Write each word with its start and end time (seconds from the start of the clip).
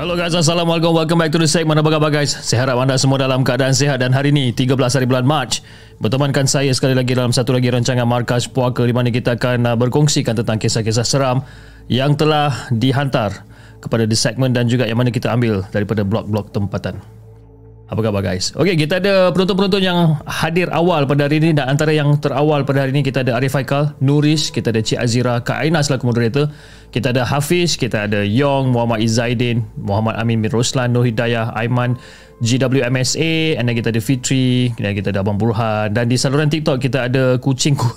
Hello 0.00 0.16
guys, 0.16 0.32
Assalamualaikum. 0.32 0.96
Welcome 0.96 1.20
back 1.20 1.28
to 1.28 1.36
the 1.36 1.44
segment. 1.44 1.76
Apa 1.76 1.92
khabar 1.92 2.08
guys? 2.08 2.32
Saya 2.32 2.64
harap 2.64 2.80
anda 2.80 2.96
semua 2.96 3.20
dalam 3.20 3.44
keadaan 3.44 3.76
sihat 3.76 4.00
dan 4.00 4.16
hari 4.16 4.32
ini 4.32 4.48
13 4.48 4.72
hari 4.80 5.04
bulan 5.04 5.28
Mac 5.28 5.60
bertemankan 6.00 6.48
saya 6.48 6.72
sekali 6.72 6.96
lagi 6.96 7.12
dalam 7.12 7.36
satu 7.36 7.52
lagi 7.52 7.68
rancangan 7.68 8.08
Markas 8.08 8.48
Puaka 8.48 8.80
di 8.88 8.96
mana 8.96 9.12
kita 9.12 9.36
akan 9.36 9.68
uh, 9.68 9.76
berkongsikan 9.76 10.32
tentang 10.32 10.56
kisah-kisah 10.56 11.04
seram 11.04 11.44
yang 11.92 12.16
telah 12.16 12.48
dihantar 12.72 13.44
kepada 13.84 14.08
the 14.08 14.16
segment 14.16 14.56
dan 14.56 14.72
juga 14.72 14.88
yang 14.88 14.96
mana 14.96 15.12
kita 15.12 15.36
ambil 15.36 15.68
daripada 15.68 16.00
blog-blog 16.00 16.48
tempatan. 16.48 16.96
Apa 17.90 18.06
khabar 18.06 18.22
guys? 18.22 18.54
Okey, 18.54 18.78
kita 18.78 19.02
ada 19.02 19.34
penonton-penonton 19.34 19.82
yang 19.82 20.14
hadir 20.22 20.70
awal 20.70 21.10
pada 21.10 21.26
hari 21.26 21.42
ini 21.42 21.50
dan 21.58 21.74
antara 21.74 21.90
yang 21.90 22.14
terawal 22.22 22.62
pada 22.62 22.86
hari 22.86 22.94
ini 22.94 23.02
kita 23.02 23.26
ada 23.26 23.34
Arif 23.34 23.58
Haikal, 23.58 23.98
Nuris, 23.98 24.54
kita 24.54 24.70
ada 24.70 24.78
Cik 24.78 24.94
Azira, 25.02 25.42
Kak 25.42 25.58
Aina 25.58 25.82
selaku 25.82 26.06
moderator, 26.06 26.54
kita 26.94 27.10
ada 27.10 27.26
Hafiz, 27.26 27.74
kita 27.74 28.06
ada 28.06 28.22
Yong, 28.22 28.70
Muhammad 28.70 29.02
Izzaidin, 29.02 29.66
Muhammad 29.74 30.22
Amin 30.22 30.38
bin 30.38 30.54
Roslan, 30.54 30.94
Nur 30.94 31.02
Hidayah, 31.02 31.50
Aiman, 31.58 31.98
GWMSA, 32.38 33.58
dan 33.58 33.74
kita 33.74 33.90
ada 33.90 33.98
Fitri, 33.98 34.70
dan 34.78 34.94
kita 34.94 35.10
ada 35.10 35.26
Abang 35.26 35.42
Burhan 35.42 35.90
dan 35.90 36.06
di 36.06 36.14
saluran 36.14 36.46
TikTok 36.46 36.78
kita 36.78 37.10
ada 37.10 37.42
kucing 37.42 37.74
ku 37.74 37.90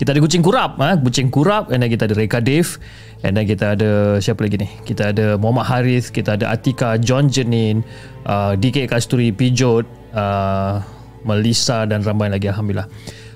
kita 0.00 0.16
ada 0.16 0.20
kucing 0.24 0.40
kurap 0.40 0.80
ha? 0.80 0.96
kucing 0.96 1.28
kurap 1.28 1.68
dan 1.68 1.84
kita 1.84 2.08
ada 2.08 2.16
Reka 2.16 2.40
Dave 2.40 2.80
dan 3.24 3.40
kita 3.42 3.78
ada 3.78 4.20
siapa 4.20 4.44
lagi 4.44 4.60
ni? 4.60 4.68
Kita 4.84 5.12
ada 5.14 5.40
Muhammad 5.40 5.66
Harith 5.66 6.12
kita 6.12 6.36
ada 6.36 6.52
Atika 6.52 7.00
John 7.00 7.32
Jenin 7.32 7.80
uh, 8.28 8.52
DK 8.56 8.88
Kasturi 8.90 9.32
Pijot 9.32 9.88
uh, 10.12 10.82
Melissa 11.24 11.88
dan 11.88 12.04
ramai 12.04 12.28
lagi 12.28 12.52
Alhamdulillah. 12.52 12.88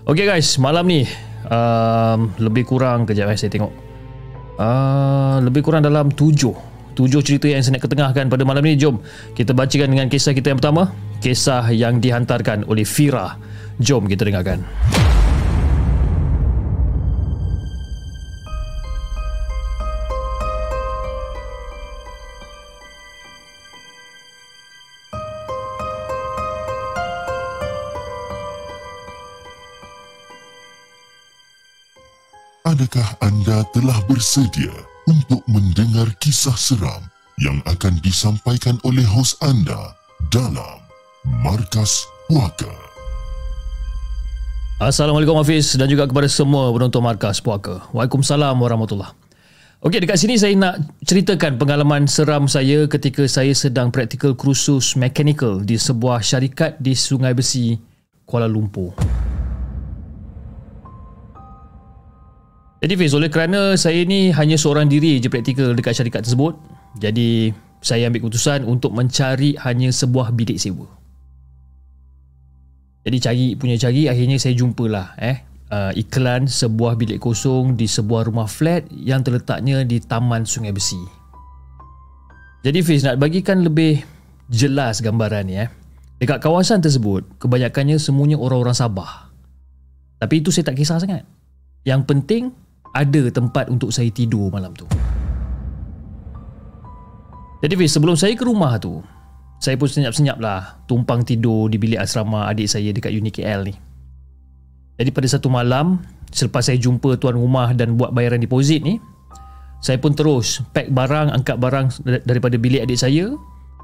Ok 0.04 0.24
guys 0.24 0.60
malam 0.60 0.84
ni 0.84 1.08
um, 1.48 2.30
lebih 2.36 2.68
kurang 2.68 3.08
kejap 3.08 3.32
eh, 3.32 3.38
saya 3.38 3.50
tengok. 3.52 3.72
Uh, 4.60 5.40
lebih 5.40 5.64
kurang 5.64 5.80
dalam 5.80 6.12
tujuh. 6.12 6.52
Tujuh 6.92 7.22
cerita 7.24 7.48
yang 7.48 7.64
saya 7.64 7.80
nak 7.80 7.88
ketengahkan 7.88 8.28
pada 8.28 8.44
malam 8.44 8.60
ni. 8.60 8.76
Jom 8.76 9.00
kita 9.32 9.56
bacakan 9.56 9.88
dengan 9.88 10.06
kisah 10.12 10.36
kita 10.36 10.52
yang 10.52 10.58
pertama. 10.60 10.92
Kisah 11.24 11.72
yang 11.72 11.98
dihantarkan 12.00 12.68
oleh 12.68 12.84
Fira. 12.84 13.40
Jom 13.80 14.04
kita 14.04 14.28
dengarkan 14.28 14.60
Adakah 32.80 33.12
anda 33.20 33.60
telah 33.76 34.00
bersedia 34.08 34.72
untuk 35.04 35.44
mendengar 35.44 36.08
kisah 36.16 36.56
seram 36.56 37.04
yang 37.36 37.60
akan 37.68 38.00
disampaikan 38.00 38.80
oleh 38.88 39.04
hos 39.04 39.36
anda 39.44 39.92
dalam 40.32 40.80
Markas 41.44 42.08
Puaka? 42.24 42.72
Assalamualaikum 44.80 45.36
Hafiz 45.36 45.76
dan 45.76 45.92
juga 45.92 46.08
kepada 46.08 46.24
semua 46.24 46.72
penonton 46.72 47.04
Markas 47.04 47.44
Puaka. 47.44 47.84
Waalaikumsalam 47.92 48.56
warahmatullahi 48.56 49.12
Okey, 49.84 50.00
dekat 50.00 50.16
sini 50.16 50.40
saya 50.40 50.56
nak 50.56 50.80
ceritakan 51.04 51.60
pengalaman 51.60 52.08
seram 52.08 52.48
saya 52.48 52.88
ketika 52.88 53.28
saya 53.28 53.52
sedang 53.52 53.92
praktikal 53.92 54.32
kursus 54.32 54.96
mechanical 54.96 55.60
di 55.60 55.76
sebuah 55.76 56.24
syarikat 56.24 56.80
di 56.80 56.96
Sungai 56.96 57.36
Besi, 57.36 57.76
Kuala 58.24 58.48
Lumpur. 58.48 58.96
Jadi 62.80 62.96
Fiz, 62.96 63.12
oleh 63.12 63.28
kerana 63.28 63.76
saya 63.76 64.00
ni 64.08 64.32
hanya 64.32 64.56
seorang 64.56 64.88
diri 64.88 65.20
je 65.20 65.28
praktikal 65.28 65.76
dekat 65.76 66.00
syarikat 66.00 66.24
tersebut, 66.24 66.56
jadi 66.96 67.52
saya 67.84 68.08
ambil 68.08 68.24
keputusan 68.24 68.64
untuk 68.64 68.96
mencari 68.96 69.52
hanya 69.60 69.92
sebuah 69.92 70.32
bilik 70.32 70.56
sewa. 70.56 70.88
Jadi 73.04 73.16
cari 73.20 73.46
punya 73.56 73.76
cari 73.80 74.08
akhirnya 74.08 74.36
saya 74.36 74.52
jumpalah 74.56 75.16
eh 75.16 75.40
uh, 75.72 75.92
iklan 75.96 76.44
sebuah 76.44 77.00
bilik 77.00 77.20
kosong 77.20 77.76
di 77.76 77.88
sebuah 77.88 78.28
rumah 78.28 78.44
flat 78.44 78.84
yang 78.92 79.24
terletaknya 79.24 79.84
di 79.84 80.00
Taman 80.00 80.44
Sungai 80.44 80.72
Besi. 80.72 81.00
Jadi 82.60 82.84
Fiz 82.84 83.04
nak 83.04 83.16
bagikan 83.16 83.64
lebih 83.64 84.04
jelas 84.52 85.00
gambaran 85.00 85.44
ni 85.48 85.56
eh. 85.56 85.68
Dekat 86.20 86.44
kawasan 86.44 86.84
tersebut 86.84 87.24
kebanyakannya 87.40 87.96
semuanya 87.96 88.36
orang-orang 88.36 88.76
Sabah. 88.76 89.32
Tapi 90.20 90.44
itu 90.44 90.52
saya 90.52 90.68
tak 90.68 90.76
kisah 90.76 91.00
sangat. 91.00 91.24
Yang 91.88 92.04
penting 92.04 92.42
ada 92.94 93.22
tempat 93.30 93.70
untuk 93.70 93.94
saya 93.94 94.10
tidur 94.10 94.50
malam 94.50 94.74
tu. 94.74 94.86
Jadi 97.60 97.74
Fiz, 97.76 97.92
sebelum 97.92 98.16
saya 98.16 98.32
ke 98.32 98.42
rumah 98.48 98.80
tu, 98.80 99.04
saya 99.60 99.76
pun 99.76 99.84
senyap-senyap 99.84 100.40
lah 100.40 100.80
tumpang 100.88 101.20
tidur 101.20 101.68
di 101.68 101.76
bilik 101.76 102.00
asrama 102.00 102.48
adik 102.48 102.64
saya 102.64 102.88
dekat 102.96 103.12
Uni 103.12 103.28
KL 103.28 103.68
ni. 103.68 103.74
Jadi 104.96 105.10
pada 105.12 105.28
satu 105.28 105.52
malam, 105.52 106.00
selepas 106.32 106.64
saya 106.64 106.80
jumpa 106.80 107.20
tuan 107.20 107.36
rumah 107.36 107.76
dan 107.76 108.00
buat 108.00 108.16
bayaran 108.16 108.40
deposit 108.40 108.80
ni, 108.80 108.96
saya 109.84 110.00
pun 110.00 110.16
terus 110.16 110.64
pack 110.72 110.88
barang, 110.88 111.36
angkat 111.36 111.56
barang 111.60 111.86
daripada 112.24 112.56
bilik 112.56 112.84
adik 112.84 112.96
saya 112.96 113.32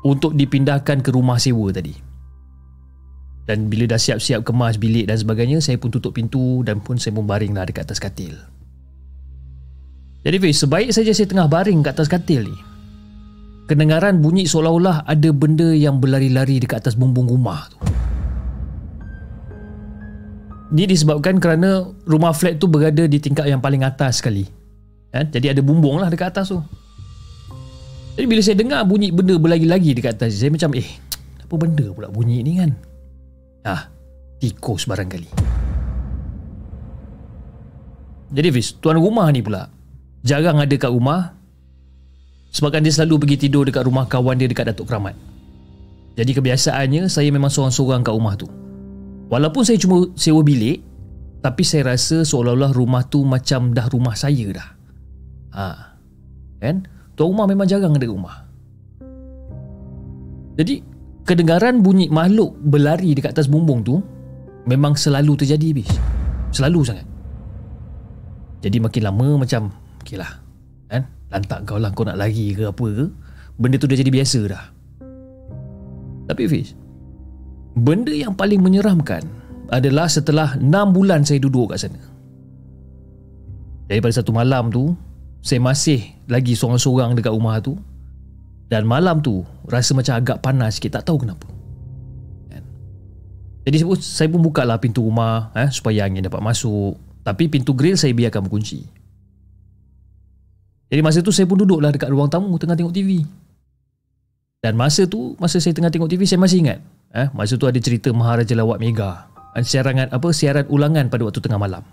untuk 0.05 0.33
dipindahkan 0.33 1.05
ke 1.05 1.13
rumah 1.13 1.37
sewa 1.37 1.69
tadi. 1.69 1.93
Dan 3.47 3.71
bila 3.71 3.87
dah 3.87 4.01
siap-siap 4.01 4.43
kemas 4.43 4.81
bilik 4.81 5.07
dan 5.07 5.21
sebagainya, 5.21 5.63
saya 5.63 5.79
pun 5.79 5.93
tutup 5.93 6.17
pintu 6.17 6.65
dan 6.67 6.83
pun 6.83 6.99
saya 6.99 7.15
pun 7.15 7.29
baringlah 7.29 7.69
dekat 7.69 7.87
atas 7.87 8.03
katil. 8.03 8.35
Jadi 10.27 10.43
Fiz, 10.43 10.59
sebaik 10.59 10.91
saja 10.91 11.15
saya 11.15 11.31
tengah 11.31 11.47
baring 11.47 11.87
kat 11.87 11.95
atas 11.95 12.11
katil 12.11 12.51
ni 12.51 12.59
Kedengaran 13.71 14.19
bunyi 14.19 14.43
seolah-olah 14.47 15.07
ada 15.07 15.31
benda 15.31 15.71
yang 15.71 16.03
berlari-lari 16.03 16.59
dekat 16.59 16.83
atas 16.83 16.95
bumbung 16.95 17.27
rumah 17.27 17.67
tu. 17.67 17.79
Ini 20.71 20.87
disebabkan 20.87 21.43
kerana 21.43 21.83
rumah 22.07 22.31
flat 22.31 22.63
tu 22.63 22.71
berada 22.71 23.07
di 23.11 23.19
tingkat 23.19 23.51
yang 23.51 23.59
paling 23.59 23.83
atas 23.83 24.23
sekali. 24.23 24.47
Ya? 25.11 25.27
Jadi 25.27 25.51
ada 25.51 25.63
bumbung 25.67 25.99
lah 25.99 26.07
dekat 26.07 26.31
atas 26.31 26.55
tu. 26.55 26.63
Jadi 28.15 28.27
bila 28.31 28.39
saya 28.39 28.55
dengar 28.55 28.87
bunyi 28.87 29.11
benda 29.11 29.35
berlari-lari 29.35 29.93
dekat 29.93 30.17
atas 30.17 30.39
Saya 30.39 30.49
macam 30.55 30.73
eh 30.79 30.89
apa 31.43 31.55
benda 31.59 31.87
pula 31.91 32.07
bunyi 32.07 32.47
ni 32.47 32.63
kan? 32.63 32.71
Ah, 33.67 33.91
tikus 34.39 34.87
barangkali. 34.87 35.31
Jadi 38.31 38.49
Fiz, 38.55 38.79
tuan 38.79 38.99
rumah 38.99 39.27
ni 39.35 39.43
pula 39.43 39.76
jarang 40.27 40.59
ada 40.59 40.75
kat 40.75 40.91
rumah 40.91 41.37
Sebabkan 42.57 42.81
dia 42.81 42.89
selalu 42.89 43.21
pergi 43.21 43.37
tidur 43.45 43.69
dekat 43.69 43.85
rumah 43.85 44.09
kawan 44.09 44.41
dia 44.41 44.49
dekat 44.49 44.73
Datuk 44.73 44.89
Keramat. 44.89 45.13
Jadi 46.17 46.33
kebiasaannya 46.33 47.13
saya 47.13 47.29
memang 47.29 47.53
seorang-seorang 47.53 48.01
kat 48.01 48.17
rumah 48.17 48.33
tu. 48.33 48.49
Walaupun 49.29 49.61
saya 49.61 49.77
cuma 49.77 50.09
sewa 50.17 50.41
bilik, 50.41 50.81
tapi 51.45 51.61
saya 51.69 51.93
rasa 51.93 52.25
seolah-olah 52.25 52.73
rumah 52.73 53.05
tu 53.05 53.29
macam 53.29 53.77
dah 53.77 53.85
rumah 53.93 54.17
saya 54.17 54.57
dah. 54.57 54.69
Ha. 55.53 55.67
Kan? 56.65 56.89
Tuan 57.13 57.37
rumah 57.37 57.45
memang 57.45 57.69
jarang 57.69 57.93
ada 57.93 58.09
rumah. 58.09 58.49
Jadi, 60.57 60.81
kedengaran 61.29 61.85
bunyi 61.85 62.09
makhluk 62.09 62.57
berlari 62.57 63.13
dekat 63.13 63.37
atas 63.37 63.53
bumbung 63.53 63.85
tu 63.85 64.01
memang 64.65 64.97
selalu 64.97 65.37
terjadi 65.45 65.77
bis. 65.77 65.93
Selalu 66.57 66.81
sangat. 66.89 67.05
Jadi 68.65 68.81
makin 68.81 69.03
lama 69.05 69.45
macam, 69.45 69.69
okey 70.07 70.23
lah. 70.23 70.39
Kan? 70.87 71.11
Lantak 71.35 71.67
kau 71.67 71.83
lah 71.83 71.91
kau 71.91 72.07
nak 72.07 72.15
lari 72.15 72.55
ke 72.55 72.71
apa 72.71 72.87
ke. 72.87 73.11
Benda 73.59 73.75
tu 73.83 73.91
dah 73.91 73.99
jadi 73.99 74.15
biasa 74.15 74.41
dah. 74.47 74.77
Tapi 76.27 76.45
Fiz 76.51 76.75
Benda 77.79 78.11
yang 78.11 78.35
paling 78.35 78.61
menyeramkan 78.61 79.23
Adalah 79.71 80.11
setelah 80.11 80.59
6 80.59 80.71
bulan 80.95 81.23
saya 81.23 81.39
duduk 81.43 81.75
kat 81.75 81.87
sana 81.87 82.03
Daripada 83.87 84.13
satu 84.19 84.35
malam 84.35 84.71
tu 84.71 84.95
Saya 85.43 85.63
masih 85.63 86.03
lagi 86.27 86.59
seorang-seorang 86.59 87.15
dekat 87.15 87.31
rumah 87.31 87.59
tu 87.63 87.79
Dan 88.67 88.87
malam 88.87 89.23
tu 89.23 89.47
Rasa 89.71 89.95
macam 89.95 90.19
agak 90.19 90.43
panas 90.43 90.79
sikit 90.79 90.99
Tak 90.99 91.07
tahu 91.07 91.27
kenapa 91.27 91.47
Kan? 92.51 92.63
Jadi 93.67 93.77
saya 94.03 94.27
pun 94.31 94.43
buka 94.43 94.67
lah 94.67 94.83
pintu 94.83 95.07
rumah 95.07 95.55
eh, 95.55 95.71
Supaya 95.71 96.07
angin 96.07 96.27
dapat 96.27 96.43
masuk 96.43 96.99
Tapi 97.23 97.47
pintu 97.47 97.75
grill 97.79 97.95
saya 97.95 98.11
biarkan 98.15 98.47
berkunci 98.47 98.96
Jadi 100.87 101.01
masa 101.03 101.19
tu 101.21 101.35
saya 101.35 101.51
pun 101.51 101.59
duduk 101.59 101.83
lah 101.83 101.91
dekat 101.91 102.07
ruang 102.15 102.31
tamu 102.31 102.55
Tengah 102.63 102.79
tengok 102.79 102.95
TV 102.95 103.27
dan 104.67 104.75
masa 104.75 105.07
tu, 105.07 105.39
masa 105.39 105.63
saya 105.63 105.71
tengah 105.79 105.95
tengok 105.95 106.11
TV, 106.11 106.27
saya 106.27 106.43
masih 106.43 106.67
ingat. 106.67 106.83
Eh, 107.15 107.31
masa 107.31 107.55
tu 107.55 107.71
ada 107.71 107.79
cerita 107.79 108.11
Maharaja 108.11 108.51
Lawak 108.59 108.83
Mega. 108.83 109.31
Eh, 109.55 109.63
siaran 109.63 110.11
apa 110.11 110.29
siaran 110.35 110.67
ulangan 110.67 111.07
pada 111.07 111.23
waktu 111.23 111.39
tengah 111.39 111.61
malam. 111.61 111.87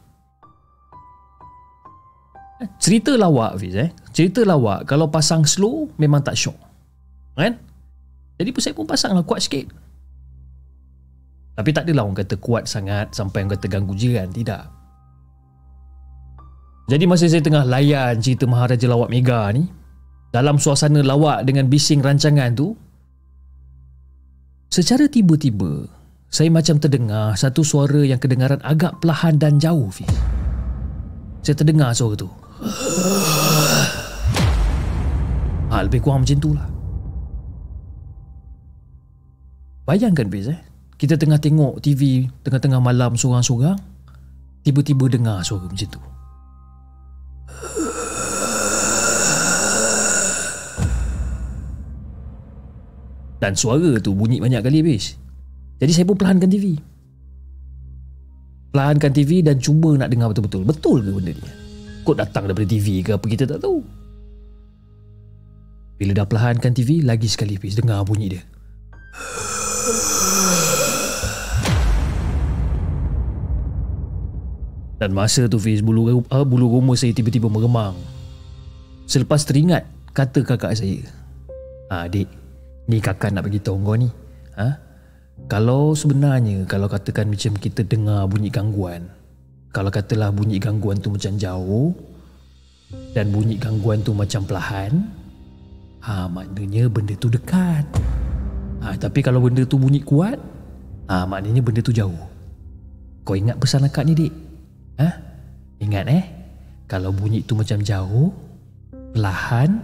Eh, 2.66 2.70
cerita 2.82 3.14
lawak 3.14 3.62
Fiz 3.62 3.78
eh. 3.78 3.94
Cerita 4.10 4.42
lawak 4.42 4.90
kalau 4.90 5.06
pasang 5.06 5.46
slow 5.46 5.86
memang 6.02 6.26
tak 6.26 6.34
syok. 6.34 6.58
Kan? 7.38 7.62
Jadi 8.42 8.50
pun 8.50 8.62
saya 8.66 8.74
pun 8.74 8.90
pasang 8.90 9.14
lah 9.14 9.22
kuat 9.22 9.46
sikit. 9.46 9.70
Tapi 11.54 11.70
tak 11.70 11.86
adalah 11.86 12.10
orang 12.10 12.26
kata 12.26 12.42
kuat 12.42 12.66
sangat 12.66 13.14
sampai 13.14 13.46
orang 13.46 13.54
kata 13.54 13.70
ganggu 13.70 13.94
jiran. 13.94 14.34
Tidak. 14.34 14.83
Jadi 16.84 17.08
masa 17.08 17.32
saya 17.32 17.40
tengah 17.40 17.64
layan 17.64 18.20
cerita 18.20 18.44
Maharaja 18.44 18.92
Lawak 18.92 19.08
Mega 19.08 19.48
ni, 19.56 19.64
dalam 20.34 20.58
suasana 20.58 21.06
lawak 21.06 21.46
dengan 21.46 21.70
bising 21.70 22.02
rancangan 22.02 22.58
tu 22.58 22.74
secara 24.74 25.06
tiba-tiba 25.06 25.86
saya 26.34 26.50
macam 26.50 26.82
terdengar 26.82 27.38
satu 27.38 27.62
suara 27.62 28.02
yang 28.02 28.18
kedengaran 28.18 28.58
agak 28.66 28.98
perlahan 28.98 29.38
dan 29.38 29.62
jauh 29.62 29.94
Fiz. 29.94 30.10
saya 31.46 31.54
terdengar 31.54 31.94
suara 31.94 32.18
tu. 32.18 32.26
Ha, 35.70 35.86
lebih 35.86 36.02
kurang 36.02 36.26
macam 36.26 36.38
tu 36.42 36.58
lah 36.58 36.66
bayangkan 39.86 40.28
Fiz 40.34 40.50
eh. 40.50 40.62
Kita 40.94 41.20
tengah 41.20 41.36
tengok 41.36 41.84
TV 41.84 42.32
tengah-tengah 42.48 42.80
malam 42.80 43.14
seorang-seorang 43.14 43.76
tiba-tiba 44.64 45.12
dengar 45.12 45.44
suara 45.46 45.68
macam 45.70 45.90
tu 45.90 46.02
Dan 53.44 53.60
suara 53.60 54.00
tu 54.00 54.16
bunyi 54.16 54.40
banyak 54.40 54.64
kali 54.64 54.80
habis. 54.80 55.20
Jadi 55.84 55.92
saya 55.92 56.08
pun 56.08 56.16
perlahankan 56.16 56.48
TV 56.48 56.80
Perlahankan 58.72 59.12
TV 59.12 59.44
dan 59.44 59.60
cuba 59.60 60.00
nak 60.00 60.08
dengar 60.08 60.32
betul-betul. 60.32 60.64
Betul 60.64 61.04
ke 61.04 61.12
benda 61.12 61.36
ni? 61.36 61.44
Kok 62.08 62.16
datang 62.16 62.48
daripada 62.48 62.72
TV 62.72 63.04
ke 63.04 63.12
apa 63.12 63.26
kita 63.28 63.44
tak 63.44 63.60
tahu. 63.60 63.84
Bila 66.00 66.24
dah 66.24 66.26
perlahankan 66.26 66.72
TV 66.72 67.04
Lagi 67.04 67.28
sekali 67.28 67.60
habis. 67.60 67.76
Dengar 67.76 68.08
bunyi 68.08 68.40
dia. 68.40 68.44
Dan 75.04 75.12
masa 75.12 75.52
tu 75.52 75.60
Fiz 75.60 75.84
bulu, 75.84 76.24
uh, 76.32 76.46
bulu 76.48 76.80
rumah 76.80 76.96
saya 76.96 77.12
tiba-tiba 77.12 77.52
meremang. 77.52 78.00
Selepas 79.04 79.44
teringat 79.44 79.84
kata 80.16 80.48
kakak 80.48 80.80
saya 80.80 81.04
ah, 81.92 82.08
Adik 82.08 82.43
Ni 82.90 83.00
kakak 83.00 83.32
nak 83.32 83.48
bagi 83.48 83.64
tahu 83.64 83.80
kau 83.80 83.96
ni. 83.96 84.12
Ha? 84.60 84.68
Kalau 85.48 85.96
sebenarnya 85.96 86.68
kalau 86.68 86.92
katakan 86.92 87.32
macam 87.32 87.56
kita 87.58 87.82
dengar 87.88 88.28
bunyi 88.28 88.52
gangguan, 88.52 89.08
kalau 89.74 89.90
katalah 89.90 90.30
bunyi 90.30 90.62
gangguan 90.62 91.00
tu 91.00 91.10
macam 91.10 91.34
jauh 91.40 91.96
dan 93.18 93.34
bunyi 93.34 93.58
gangguan 93.58 94.06
tu 94.06 94.14
macam 94.14 94.46
perlahan, 94.46 95.10
ha 96.06 96.30
maknanya 96.30 96.86
benda 96.92 97.18
tu 97.18 97.32
dekat. 97.32 97.88
Ha 98.84 98.94
tapi 99.00 99.26
kalau 99.26 99.42
benda 99.42 99.66
tu 99.66 99.80
bunyi 99.82 100.04
kuat, 100.04 100.38
ha 101.10 101.26
maknanya 101.26 101.64
benda 101.66 101.82
tu 101.82 101.96
jauh. 101.96 102.30
Kau 103.24 103.40
ingat 103.40 103.56
pesan 103.56 103.88
akak 103.88 104.04
ni, 104.04 104.14
Dik? 104.20 104.34
Ha? 105.00 105.10
Ingat 105.80 106.06
eh? 106.12 106.24
Kalau 106.92 107.16
bunyi 107.16 107.40
tu 107.48 107.56
macam 107.56 107.80
jauh, 107.80 108.36
perlahan, 109.16 109.80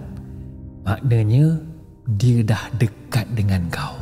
maknanya 0.84 1.58
dia 2.18 2.42
dah 2.42 2.72
dekat 2.80 3.28
dengan 3.38 3.68
kau. 3.70 4.00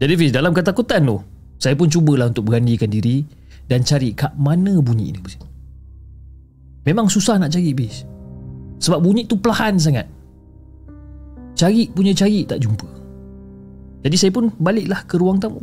Jadi 0.00 0.16
Fiz, 0.16 0.32
dalam 0.32 0.56
ketakutan 0.56 1.04
tu, 1.04 1.20
saya 1.60 1.76
pun 1.76 1.92
cubalah 1.92 2.32
untuk 2.32 2.48
beranikan 2.48 2.88
diri 2.88 3.20
dan 3.68 3.84
cari 3.84 4.16
kat 4.16 4.32
mana 4.40 4.80
bunyi 4.80 5.12
ni. 5.12 5.20
Memang 6.88 7.12
susah 7.12 7.36
nak 7.36 7.52
cari 7.52 7.76
Fiz. 7.76 8.08
Sebab 8.80 9.04
bunyi 9.04 9.28
tu 9.28 9.36
perlahan 9.36 9.76
sangat. 9.76 10.08
Cari 11.52 11.92
punya 11.92 12.16
cari 12.16 12.48
tak 12.48 12.64
jumpa. 12.64 12.88
Jadi 14.00 14.16
saya 14.16 14.32
pun 14.32 14.48
baliklah 14.56 15.04
ke 15.04 15.20
ruang 15.20 15.36
tamu. 15.36 15.60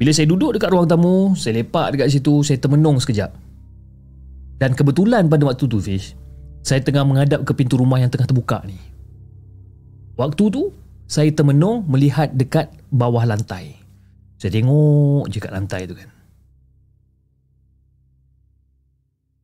Bila 0.00 0.16
saya 0.16 0.24
duduk 0.24 0.56
dekat 0.56 0.72
ruang 0.72 0.88
tamu, 0.88 1.36
saya 1.36 1.60
lepak 1.60 1.92
dekat 1.92 2.08
situ, 2.08 2.40
saya 2.40 2.56
termenung 2.56 2.96
sekejap. 2.96 3.28
Dan 4.56 4.72
kebetulan 4.72 5.28
pada 5.28 5.44
waktu 5.44 5.68
tu 5.68 5.76
Fish, 5.76 6.16
saya 6.60 6.80
tengah 6.84 7.04
menghadap 7.08 7.44
ke 7.48 7.52
pintu 7.56 7.80
rumah 7.80 8.00
yang 8.00 8.12
tengah 8.12 8.28
terbuka 8.28 8.60
ni. 8.68 8.76
Waktu 10.20 10.44
tu, 10.52 10.62
saya 11.08 11.32
termenung 11.32 11.88
melihat 11.88 12.30
dekat 12.36 12.68
bawah 12.92 13.24
lantai. 13.24 13.80
Saya 14.36 14.52
tengok 14.52 15.28
je 15.32 15.38
kat 15.40 15.52
lantai 15.52 15.88
tu 15.88 15.96
kan. 15.96 16.10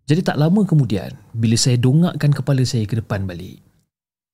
Jadi 0.07 0.23
tak 0.23 0.39
lama 0.39 0.63
kemudian, 0.63 1.11
bila 1.35 1.59
saya 1.59 1.75
dongakkan 1.81 2.31
kepala 2.31 2.63
saya 2.63 2.87
ke 2.87 2.95
depan 3.03 3.27
balik, 3.27 3.59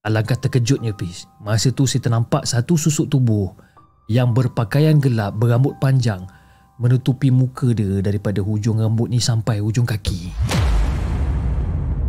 alangkah 0.04 0.36
terkejutnya 0.36 0.92
Pis. 0.92 1.24
Masa 1.40 1.72
tu 1.72 1.88
saya 1.88 2.04
ternampak 2.04 2.44
satu 2.44 2.76
susuk 2.76 3.08
tubuh 3.08 3.56
yang 4.12 4.36
berpakaian 4.36 5.00
gelap 5.00 5.32
berambut 5.40 5.80
panjang 5.80 6.28
menutupi 6.76 7.32
muka 7.32 7.72
dia 7.72 8.04
daripada 8.04 8.44
hujung 8.44 8.82
rambut 8.82 9.08
ni 9.08 9.22
sampai 9.22 9.62
hujung 9.64 9.88
kaki. 9.88 10.28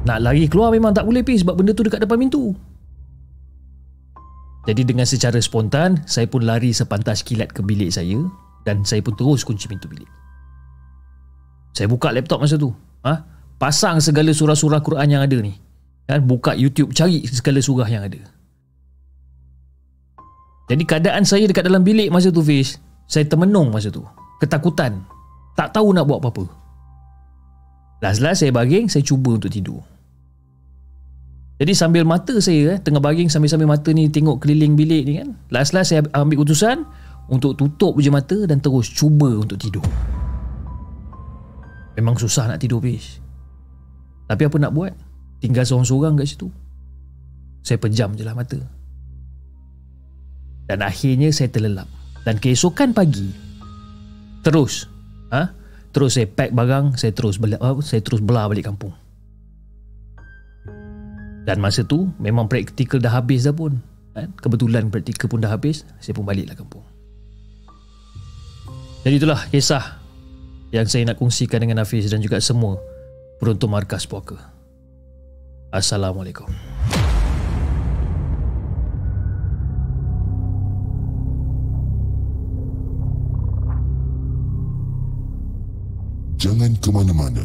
Nak 0.04 0.20
lari 0.20 0.52
keluar 0.52 0.76
memang 0.76 0.92
tak 0.92 1.08
boleh 1.08 1.24
pi 1.24 1.40
sebab 1.40 1.56
benda 1.56 1.72
tu 1.72 1.88
dekat 1.88 2.04
depan 2.04 2.20
pintu. 2.20 2.52
Jadi 4.64 4.88
dengan 4.88 5.04
secara 5.04 5.40
spontan, 5.44 6.00
saya 6.08 6.28
pun 6.28 6.44
lari 6.44 6.72
sepantas 6.72 7.24
kilat 7.24 7.52
ke 7.52 7.60
bilik 7.60 7.92
saya 7.92 8.20
dan 8.64 8.84
saya 8.88 9.04
pun 9.04 9.16
terus 9.16 9.44
kunci 9.44 9.68
pintu 9.68 9.92
bilik. 9.92 10.08
Saya 11.76 11.92
buka 11.92 12.12
laptop 12.16 12.44
masa 12.44 12.56
tu. 12.56 12.72
Ha? 13.04 13.14
Pasang 13.60 14.00
segala 14.00 14.32
surah-surah 14.32 14.80
Quran 14.80 15.08
yang 15.08 15.24
ada 15.24 15.38
ni. 15.40 15.56
Dan 16.04 16.28
buka 16.28 16.56
YouTube 16.56 16.92
cari 16.92 17.24
segala 17.28 17.60
surah 17.64 17.88
yang 17.88 18.04
ada. 18.08 18.20
Jadi 20.72 20.84
keadaan 20.88 21.28
saya 21.28 21.44
dekat 21.48 21.68
dalam 21.68 21.84
bilik 21.84 22.08
masa 22.08 22.32
tu 22.32 22.44
Fiz, 22.44 22.80
saya 23.08 23.28
termenung 23.28 23.72
masa 23.72 23.92
tu. 23.92 24.04
Ketakutan. 24.40 25.04
Tak 25.60 25.76
tahu 25.76 25.92
nak 25.92 26.08
buat 26.08 26.24
apa-apa. 26.24 26.63
Last-last 28.04 28.44
saya 28.44 28.52
baring, 28.52 28.92
saya 28.92 29.00
cuba 29.00 29.40
untuk 29.40 29.48
tidur. 29.48 29.80
Jadi 31.56 31.72
sambil 31.72 32.04
mata 32.04 32.36
saya 32.44 32.76
eh, 32.76 32.78
tengah 32.84 33.00
baring 33.00 33.32
sambil-sambil 33.32 33.72
mata 33.72 33.96
ni 33.96 34.12
tengok 34.12 34.44
keliling 34.44 34.76
bilik 34.76 35.08
ni 35.08 35.14
kan. 35.24 35.40
Last-last 35.48 35.96
saya 35.96 36.04
ambil 36.12 36.44
keputusan 36.44 36.84
untuk 37.32 37.56
tutup 37.56 37.96
je 38.04 38.12
mata 38.12 38.36
dan 38.44 38.60
terus 38.60 38.92
cuba 38.92 39.32
untuk 39.32 39.56
tidur. 39.56 39.88
Memang 41.96 42.20
susah 42.20 42.52
nak 42.52 42.60
tidur 42.60 42.84
bis. 42.84 43.24
Tapi 44.28 44.52
apa 44.52 44.58
nak 44.60 44.76
buat? 44.76 44.92
Tinggal 45.40 45.64
seorang-seorang 45.64 46.20
kat 46.20 46.28
situ. 46.28 46.52
Saya 47.64 47.80
pejam 47.80 48.12
je 48.20 48.28
lah 48.28 48.36
mata. 48.36 48.60
Dan 50.68 50.84
akhirnya 50.84 51.32
saya 51.32 51.48
terlelap. 51.48 51.88
Dan 52.28 52.40
keesokan 52.40 52.92
pagi, 52.92 53.32
terus, 54.44 54.88
ha? 55.32 55.63
Terus 55.94 56.18
saya 56.18 56.26
pack 56.26 56.52
barang, 56.52 56.98
saya 56.98 57.14
terus 57.14 57.38
bela, 57.38 57.62
saya 57.86 58.02
terus 58.02 58.20
belah 58.20 58.50
balik 58.50 58.66
kampung. 58.66 58.92
Dan 61.44 61.60
masa 61.60 61.84
tu 61.86 62.10
memang 62.18 62.50
praktikal 62.50 62.98
dah 62.98 63.14
habis 63.14 63.46
dah 63.46 63.54
pun. 63.54 63.78
Kan? 64.16 64.32
Kebetulan 64.40 64.90
praktikal 64.90 65.30
pun 65.30 65.40
dah 65.44 65.52
habis, 65.54 65.86
saya 66.02 66.18
pun 66.18 66.26
baliklah 66.26 66.58
kampung. 66.58 66.84
Jadi 69.04 69.20
itulah 69.20 69.40
kisah 69.52 70.00
yang 70.72 70.88
saya 70.88 71.04
nak 71.06 71.20
kongsikan 71.20 71.60
dengan 71.62 71.84
Hafiz 71.84 72.08
dan 72.08 72.24
juga 72.24 72.40
semua 72.40 72.80
beruntung 73.38 73.70
markas 73.70 74.08
puaka. 74.08 74.40
Assalamualaikum. 75.70 76.73
Jangan 86.44 86.76
ke 86.84 86.92
mana-mana. 86.92 87.40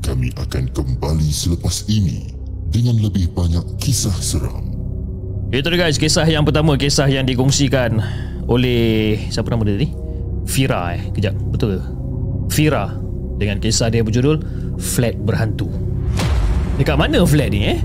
Kami 0.00 0.32
akan 0.40 0.72
kembali 0.72 1.28
selepas 1.28 1.84
ini 1.84 2.32
dengan 2.72 2.96
lebih 2.96 3.28
banyak 3.36 3.76
kisah 3.76 4.16
seram. 4.24 4.72
Itu 5.52 5.68
dia 5.68 5.76
guys, 5.76 6.00
kisah 6.00 6.24
yang 6.24 6.40
pertama, 6.48 6.80
kisah 6.80 7.12
yang 7.12 7.28
dikongsikan 7.28 8.00
oleh 8.48 9.20
siapa 9.28 9.52
nama 9.52 9.68
dia 9.68 9.84
ni? 9.84 9.92
Fira 10.48 10.96
eh. 10.96 11.12
Kejap, 11.12 11.36
betul 11.52 11.76
ke? 11.76 11.84
Fira 12.48 12.96
dengan 13.36 13.60
kisah 13.60 13.92
dia 13.92 14.00
berjudul 14.00 14.40
Flat 14.80 15.20
Berhantu. 15.20 15.68
Dekat 16.80 16.96
mana 16.96 17.20
flat 17.28 17.52
ni 17.52 17.68
eh? 17.68 17.84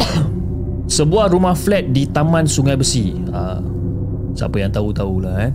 Sebuah 0.96 1.28
rumah 1.28 1.52
flat 1.52 1.92
di 1.92 2.08
Taman 2.08 2.48
Sungai 2.48 2.80
Besi. 2.80 3.12
Uh, 3.28 3.60
siapa 4.32 4.64
yang 4.64 4.72
tahu 4.72 4.96
tahulah 4.96 5.44
eh. 5.44 5.52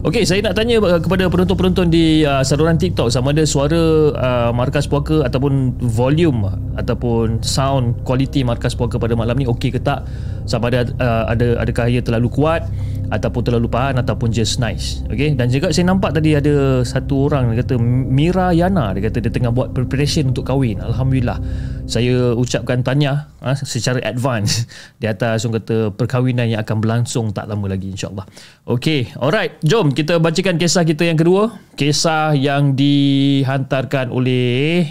Okey, 0.00 0.24
saya 0.24 0.40
nak 0.40 0.56
tanya 0.56 0.80
kepada 0.80 1.28
penonton-penonton 1.28 1.92
di 1.92 2.24
uh, 2.24 2.40
saluran 2.40 2.80
TikTok 2.80 3.12
sama 3.12 3.36
ada 3.36 3.44
suara 3.44 4.08
uh, 4.16 4.48
markas 4.48 4.88
puaka 4.88 5.28
ataupun 5.28 5.76
volume 5.76 6.48
ataupun 6.80 7.44
sound 7.44 8.00
quality 8.00 8.40
markas 8.40 8.72
puaka 8.72 8.96
pada 8.96 9.12
malam 9.12 9.36
ni 9.36 9.44
okey 9.44 9.68
ke 9.68 9.76
tak? 9.76 10.08
Sama 10.48 10.72
ada 10.72 10.88
uh, 10.96 11.24
ada 11.28 11.60
adakah 11.60 11.92
ia 11.92 12.00
terlalu 12.00 12.32
kuat 12.32 12.64
ataupun 13.10 13.42
terlalu 13.42 13.66
pahan 13.66 13.98
ataupun 13.98 14.30
just 14.30 14.62
nice. 14.62 15.02
Okey, 15.10 15.34
dan 15.34 15.50
juga 15.50 15.74
saya 15.74 15.90
nampak 15.90 16.14
tadi 16.14 16.38
ada 16.38 16.86
satu 16.86 17.26
orang 17.26 17.50
dia 17.52 17.66
kata 17.66 17.74
Mira 17.82 18.54
Yana 18.54 18.94
dia 18.94 19.10
kata 19.10 19.18
dia 19.18 19.30
tengah 19.34 19.50
buat 19.50 19.74
preparation 19.74 20.30
untuk 20.30 20.46
kahwin. 20.46 20.78
Alhamdulillah. 20.78 21.42
Saya 21.90 22.38
ucapkan 22.38 22.86
tanya 22.86 23.26
uh, 23.42 23.58
secara 23.58 23.98
advance 24.06 24.70
di 25.02 25.10
atas 25.10 25.42
orang 25.44 25.60
kata 25.60 25.76
perkahwinan 25.98 26.46
yang 26.46 26.62
akan 26.62 26.78
berlangsung 26.78 27.34
tak 27.34 27.50
lama 27.50 27.66
lagi 27.66 27.90
insya-Allah. 27.90 28.24
Okey, 28.70 29.10
alright. 29.18 29.58
Jom 29.66 29.90
kita 29.90 30.22
bacakan 30.22 30.56
kisah 30.56 30.86
kita 30.86 31.02
yang 31.04 31.18
kedua. 31.18 31.50
Kisah 31.74 32.38
yang 32.38 32.78
dihantarkan 32.78 34.14
oleh 34.14 34.86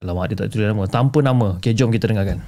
Alamak 0.00 0.32
dia 0.32 0.36
tak 0.40 0.56
tulis 0.56 0.64
nama 0.64 0.88
Tanpa 0.88 1.20
nama 1.20 1.60
Okay 1.60 1.76
jom 1.76 1.92
kita 1.92 2.08
dengarkan 2.08 2.40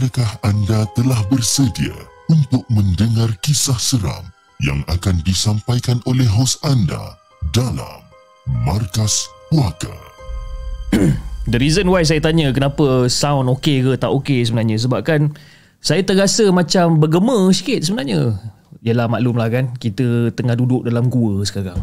Adakah 0.00 0.32
anda 0.48 0.88
telah 0.96 1.20
bersedia 1.28 1.92
untuk 2.32 2.64
mendengar 2.72 3.36
kisah 3.44 3.76
seram 3.76 4.32
yang 4.64 4.80
akan 4.88 5.20
disampaikan 5.28 6.00
oleh 6.08 6.24
hos 6.24 6.56
anda 6.64 7.20
dalam 7.52 8.00
Markas 8.64 9.28
Puaka. 9.52 9.92
The 11.52 11.60
reason 11.60 11.92
why 11.92 12.00
saya 12.08 12.24
tanya 12.24 12.48
kenapa 12.48 13.12
sound 13.12 13.52
okey 13.60 13.84
ke 13.84 14.00
tak 14.00 14.08
okey 14.24 14.40
sebenarnya 14.40 14.80
sebab 14.80 15.04
kan 15.04 15.36
saya 15.84 16.00
terasa 16.00 16.48
macam 16.48 16.96
bergema 16.96 17.52
sikit 17.52 17.84
sebenarnya. 17.84 18.40
Yalah 18.80 19.04
maklumlah 19.04 19.52
kan 19.52 19.64
kita 19.76 20.32
tengah 20.32 20.56
duduk 20.56 20.88
dalam 20.88 21.12
gua 21.12 21.44
sekarang. 21.44 21.76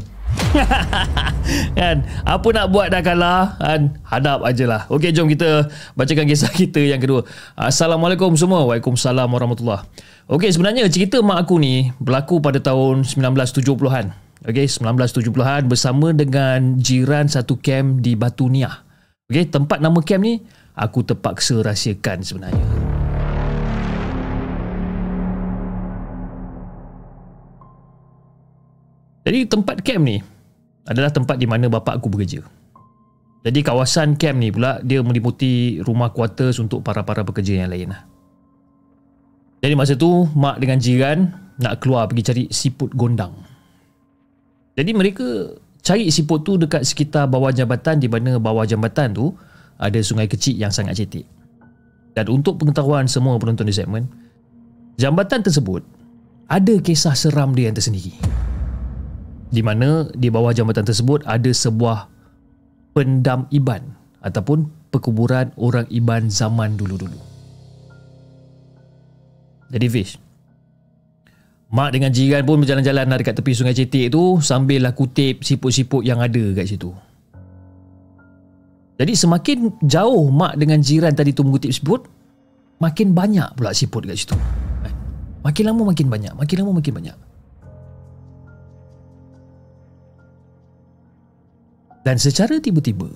kan? 1.79 2.03
Apa 2.23 2.47
nak 2.53 2.67
buat 2.71 2.87
dah 2.91 3.01
kalah 3.03 3.55
kan? 3.59 3.95
Hadap 4.03 4.43
ajalah 4.43 4.87
okey 4.91 5.11
jom 5.13 5.27
kita 5.29 5.67
bacakan 5.93 6.25
kisah 6.27 6.51
kita 6.51 6.81
yang 6.81 7.01
kedua. 7.01 7.23
Assalamualaikum 7.55 8.33
semua. 8.39 8.63
Waalaikumsalam 8.67 9.27
warahmatullahi 9.27 9.83
okey 10.31 10.49
sebenarnya 10.51 10.87
cerita 10.91 11.19
mak 11.23 11.47
aku 11.47 11.59
ni 11.59 11.91
berlaku 11.99 12.39
pada 12.43 12.59
tahun 12.59 13.03
1970-an 13.07 14.11
okey 14.47 14.65
1970-an 14.67 15.67
bersama 15.67 16.11
dengan 16.11 16.79
jiran 16.79 17.27
satu 17.27 17.59
camp 17.59 18.03
di 18.03 18.15
Batu 18.15 18.47
Niah. 18.47 18.83
Okey 19.31 19.51
tempat 19.51 19.83
nama 19.83 19.99
camp 20.03 20.23
ni 20.23 20.43
aku 20.77 21.03
terpaksa 21.03 21.59
rahsiakan 21.63 22.23
sebenarnya. 22.23 22.65
Jadi 29.27 29.43
tempat 29.43 29.83
camp 29.83 30.07
ni 30.07 30.36
adalah 30.87 31.11
tempat 31.11 31.35
di 31.35 31.45
mana 31.45 31.67
bapa 31.67 31.99
aku 31.99 32.07
bekerja. 32.07 32.41
Jadi 33.43 33.59
kawasan 33.63 34.19
camp 34.19 34.39
ni 34.39 34.49
pula 34.51 34.79
dia 34.83 34.99
meliputi 35.03 35.79
rumah 35.83 36.11
quarters 36.11 36.59
untuk 36.59 36.83
para-para 36.83 37.23
pekerja 37.23 37.63
yang 37.63 37.71
lain. 37.71 37.91
Lah. 37.93 38.03
Jadi 39.63 39.73
masa 39.75 39.93
tu 39.95 40.27
mak 40.35 40.59
dengan 40.59 40.79
jiran 40.79 41.31
nak 41.59 41.83
keluar 41.83 42.07
pergi 42.07 42.23
cari 42.27 42.43
siput 42.51 42.91
gondang. 42.95 43.35
Jadi 44.75 44.91
mereka 44.91 45.53
cari 45.83 46.11
siput 46.11 46.43
tu 46.43 46.59
dekat 46.59 46.83
sekitar 46.83 47.27
bawah 47.27 47.51
jambatan 47.51 48.03
di 48.03 48.07
mana 48.11 48.35
bawah 48.35 48.67
jambatan 48.67 49.15
tu 49.15 49.31
ada 49.77 49.99
sungai 50.01 50.27
kecil 50.27 50.57
yang 50.57 50.73
sangat 50.73 50.97
cetek. 50.99 51.25
Dan 52.17 52.33
untuk 52.33 52.57
pengetahuan 52.57 53.05
semua 53.05 53.37
penonton 53.37 53.69
di 53.69 53.73
segmen, 53.73 54.09
jambatan 54.97 55.45
tersebut 55.45 55.85
ada 56.49 56.73
kisah 56.81 57.13
seram 57.13 57.53
dia 57.53 57.69
yang 57.69 57.77
tersendiri 57.77 58.17
di 59.47 59.61
mana 59.63 60.07
di 60.11 60.27
bawah 60.27 60.51
jambatan 60.51 60.83
tersebut 60.83 61.23
ada 61.23 61.51
sebuah 61.51 62.07
pendam 62.91 63.47
iban 63.53 63.95
ataupun 64.23 64.67
perkuburan 64.91 65.53
orang 65.55 65.87
iban 65.93 66.27
zaman 66.27 66.75
dulu-dulu. 66.75 67.19
Jadi 69.67 69.87
Fish, 69.91 70.15
Mak 71.67 71.91
dengan 71.91 72.15
jiran 72.15 72.47
pun 72.47 72.63
berjalan-jalan 72.63 73.11
dekat 73.19 73.35
tepi 73.43 73.51
sungai 73.51 73.75
cetek 73.75 74.07
tu 74.07 74.39
sambil 74.39 74.87
lah 74.87 74.95
kutip 74.95 75.43
siput-siput 75.43 75.99
yang 75.99 76.23
ada 76.23 76.39
kat 76.55 76.63
situ. 76.63 76.95
Jadi 78.97 79.13
semakin 79.13 79.75
jauh 79.83 80.31
mak 80.31 80.55
dengan 80.55 80.79
jiran 80.79 81.11
tadi 81.11 81.35
tu 81.35 81.43
mengutip 81.43 81.75
siput, 81.75 82.07
makin 82.79 83.11
banyak 83.11 83.51
pula 83.59 83.75
siput 83.75 84.07
kat 84.07 84.15
situ. 84.15 84.39
Makin 85.43 85.63
lama 85.67 85.91
makin 85.91 86.07
banyak, 86.07 86.33
makin 86.39 86.55
lama 86.63 86.71
makin 86.79 86.93
banyak. 87.03 87.17
Dan 92.07 92.15
secara 92.15 92.55
tiba-tiba 92.63 93.11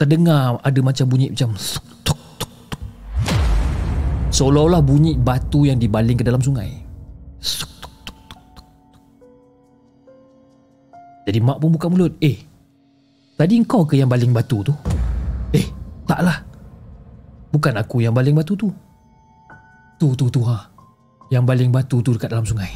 Terdengar 0.00 0.56
ada 0.64 0.80
macam 0.80 1.12
bunyi 1.12 1.28
macam 1.28 1.52
tuk, 1.54 2.18
tuk, 2.40 2.50
tuk. 2.72 2.82
Seolah-olah 4.32 4.80
bunyi 4.80 5.14
batu 5.14 5.68
yang 5.68 5.76
dibaling 5.76 6.16
ke 6.16 6.24
dalam 6.24 6.40
sungai. 6.42 6.72
Tuk, 7.38 7.70
tuk, 7.78 7.94
tuk, 8.02 8.18
tuk, 8.26 8.38
tuk. 8.56 8.66
Jadi 11.28 11.38
mak 11.38 11.60
pun 11.60 11.68
buka 11.76 11.86
mulut. 11.92 12.16
Eh 12.18 12.40
Tadi 13.38 13.60
kau 13.68 13.86
ke 13.86 14.00
yang 14.00 14.10
baling 14.10 14.34
batu 14.34 14.66
tu? 14.66 14.74
Eh 15.54 15.68
taklah. 16.08 16.42
Bukan 17.54 17.76
aku 17.76 18.02
yang 18.02 18.16
baling 18.16 18.34
batu 18.34 18.58
tu. 18.58 18.72
Tu 20.00 20.08
tu 20.16 20.26
tu 20.26 20.42
ha. 20.42 20.64
Yang 21.30 21.44
baling 21.44 21.70
batu 21.70 22.02
tu 22.02 22.10
dekat 22.16 22.34
dalam 22.34 22.48
sungai. 22.48 22.72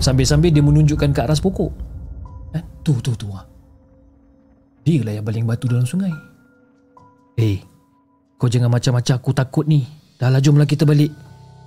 Sambil-sambil 0.00 0.48
dia 0.48 0.64
menunjukkan 0.64 1.10
ke 1.12 1.20
aras 1.20 1.44
pokok. 1.44 1.72
Eh, 2.56 2.62
Tu 2.80 2.94
tu 3.04 3.12
tu 3.18 3.28
ha 3.34 3.53
dia 4.84 5.00
lah 5.00 5.16
yang 5.16 5.24
baling 5.24 5.48
batu 5.48 5.64
dalam 5.64 5.88
sungai. 5.88 6.12
Eh, 7.40 7.58
kau 8.36 8.46
jangan 8.46 8.68
macam-macam 8.68 9.14
aku 9.16 9.30
takut 9.32 9.64
ni. 9.64 9.82
Dah 10.20 10.28
lah 10.28 10.38
jomlah 10.38 10.68
kita 10.68 10.84
balik. 10.84 11.10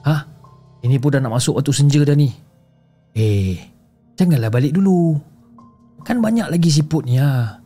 Ha? 0.05 0.15
Ini 0.85 1.01
pun 1.01 1.17
dah 1.17 1.19
nak 1.19 1.33
masuk 1.35 1.57
waktu 1.57 1.73
senja 1.73 2.05
dah 2.05 2.13
ni. 2.13 2.29
Eh, 3.17 3.57
janganlah 4.15 4.53
balik 4.53 4.77
dulu. 4.77 5.17
Kan 6.05 6.21
banyak 6.21 6.47
lagi 6.47 6.69
siput 6.71 7.03
ni 7.03 7.17
ha. 7.19 7.59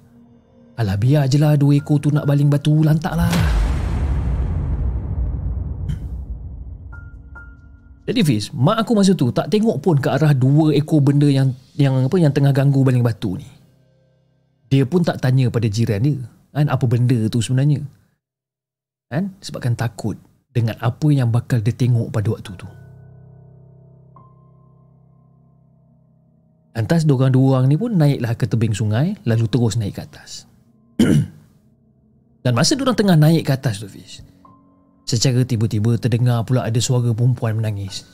Alah 0.79 0.97
biar 0.97 1.29
je 1.29 1.37
lah 1.37 1.59
dua 1.59 1.77
ekor 1.77 2.01
tu 2.01 2.09
nak 2.09 2.25
baling 2.25 2.49
batu 2.49 2.81
lantak 2.81 3.13
lah. 3.13 3.29
Jadi 8.01 8.25
Fiz, 8.25 8.49
mak 8.49 8.81
aku 8.81 8.97
masa 8.97 9.13
tu 9.13 9.29
tak 9.29 9.53
tengok 9.53 9.77
pun 9.77 9.95
ke 10.01 10.09
arah 10.09 10.33
dua 10.33 10.73
ekor 10.73 11.05
benda 11.05 11.29
yang 11.29 11.53
yang 11.77 12.01
apa 12.01 12.17
yang 12.17 12.33
tengah 12.33 12.49
ganggu 12.49 12.81
baling 12.81 13.05
batu 13.05 13.37
ni. 13.37 13.60
Dia 14.71 14.87
pun 14.87 15.03
tak 15.03 15.19
tanya 15.19 15.51
pada 15.51 15.67
jiran 15.67 15.99
dia 15.99 16.17
kan 16.51 16.67
apa 16.67 16.83
benda 16.87 17.27
tu 17.27 17.39
sebenarnya. 17.43 17.83
Kan? 19.11 19.35
Sebabkan 19.43 19.75
takut 19.75 20.15
dengan 20.51 20.79
apa 20.79 21.07
yang 21.11 21.31
bakal 21.31 21.59
dia 21.59 21.75
tengok 21.75 22.11
pada 22.11 22.27
waktu 22.31 22.51
tu. 22.55 22.67
Lantas 26.71 27.03
diorang 27.03 27.35
dua 27.35 27.59
orang 27.59 27.67
ni 27.67 27.75
pun 27.75 27.99
naiklah 27.99 28.31
ke 28.39 28.47
tebing 28.47 28.71
sungai 28.71 29.19
lalu 29.27 29.43
terus 29.51 29.75
naik 29.75 29.99
ke 29.99 30.07
atas. 30.07 30.47
Dan 32.43 32.55
masa 32.55 32.79
diorang 32.79 32.95
tengah 32.95 33.19
naik 33.19 33.43
ke 33.43 33.53
atas 33.53 33.83
tu 33.83 33.87
Fiz 33.91 34.23
Secara 35.05 35.45
tiba-tiba 35.45 35.93
terdengar 35.99 36.41
pula 36.47 36.65
ada 36.65 36.79
suara 36.79 37.11
perempuan 37.11 37.59
menangis 37.59 38.07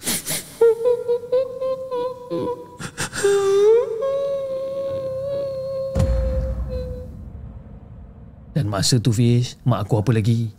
Dan 8.58 8.74
masa 8.74 8.98
tu 8.98 9.14
Fiz 9.14 9.54
Mak 9.70 9.86
aku 9.86 10.02
apa 10.02 10.18
lagi? 10.18 10.50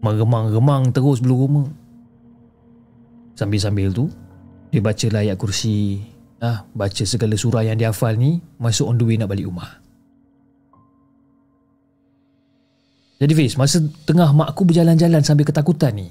Meremang-remang 0.00 0.96
terus 0.96 1.20
belum 1.20 1.36
rumah 1.44 1.68
Sambil-sambil 3.36 3.92
tu 3.92 4.08
Dia 4.72 4.80
baca 4.80 5.06
ayat 5.12 5.36
kursi. 5.36 6.00
Ah, 6.40 6.64
Baca 6.72 7.04
segala 7.04 7.36
surah 7.36 7.68
yang 7.68 7.76
dia 7.76 7.92
hafal 7.92 8.16
ni 8.16 8.40
Masuk 8.56 8.88
on 8.88 8.96
the 8.96 9.04
way 9.04 9.20
nak 9.20 9.28
balik 9.28 9.44
rumah. 9.44 9.76
Jadi 13.20 13.32
Fiz 13.36 13.60
Masa 13.60 13.84
tengah 14.08 14.32
mak 14.32 14.56
aku 14.56 14.64
berjalan-jalan 14.64 15.20
Sambil 15.20 15.44
ketakutan 15.44 16.00
ni 16.00 16.08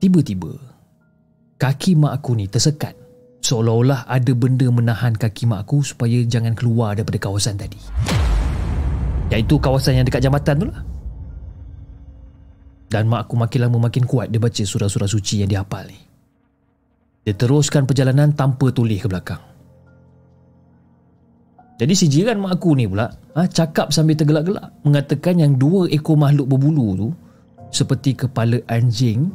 Tiba-tiba 0.00 0.56
Kaki 1.60 1.92
mak 2.00 2.24
aku 2.24 2.40
ni 2.40 2.48
tersekat. 2.48 2.96
Seolah-olah 3.44 4.08
ada 4.08 4.32
benda 4.32 4.64
menahan 4.72 5.12
kaki 5.12 5.44
mak 5.44 5.68
aku 5.68 5.84
Supaya 5.84 6.24
jangan 6.24 6.56
keluar 6.56 6.96
daripada 6.96 7.20
kawasan 7.20 7.60
tadi 7.60 7.76
Iaitu 9.32 9.56
kawasan 9.56 10.00
yang 10.00 10.06
dekat 10.06 10.20
jambatan 10.20 10.56
tu 10.60 10.66
lah. 10.68 10.80
Dan 12.92 13.10
mak 13.10 13.26
aku 13.26 13.34
makin 13.34 13.66
lama 13.66 13.90
makin 13.90 14.06
kuat 14.06 14.30
Dia 14.30 14.38
baca 14.38 14.62
surah-surah 14.62 15.10
suci 15.10 15.42
yang 15.42 15.50
dia 15.50 15.64
hafal 15.64 15.88
ni. 15.88 15.98
Dia 17.24 17.34
teruskan 17.34 17.88
perjalanan 17.88 18.36
tanpa 18.36 18.70
toleh 18.70 19.00
ke 19.00 19.08
belakang. 19.08 19.40
Jadi 21.74 21.92
si 21.96 22.06
jiran 22.06 22.38
mak 22.38 22.60
aku 22.60 22.78
ni 22.78 22.86
pula 22.86 23.10
ha, 23.34 23.50
Cakap 23.50 23.90
sambil 23.90 24.14
tergelak-gelak 24.14 24.78
Mengatakan 24.86 25.42
yang 25.42 25.58
dua 25.58 25.90
ekor 25.90 26.14
makhluk 26.14 26.46
berbulu 26.46 26.94
tu 26.94 27.08
Seperti 27.74 28.14
kepala 28.14 28.62
anjing 28.70 29.26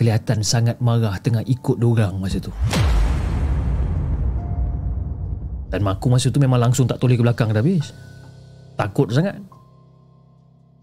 Kelihatan 0.00 0.40
sangat 0.40 0.80
marah 0.80 1.18
tengah 1.20 1.42
ikut 1.42 1.76
dorang 1.76 2.22
masa 2.22 2.38
tu. 2.38 2.54
Dan 5.68 5.84
mak 5.84 6.00
aku 6.00 6.06
masa 6.08 6.30
tu 6.30 6.40
memang 6.40 6.62
langsung 6.62 6.86
tak 6.88 7.02
toleh 7.02 7.18
ke 7.18 7.22
belakang 7.26 7.52
dah 7.52 7.60
habis 7.60 7.92
Takut 8.78 9.10
sangat. 9.10 9.42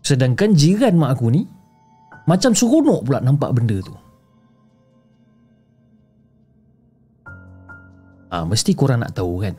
Sedangkan 0.05 0.53
jiran 0.53 1.01
mak 1.01 1.17
aku 1.17 1.33
ni 1.33 1.41
Macam 2.29 2.53
seronok 2.53 3.09
pula 3.09 3.23
nampak 3.25 3.49
benda 3.57 3.81
tu. 3.81 3.95
Ah, 8.29 8.45
mesti 8.45 8.77
korang 8.77 9.01
nak 9.01 9.17
tahu 9.17 9.41
kan 9.41 9.57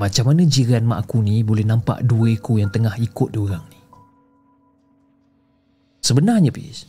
Macam 0.00 0.32
mana 0.32 0.42
jiran 0.42 0.88
mak 0.88 1.06
aku 1.06 1.22
ni 1.22 1.46
Boleh 1.46 1.62
nampak 1.62 2.02
dua 2.02 2.34
ekor 2.34 2.58
yang 2.58 2.72
tengah 2.72 2.98
ikut 2.98 3.30
diorang 3.30 3.62
ni. 3.70 3.78
Sebenarnya 6.02 6.50
Pis 6.50 6.88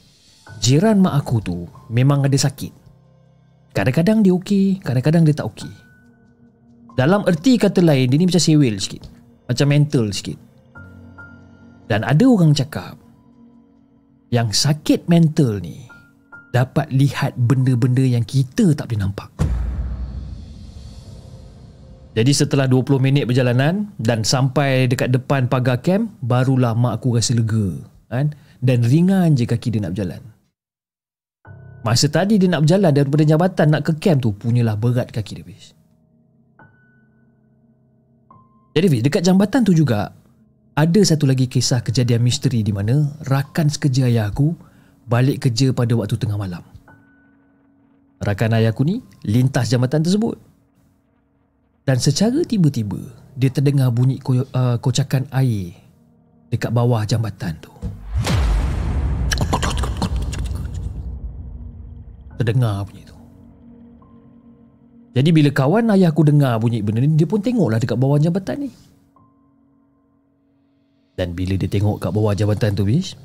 Jiran 0.58 1.04
mak 1.04 1.20
aku 1.22 1.38
tu 1.44 1.58
Memang 1.94 2.26
ada 2.26 2.38
sakit. 2.40 2.74
Kadang-kadang 3.76 4.26
dia 4.26 4.34
okey 4.34 4.80
Kadang-kadang 4.82 5.28
dia 5.28 5.36
tak 5.36 5.52
okey. 5.52 5.74
Dalam 6.98 7.28
erti 7.30 7.62
kata 7.62 7.84
lain 7.84 8.10
Dia 8.10 8.18
ni 8.18 8.26
macam 8.26 8.42
sewel 8.42 8.80
sikit. 8.82 9.06
Macam 9.46 9.68
mental 9.70 10.10
sikit 10.16 10.47
dan 11.88 12.04
ada 12.04 12.24
orang 12.28 12.52
cakap 12.52 13.00
yang 14.32 14.52
sakit 14.52 15.08
mental 15.08 15.64
ni 15.64 15.88
dapat 16.52 16.92
lihat 16.92 17.36
benda-benda 17.40 18.04
yang 18.04 18.24
kita 18.28 18.76
tak 18.76 18.92
boleh 18.92 19.02
nampak. 19.08 19.32
Jadi 22.18 22.34
setelah 22.34 22.66
20 22.66 22.98
minit 22.98 23.30
perjalanan 23.30 23.94
dan 24.02 24.26
sampai 24.26 24.90
dekat 24.90 25.14
depan 25.14 25.46
pagar 25.46 25.78
camp, 25.86 26.10
barulah 26.26 26.74
mak 26.74 26.98
aku 26.98 27.14
rasa 27.14 27.38
lega. 27.38 27.78
Kan? 28.10 28.34
Dan 28.58 28.82
ringan 28.82 29.38
je 29.38 29.46
kaki 29.46 29.78
dia 29.78 29.86
nak 29.86 29.94
berjalan. 29.94 30.22
Masa 31.86 32.10
tadi 32.10 32.42
dia 32.42 32.50
nak 32.50 32.66
berjalan 32.66 32.90
daripada 32.90 33.22
jabatan 33.22 33.68
nak 33.70 33.86
ke 33.86 33.94
camp 34.02 34.20
tu, 34.26 34.34
punyalah 34.34 34.74
berat 34.74 35.14
kaki 35.14 35.40
dia. 35.40 35.46
Bis. 35.46 35.78
Jadi 38.74 38.88
Fiz, 38.90 39.02
dekat 39.06 39.22
jambatan 39.22 39.62
tu 39.62 39.78
juga, 39.78 40.10
ada 40.78 41.02
satu 41.02 41.26
lagi 41.26 41.50
kisah 41.50 41.82
kejadian 41.82 42.22
misteri 42.22 42.62
di 42.62 42.70
mana 42.70 43.10
rakan 43.26 43.66
sekerja 43.66 44.06
ayah 44.06 44.30
aku 44.30 44.54
balik 45.10 45.50
kerja 45.50 45.74
pada 45.74 45.98
waktu 45.98 46.14
tengah 46.22 46.38
malam. 46.38 46.62
Rakan 48.22 48.62
ayah 48.62 48.70
aku 48.70 48.86
ni 48.86 49.02
lintas 49.26 49.74
jambatan 49.74 50.06
tersebut. 50.06 50.38
Dan 51.82 51.98
secara 51.98 52.46
tiba-tiba 52.46 53.02
dia 53.34 53.50
terdengar 53.50 53.90
bunyi 53.90 54.22
ko- 54.22 54.46
uh, 54.54 54.78
kocakan 54.78 55.26
air 55.34 55.74
dekat 56.54 56.70
bawah 56.70 57.02
jambatan 57.10 57.58
tu. 57.58 57.74
Terdengar 62.38 62.86
bunyi 62.86 63.02
tu. 63.02 63.18
Jadi 65.18 65.30
bila 65.34 65.50
kawan 65.50 65.90
ayah 65.98 66.14
aku 66.14 66.22
dengar 66.22 66.62
bunyi 66.62 66.86
benda 66.86 67.02
ni 67.02 67.18
dia 67.18 67.26
pun 67.26 67.42
tengoklah 67.42 67.82
dekat 67.82 67.98
bawah 67.98 68.22
jambatan 68.22 68.70
ni. 68.70 68.87
Dan 71.18 71.34
bila 71.34 71.58
dia 71.58 71.66
tengok 71.66 71.98
kat 71.98 72.14
bawah 72.14 72.38
jabatan 72.38 72.78
tu 72.78 72.86
bis 72.86 73.18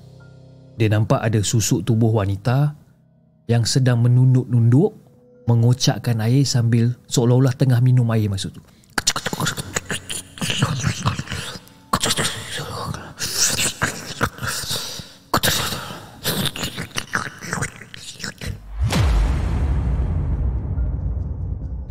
Dia 0.81 0.89
nampak 0.89 1.21
ada 1.21 1.45
susuk 1.45 1.85
tubuh 1.85 2.09
wanita 2.09 2.73
Yang 3.45 3.79
sedang 3.79 4.01
menunduk-nunduk 4.01 4.97
Mengocakkan 5.45 6.25
air 6.25 6.49
sambil 6.49 6.97
Seolah-olah 7.05 7.53
tengah 7.53 7.85
minum 7.85 8.09
air 8.09 8.33
masa 8.33 8.49
tu. 8.49 8.65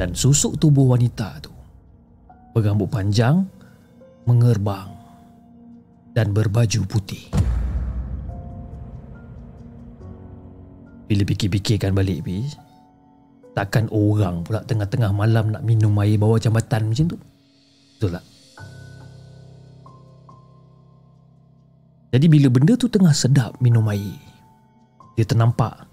Dan 0.02 0.18
susuk 0.18 0.58
tubuh 0.58 0.90
wanita 0.90 1.46
tu 1.46 1.54
Berambut 2.58 2.90
panjang 2.90 3.46
Mengerbang 4.26 5.01
dan 6.12 6.36
berbaju 6.36 6.82
putih. 6.88 7.24
Bila 11.08 11.28
fikir-fikirkan 11.28 11.92
balik 11.92 12.24
bis, 12.24 12.56
takkan 13.52 13.92
orang 13.92 14.48
pula 14.48 14.64
tengah-tengah 14.64 15.12
malam 15.12 15.52
nak 15.52 15.64
minum 15.68 15.92
air 16.00 16.16
bawah 16.16 16.40
jambatan 16.40 16.88
macam 16.88 17.06
tu? 17.12 17.18
Betul 18.00 18.16
tak? 18.16 18.26
Jadi 22.12 22.26
bila 22.28 22.48
benda 22.52 22.76
tu 22.76 22.92
tengah 22.92 23.16
sedap 23.16 23.56
minum 23.64 23.88
air, 23.88 24.20
dia 25.16 25.24
ternampak 25.24 25.88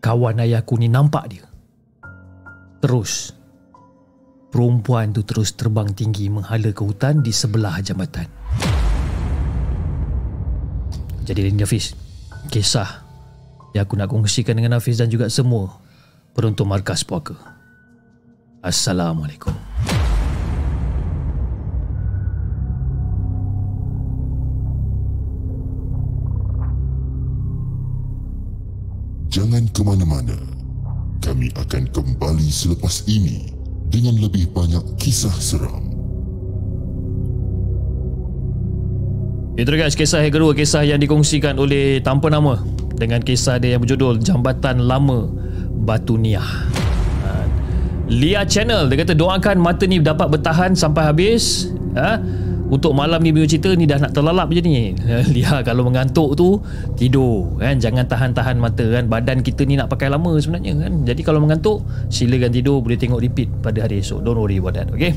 kawan 0.00 0.40
ayahku 0.40 0.80
ni 0.80 0.88
nampak 0.88 1.28
dia. 1.28 1.44
Terus 2.80 3.36
perempuan 4.48 5.12
tu 5.12 5.20
terus 5.24 5.52
terbang 5.52 5.92
tinggi 5.92 6.32
menghala 6.32 6.72
ke 6.72 6.80
hutan 6.80 7.20
di 7.20 7.32
sebelah 7.32 7.76
jambatan. 7.84 8.28
Jadi 11.28 11.52
ini 11.52 11.60
Hafiz 11.60 11.92
Kisah 12.48 13.04
Yang 13.76 13.84
aku 13.84 13.94
nak 14.00 14.08
kongsikan 14.08 14.56
dengan 14.56 14.80
Hafiz 14.80 14.96
Dan 14.96 15.12
juga 15.12 15.28
semua 15.28 15.76
Peruntuk 16.32 16.64
Markas 16.64 17.04
Puaka 17.04 17.36
Assalamualaikum 18.64 19.52
Jangan 29.28 29.70
ke 29.70 29.84
mana-mana. 29.84 30.34
Kami 31.20 31.52
akan 31.54 31.84
kembali 31.92 32.48
selepas 32.48 33.06
ini 33.06 33.52
dengan 33.86 34.18
lebih 34.18 34.50
banyak 34.50 34.82
kisah 34.98 35.36
seram. 35.36 35.97
Itu 39.58 39.74
guys 39.74 39.98
kisah 39.98 40.22
yang 40.22 40.30
kedua 40.30 40.54
Kisah 40.54 40.86
yang 40.86 41.02
dikongsikan 41.02 41.58
oleh 41.58 41.98
tanpa 41.98 42.30
nama 42.30 42.62
Dengan 42.94 43.18
kisah 43.18 43.58
dia 43.58 43.74
yang 43.74 43.82
berjudul 43.82 44.22
Jambatan 44.22 44.86
Lama 44.86 45.26
Batu 45.82 46.14
Niah 46.14 46.46
ha. 47.26 47.42
Lia 48.06 48.46
Channel 48.46 48.86
Dia 48.86 49.02
kata 49.02 49.18
doakan 49.18 49.58
mata 49.58 49.82
ni 49.90 49.98
dapat 49.98 50.30
bertahan 50.30 50.78
sampai 50.78 51.10
habis. 51.10 51.74
Ha? 51.98 52.22
Untuk 52.68 52.92
malam 52.92 53.24
ni 53.24 53.32
punya 53.32 53.48
cerita 53.48 53.72
ni 53.72 53.88
dah 53.88 53.96
nak 53.96 54.12
terlalap 54.12 54.52
je 54.52 54.60
ni. 54.60 54.92
Lia 55.34 55.64
kalau 55.64 55.88
mengantuk 55.88 56.36
tu 56.36 56.60
Tidur 56.94 57.56
kan? 57.56 57.80
Jangan 57.80 58.04
tahan-tahan 58.06 58.56
mata 58.60 58.84
kan? 58.84 59.10
Badan 59.10 59.40
kita 59.40 59.64
ni 59.64 59.74
nak 59.74 59.90
pakai 59.90 60.12
lama 60.12 60.36
sebenarnya 60.38 60.86
kan? 60.86 60.92
Jadi 61.02 61.20
kalau 61.24 61.40
mengantuk 61.42 61.82
Silakan 62.12 62.52
tidur 62.52 62.78
Boleh 62.84 63.00
tengok 63.00 63.20
repeat 63.20 63.48
pada 63.60 63.84
hari 63.84 64.04
esok. 64.04 64.20
Don't 64.20 64.38
worry 64.38 64.60
about 64.62 64.76
that 64.78 64.88
Okay 64.92 65.16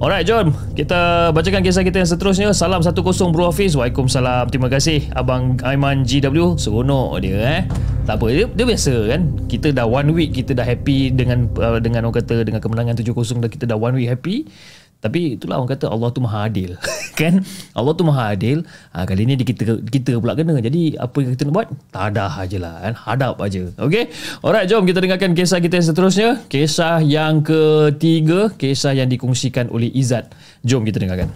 Alright 0.00 0.24
jom 0.24 0.56
Kita 0.72 1.28
bacakan 1.28 1.60
kisah 1.60 1.84
kita 1.84 2.00
yang 2.00 2.08
seterusnya. 2.08 2.56
Salam 2.56 2.80
10 2.80 2.96
Bro 3.36 3.52
Hafiz. 3.52 3.76
Waalaikumsalam. 3.76 4.48
Terima 4.48 4.72
kasih 4.72 5.12
Abang 5.12 5.60
Aiman 5.60 6.08
GW 6.08 6.56
Seronok 6.56 7.20
dia 7.20 7.36
eh. 7.36 7.62
Tak 8.08 8.16
apa 8.16 8.32
dia, 8.32 8.48
dia 8.48 8.64
biasa 8.64 8.96
kan? 9.12 9.28
Kita 9.44 9.76
dah 9.76 9.84
one 9.84 10.16
week 10.16 10.32
Kita 10.32 10.56
dah 10.56 10.64
happy 10.64 11.12
Dengan 11.12 11.52
uh, 11.52 11.76
dengan 11.84 12.08
orang 12.08 12.16
kata 12.16 12.48
Dengan 12.48 12.64
kemenangan 12.64 12.96
7-0 12.96 13.44
dah 13.44 13.50
Kita 13.52 13.68
dah 13.68 13.76
one 13.76 14.00
week 14.00 14.08
happy 14.08 14.48
Tapi 15.00 15.40
itulah 15.40 15.56
orang 15.56 15.72
kata 15.72 15.88
Allah 15.88 16.12
tu 16.12 16.20
maha 16.20 16.44
adil. 16.44 16.76
kan? 17.20 17.40
Allah 17.72 17.92
tu 17.96 18.04
maha 18.04 18.36
adil. 18.36 18.60
Ha, 18.92 19.08
kali 19.08 19.24
ni 19.24 19.40
kita 19.40 19.80
kita 19.80 20.20
pula 20.20 20.36
kena. 20.36 20.60
Jadi 20.60 21.00
apa 21.00 21.16
yang 21.24 21.32
kita 21.32 21.48
nak 21.48 21.54
buat? 21.56 21.68
Tadah 21.88 22.32
aje 22.36 22.60
lah. 22.60 22.84
Kan? 22.84 22.94
Hadap 23.00 23.40
aja. 23.40 23.64
Okay? 23.80 24.12
Alright, 24.44 24.68
jom 24.68 24.84
kita 24.84 25.00
dengarkan 25.00 25.32
kisah 25.32 25.58
kita 25.58 25.80
yang 25.80 25.86
seterusnya. 25.88 26.30
Kisah 26.52 27.00
yang 27.00 27.40
ketiga. 27.40 28.52
Kisah 28.54 28.92
yang 28.92 29.08
dikongsikan 29.08 29.72
oleh 29.72 29.88
Izzat. 29.88 30.28
Jom 30.60 30.84
kita 30.84 31.00
dengarkan. 31.00 31.32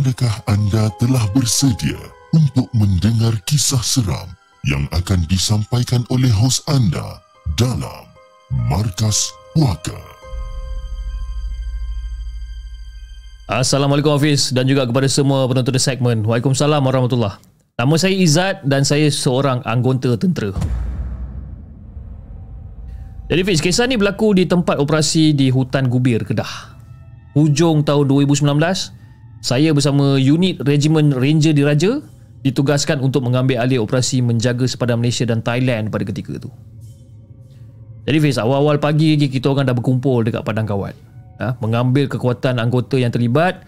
Adakah 0.00 0.32
anda 0.48 0.88
telah 0.96 1.20
bersedia 1.36 2.00
untuk 2.32 2.72
mendengar 2.72 3.36
kisah 3.44 3.84
seram 3.84 4.32
yang 4.64 4.88
akan 4.96 5.28
disampaikan 5.28 6.08
oleh 6.08 6.32
hos 6.32 6.64
anda 6.72 7.20
dalam 7.60 8.08
Markas 8.72 9.28
Puaka? 9.52 10.00
Assalamualaikum 13.44 14.16
Hafiz 14.16 14.56
dan 14.56 14.64
juga 14.64 14.88
kepada 14.88 15.04
semua 15.04 15.44
penonton 15.44 15.76
The 15.76 15.82
Segment. 15.84 16.24
Waalaikumsalam 16.24 16.80
warahmatullahi 16.80 17.36
Nama 17.76 17.94
saya 18.00 18.16
Izzat 18.16 18.64
dan 18.64 18.88
saya 18.88 19.12
seorang 19.12 19.60
anggota 19.68 20.16
tentera. 20.16 20.56
Jadi 23.28 23.40
Fiz, 23.44 23.60
kisah 23.60 23.84
ni 23.84 24.00
berlaku 24.00 24.32
di 24.32 24.48
tempat 24.48 24.80
operasi 24.80 25.36
di 25.36 25.52
hutan 25.52 25.92
Gubir, 25.92 26.24
Kedah. 26.24 26.80
Hujung 27.36 27.84
tahun 27.84 28.08
2019, 28.08 28.96
saya 29.40 29.72
bersama 29.72 30.20
unit 30.20 30.60
Regimen 30.60 31.16
Ranger 31.16 31.56
Diraja 31.56 32.04
ditugaskan 32.44 33.00
untuk 33.00 33.24
mengambil 33.24 33.60
alih 33.60 33.80
operasi 33.80 34.20
menjaga 34.24 34.64
sepadan 34.64 35.00
Malaysia 35.00 35.24
dan 35.28 35.40
Thailand 35.44 35.88
pada 35.88 36.04
ketika 36.04 36.36
itu. 36.36 36.48
Jadi 38.04 38.16
Fiz, 38.20 38.40
awal-awal 38.40 38.80
pagi 38.80 39.16
lagi 39.16 39.28
kita 39.28 39.52
orang 39.52 39.68
dah 39.68 39.76
berkumpul 39.76 40.24
dekat 40.24 40.44
padang 40.44 40.64
kawat. 40.64 40.96
Ha, 41.40 41.56
mengambil 41.60 42.04
kekuatan 42.08 42.60
anggota 42.60 43.00
yang 43.00 43.12
terlibat 43.12 43.64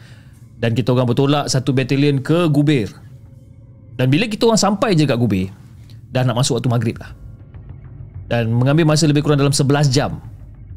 dan 0.60 0.76
kita 0.76 0.92
orang 0.92 1.08
bertolak 1.08 1.48
satu 1.48 1.72
batalion 1.72 2.20
ke 2.20 2.48
Gubir. 2.52 2.92
Dan 3.96 4.08
bila 4.08 4.28
kita 4.28 4.48
orang 4.48 4.60
sampai 4.60 4.96
je 4.96 5.04
kat 5.04 5.20
Gubir, 5.20 5.52
dah 6.12 6.24
nak 6.24 6.36
masuk 6.40 6.60
waktu 6.60 6.68
maghrib 6.68 6.96
lah. 7.00 7.12
Dan 8.28 8.52
mengambil 8.52 8.88
masa 8.88 9.04
lebih 9.04 9.24
kurang 9.24 9.40
dalam 9.40 9.52
11 9.52 9.92
jam. 9.92 10.16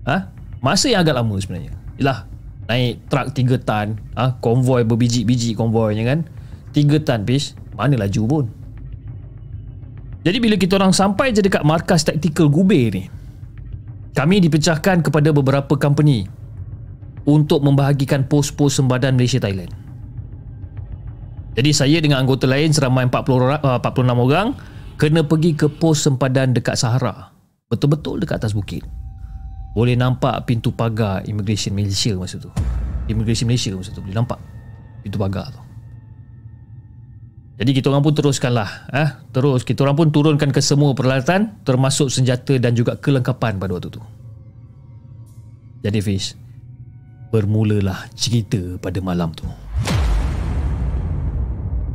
Ha? 0.04 0.32
Masa 0.60 0.92
yang 0.92 1.04
agak 1.04 1.16
lama 1.16 1.36
sebenarnya. 1.40 1.72
Yalah, 1.96 2.28
naik 2.66 3.06
truk 3.10 3.28
3 3.34 3.62
tan. 3.62 3.88
Ah 4.18 4.34
ha, 4.34 4.38
konvoi 4.42 4.86
berbiji-biji 4.86 5.54
konvoinya 5.54 6.04
kan. 6.06 6.20
3 6.74 7.02
tan 7.06 7.24
bis 7.24 7.54
mana 7.78 7.96
laju 7.96 8.22
pun. 8.28 8.46
Jadi 10.26 10.38
bila 10.42 10.58
kita 10.58 10.82
orang 10.82 10.90
sampai 10.90 11.30
je 11.30 11.46
dekat 11.46 11.62
markas 11.62 12.02
taktikal 12.02 12.50
Gubir 12.50 12.90
ni 12.90 13.06
kami 14.16 14.40
dipecahkan 14.42 15.04
kepada 15.06 15.30
beberapa 15.36 15.76
company 15.76 16.26
untuk 17.28 17.62
membahagikan 17.62 18.26
pos-pos 18.26 18.80
sembadan 18.80 19.20
Malaysia 19.20 19.44
Thailand. 19.44 19.70
Jadi 21.56 21.72
saya 21.72 21.98
dengan 22.00 22.24
anggota 22.24 22.48
lain 22.48 22.72
seramai 22.72 23.12
40 23.12 23.44
orang, 23.44 23.62
46 23.62 24.26
orang 24.26 24.48
kena 24.96 25.22
pergi 25.24 25.52
ke 25.56 25.68
pos 25.68 26.04
sempadan 26.04 26.56
dekat 26.56 26.80
Sahara. 26.80 27.32
Betul-betul 27.68 28.24
dekat 28.24 28.40
atas 28.40 28.56
bukit 28.56 28.88
boleh 29.76 30.00
nampak 30.00 30.48
pintu 30.48 30.72
pagar 30.72 31.28
immigration 31.28 31.76
Malaysia 31.76 32.16
masa 32.16 32.40
tu. 32.40 32.48
Immigration 33.12 33.46
Malaysia 33.46 33.76
masa 33.76 33.92
tu 33.92 34.00
boleh 34.00 34.16
nampak 34.16 34.40
pintu 35.04 35.20
pagar 35.20 35.52
tu. 35.52 35.60
Jadi 37.56 37.72
kita 37.72 37.88
orang 37.92 38.04
pun 38.04 38.12
teruskanlah 38.12 38.92
eh? 38.92 39.10
terus 39.32 39.64
kita 39.64 39.88
orang 39.88 39.96
pun 39.96 40.08
turunkan 40.12 40.52
ke 40.52 40.60
semua 40.60 40.92
peralatan 40.92 41.56
termasuk 41.64 42.12
senjata 42.12 42.60
dan 42.60 42.76
juga 42.76 42.96
kelengkapan 43.00 43.60
pada 43.60 43.76
waktu 43.76 43.92
tu. 43.92 44.02
Jadi 45.84 46.00
Fish 46.00 46.34
bermulalah 47.30 48.08
cerita 48.16 48.80
pada 48.80 49.00
malam 49.04 49.32
tu. 49.36 49.44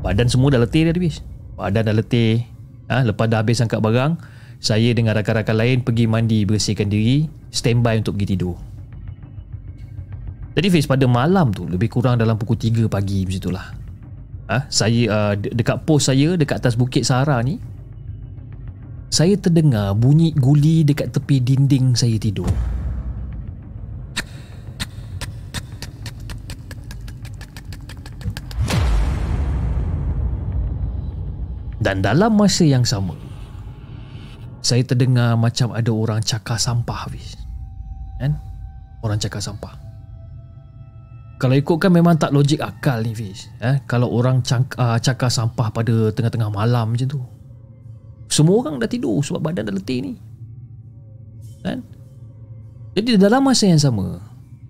Badan 0.01 0.29
semua 0.29 0.53
dah 0.53 0.61
letih 0.61 0.89
dah 0.89 0.97
Fish 0.97 1.21
badan 1.61 1.93
dah 1.93 1.97
letih 2.01 2.41
ha? 2.89 3.05
lepas 3.05 3.29
dah 3.29 3.45
habis 3.45 3.61
angkat 3.61 3.85
barang 3.85 4.17
saya 4.61 4.93
dengan 4.93 5.17
rakan-rakan 5.17 5.57
lain 5.57 5.77
pergi 5.81 6.05
mandi 6.05 6.45
bersihkan 6.45 6.93
diri 6.93 7.25
standby 7.49 7.97
untuk 7.97 8.21
pergi 8.21 8.37
tidur. 8.37 8.57
Jadi 10.53 10.69
Fiz 10.69 10.85
pada 10.85 11.09
malam 11.09 11.49
tu 11.49 11.65
lebih 11.65 11.89
kurang 11.89 12.21
dalam 12.21 12.37
pukul 12.37 12.61
3 12.61 12.85
pagi 12.93 13.25
macam 13.25 13.41
itulah 13.41 13.67
ha? 14.51 14.67
saya 14.67 15.01
uh, 15.09 15.35
dekat 15.39 15.87
pos 15.87 16.11
saya 16.11 16.35
dekat 16.35 16.59
atas 16.59 16.75
bukit 16.75 17.07
Sahara 17.07 17.39
ni 17.41 17.63
saya 19.11 19.39
terdengar 19.39 19.95
bunyi 19.95 20.35
guli 20.35 20.87
dekat 20.87 21.11
tepi 21.11 21.43
dinding 21.43 21.99
saya 21.99 22.15
tidur. 22.15 22.47
Dan 31.81 32.05
dalam 32.05 32.37
masa 32.37 32.69
yang 32.69 32.85
sama 32.85 33.30
saya 34.61 34.85
terdengar 34.85 35.37
macam 35.41 35.73
ada 35.73 35.89
orang 35.93 36.21
cakar 36.21 36.61
sampah 36.61 37.09
habis. 37.09 37.37
Kan? 38.21 38.37
Orang 39.01 39.17
cakar 39.17 39.41
sampah. 39.41 39.73
Kalau 41.41 41.57
ikutkan 41.57 41.89
memang 41.89 42.21
tak 42.21 42.37
logik 42.37 42.61
akal 42.61 43.01
ni 43.01 43.17
Fiz. 43.17 43.49
Eh? 43.65 43.81
Kalau 43.89 44.13
orang 44.13 44.45
cakar, 44.45 44.77
uh, 44.77 44.99
cakar 45.01 45.33
sampah 45.33 45.73
pada 45.73 46.13
tengah-tengah 46.13 46.53
malam 46.53 46.93
macam 46.93 47.09
tu. 47.09 47.21
Semua 48.29 48.61
orang 48.61 48.77
dah 48.77 48.87
tidur 48.87 49.25
sebab 49.25 49.41
badan 49.41 49.65
dah 49.65 49.73
letih 49.73 50.05
ni. 50.05 50.13
Kan? 51.65 51.81
Jadi 52.93 53.17
dalam 53.17 53.41
masa 53.41 53.73
yang 53.73 53.81
sama, 53.81 54.21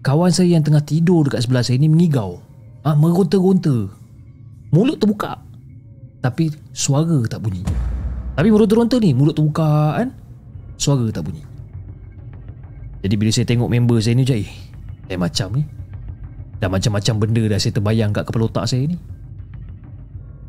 kawan 0.06 0.30
saya 0.30 0.54
yang 0.54 0.62
tengah 0.62 0.80
tidur 0.86 1.26
dekat 1.26 1.42
sebelah 1.42 1.66
saya 1.66 1.82
ni 1.82 1.90
mengigau. 1.90 2.38
Ah, 2.86 2.94
ha, 2.94 2.96
meronta-ronta. 2.96 3.90
Mulut 4.70 4.96
terbuka. 5.02 5.42
Tapi 6.22 6.54
suara 6.70 7.18
tak 7.26 7.42
bunyi. 7.42 7.66
Tapi 8.34 8.48
meronta-ronta 8.48 8.96
ni 9.02 9.12
Mulut 9.12 9.34
terbuka 9.34 10.00
kan? 10.00 10.14
Suara 10.80 11.04
tak 11.12 11.28
bunyi. 11.28 11.44
Jadi 13.00 13.14
bila 13.16 13.30
saya 13.32 13.46
tengok 13.48 13.68
member 13.68 14.00
saya 14.00 14.16
ni 14.16 14.24
Jai 14.24 14.44
Eh 15.10 15.18
macam 15.18 15.56
ni. 15.56 15.64
Dah 16.60 16.68
macam-macam 16.68 17.14
benda 17.16 17.42
dah 17.48 17.58
saya 17.60 17.72
terbayang 17.72 18.12
kat 18.12 18.28
kepala 18.28 18.48
otak 18.48 18.68
saya 18.68 18.84
ni. 18.84 18.96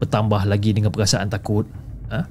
Bertambah 0.04 0.44
lagi 0.48 0.76
dengan 0.76 0.92
perasaan 0.92 1.32
takut 1.32 1.64
ha? 2.12 2.28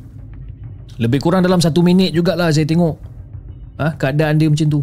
Lebih 1.01 1.21
kurang 1.25 1.41
dalam 1.41 1.65
satu 1.65 1.81
minit 1.81 2.13
jugalah 2.13 2.53
saya 2.53 2.69
tengok 2.69 2.97
ha? 3.81 3.97
Keadaan 3.97 4.37
dia 4.37 4.53
macam 4.53 4.69
tu. 4.69 4.81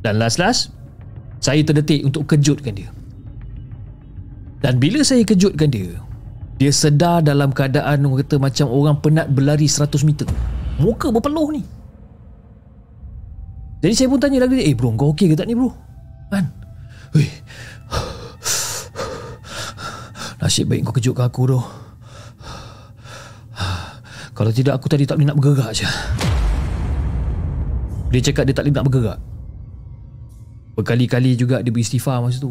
Dan 0.00 0.16
last-last 0.16 0.72
Saya 1.38 1.62
terdetik 1.62 2.02
untuk 2.02 2.26
kejutkan 2.26 2.74
dia. 2.74 2.90
Dan 4.58 4.82
bila 4.82 5.06
saya 5.06 5.22
kejutkan 5.22 5.70
dia 5.70 6.02
dia 6.58 6.74
sedar 6.74 7.22
dalam 7.22 7.54
keadaan 7.54 8.02
orang 8.02 8.26
kata 8.26 8.42
macam 8.42 8.66
orang 8.66 8.98
penat 8.98 9.30
berlari 9.30 9.70
100 9.70 9.94
meter. 10.02 10.26
Muka 10.82 11.14
berpeluh 11.14 11.54
ni. 11.54 11.62
Jadi 13.78 13.94
saya 13.94 14.10
pun 14.10 14.18
tanya 14.18 14.42
lagi, 14.42 14.66
eh 14.66 14.74
bro, 14.74 14.90
kau 14.98 15.14
okey 15.14 15.30
ke 15.30 15.38
tak 15.38 15.46
ni 15.46 15.54
bro? 15.54 15.70
Kan? 16.34 16.50
Weh. 17.14 17.30
Nasib 20.42 20.66
baik 20.66 20.82
kau 20.82 20.98
kejutkan 20.98 21.30
aku 21.30 21.46
tu. 21.46 21.58
Kalau 24.36 24.50
tidak 24.50 24.82
aku 24.82 24.90
tadi 24.90 25.06
tak 25.06 25.14
boleh 25.14 25.30
nak 25.30 25.38
bergerak 25.38 25.70
je. 25.78 25.86
Dia 28.10 28.18
cakap 28.18 28.50
dia 28.50 28.54
tak 28.58 28.66
boleh 28.66 28.74
nak 28.74 28.86
bergerak. 28.90 29.18
Berkali-kali 30.74 31.38
juga 31.38 31.62
dia 31.62 31.70
beristighfar 31.70 32.18
masa 32.18 32.42
tu. 32.42 32.50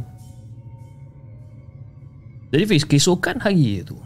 Jadi 2.48 2.64
Fiz, 2.64 2.88
keesokan 2.88 3.44
hari 3.44 3.84
tu 3.84 4.00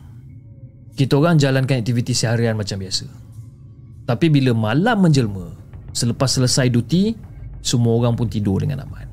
Kita 0.97 1.17
orang 1.21 1.37
jalankan 1.37 1.77
aktiviti 1.77 2.17
seharian 2.17 2.57
macam 2.57 2.81
biasa. 2.81 3.05
Tapi 4.09 4.33
bila 4.33 4.51
malam 4.57 4.97
menjelma 5.05 5.53
Selepas 5.93 6.41
selesai 6.41 6.73
duty 6.73 7.13
Semua 7.61 8.01
orang 8.01 8.17
pun 8.17 8.25
tidur 8.25 8.65
dengan 8.65 8.81
aman. 8.85 9.05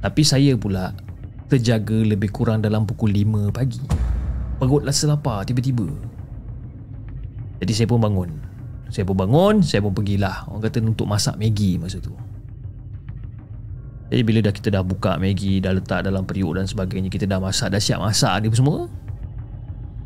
Tapi 0.00 0.22
saya 0.24 0.56
pula 0.56 0.96
Terjaga 1.46 1.94
lebih 1.94 2.32
kurang 2.34 2.58
dalam 2.58 2.88
pukul 2.90 3.14
5 3.14 3.54
pagi. 3.54 3.78
Perut 4.58 4.82
rasa 4.82 5.06
lapar 5.06 5.46
tiba-tiba. 5.46 5.86
Jadi 7.62 7.70
saya 7.70 7.86
pun 7.86 8.02
bangun. 8.02 8.30
Saya 8.90 9.06
pun 9.06 9.14
bangun 9.14 9.62
Saya 9.62 9.78
pun 9.78 9.94
pergilah. 9.94 10.50
Orang 10.50 10.66
kata 10.66 10.82
untuk 10.82 11.06
masak 11.06 11.38
Maggi 11.38 11.78
masa 11.78 12.02
tu 12.02 12.10
jadi 14.06 14.22
bila 14.22 14.38
dah 14.38 14.54
kita 14.54 14.70
dah 14.70 14.86
buka 14.86 15.18
Maggi 15.18 15.58
Dah 15.58 15.74
letak 15.74 16.06
dalam 16.06 16.22
periuk 16.22 16.54
dan 16.54 16.70
sebagainya 16.70 17.10
Kita 17.10 17.26
dah 17.26 17.42
masak 17.42 17.74
Dah 17.74 17.82
siap 17.82 17.98
masak 17.98 18.38
ni 18.38 18.54
semua 18.54 18.86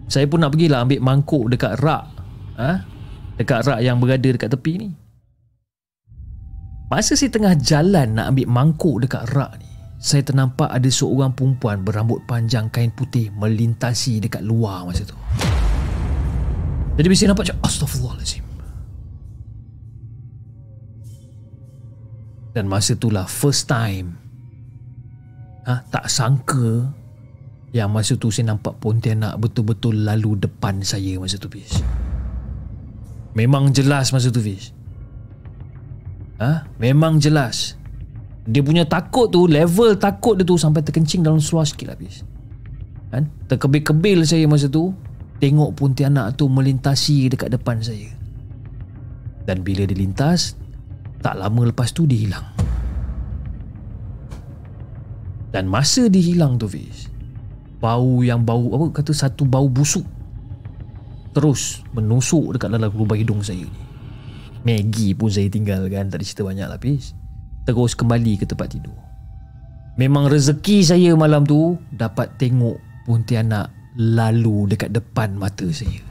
Saya 0.09 0.25
pun 0.25 0.41
nak 0.41 0.57
pergilah 0.57 0.89
ambil 0.89 1.05
mangkuk 1.05 1.53
dekat 1.53 1.77
rak 1.85 2.09
ha? 2.57 2.81
Dekat 3.37 3.61
rak 3.69 3.85
yang 3.85 4.01
berada 4.01 4.25
dekat 4.25 4.49
tepi 4.57 4.73
ni 4.81 4.89
Masa 6.91 7.15
saya 7.15 7.31
tengah 7.31 7.55
jalan 7.55 8.19
nak 8.19 8.35
ambil 8.35 8.51
mangkuk 8.51 9.07
dekat 9.07 9.23
rak 9.31 9.63
ni, 9.63 9.71
saya 10.03 10.27
ternampak 10.27 10.67
ada 10.75 10.91
seorang 10.91 11.31
perempuan 11.31 11.87
berambut 11.87 12.19
panjang 12.27 12.67
kain 12.67 12.91
putih 12.91 13.31
melintasi 13.31 14.19
dekat 14.19 14.43
luar 14.43 14.83
masa 14.83 15.07
tu. 15.07 15.15
Jadi 16.99 17.07
bila 17.07 17.15
saya 17.15 17.31
nampak 17.31 17.47
macam 17.47 17.59
Astaghfirullahaladzim. 17.63 18.50
Dan 22.51 22.67
masa 22.67 22.99
itulah 22.99 23.31
first 23.31 23.71
time 23.71 24.19
ha, 25.71 25.87
tak 25.87 26.11
sangka 26.11 26.91
yang 27.71 27.95
masa 27.95 28.19
tu 28.19 28.35
saya 28.35 28.51
nampak 28.51 28.83
Pontianak 28.83 29.39
betul-betul 29.39 30.03
lalu 30.03 30.35
depan 30.43 30.83
saya 30.83 31.15
masa 31.23 31.39
tu 31.39 31.47
Fish. 31.47 31.79
Memang 33.39 33.71
jelas 33.71 34.11
masa 34.11 34.35
tu 34.35 34.43
Fish. 34.43 34.75
Ha? 36.43 36.67
Memang 36.83 37.23
jelas. 37.23 37.79
Dia 38.51 38.65
punya 38.67 38.83
takut 38.83 39.31
tu, 39.31 39.47
level 39.47 39.95
takut 39.95 40.35
dia 40.35 40.43
tu 40.43 40.59
sampai 40.59 40.83
terkencing 40.83 41.23
dalam 41.23 41.39
seluar 41.39 41.63
sikit 41.63 41.95
lah 41.95 41.99
Fish. 42.01 42.27
Kan? 43.15 43.31
Terkebil-kebil 43.47 44.27
saya 44.27 44.51
masa 44.51 44.67
tu 44.67 44.91
tengok 45.39 45.79
Pontianak 45.79 46.35
tu 46.35 46.51
melintasi 46.51 47.31
dekat 47.31 47.55
depan 47.55 47.79
saya. 47.79 48.11
Dan 49.47 49.63
bila 49.63 49.87
dia 49.87 49.95
lintas, 49.95 50.59
tak 51.21 51.37
lama 51.37 51.69
lepas 51.69 51.93
tu 51.93 52.09
dia 52.09 52.29
hilang. 52.29 52.47
Dan 55.51 55.67
masa 55.67 56.07
dia 56.07 56.23
hilang 56.23 56.57
tu 56.57 56.71
Fish, 56.71 57.11
bau 57.83 58.23
yang 58.25 58.47
bau 58.47 58.71
apa 58.77 59.03
kata 59.03 59.13
satu 59.13 59.45
bau 59.45 59.67
busuk 59.67 60.07
terus 61.31 61.87
menusuk 61.95 62.55
dekat 62.59 62.75
dalam 62.75 62.91
lubang 62.91 63.19
hidung 63.19 63.43
saya 63.43 63.63
ni. 63.63 63.83
Maggie 64.61 65.17
pun 65.17 65.31
saya 65.33 65.49
tinggalkan 65.49 66.13
tak 66.13 66.21
cerita 66.21 66.45
banyak 66.45 66.69
lapis. 66.69 67.17
Terus 67.65 67.95
kembali 67.97 68.41
ke 68.41 68.45
tempat 68.45 68.77
tidur. 68.77 68.97
Memang 69.97 70.29
rezeki 70.29 70.85
saya 70.85 71.11
malam 71.17 71.45
tu 71.45 71.77
dapat 71.93 72.35
tengok 72.41 72.77
Pontianak 73.09 73.73
lalu 73.97 74.71
dekat 74.71 74.93
depan 74.93 75.35
mata 75.35 75.67
saya. 75.73 76.10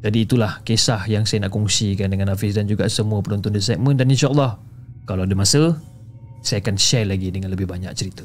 Jadi 0.00 0.24
itulah 0.24 0.64
kisah 0.64 1.04
yang 1.12 1.28
saya 1.28 1.44
nak 1.44 1.52
kongsikan 1.52 2.08
dengan 2.08 2.32
Hafiz 2.32 2.56
dan 2.56 2.64
juga 2.64 2.88
semua 2.88 3.20
penonton 3.20 3.52
di 3.52 3.60
segmen 3.60 4.00
dan 4.00 4.08
insyaAllah 4.08 4.56
kalau 5.04 5.28
ada 5.28 5.36
masa 5.36 5.76
saya 6.40 6.64
akan 6.64 6.80
share 6.80 7.04
lagi 7.04 7.28
dengan 7.28 7.52
lebih 7.52 7.68
banyak 7.68 7.92
cerita. 7.92 8.24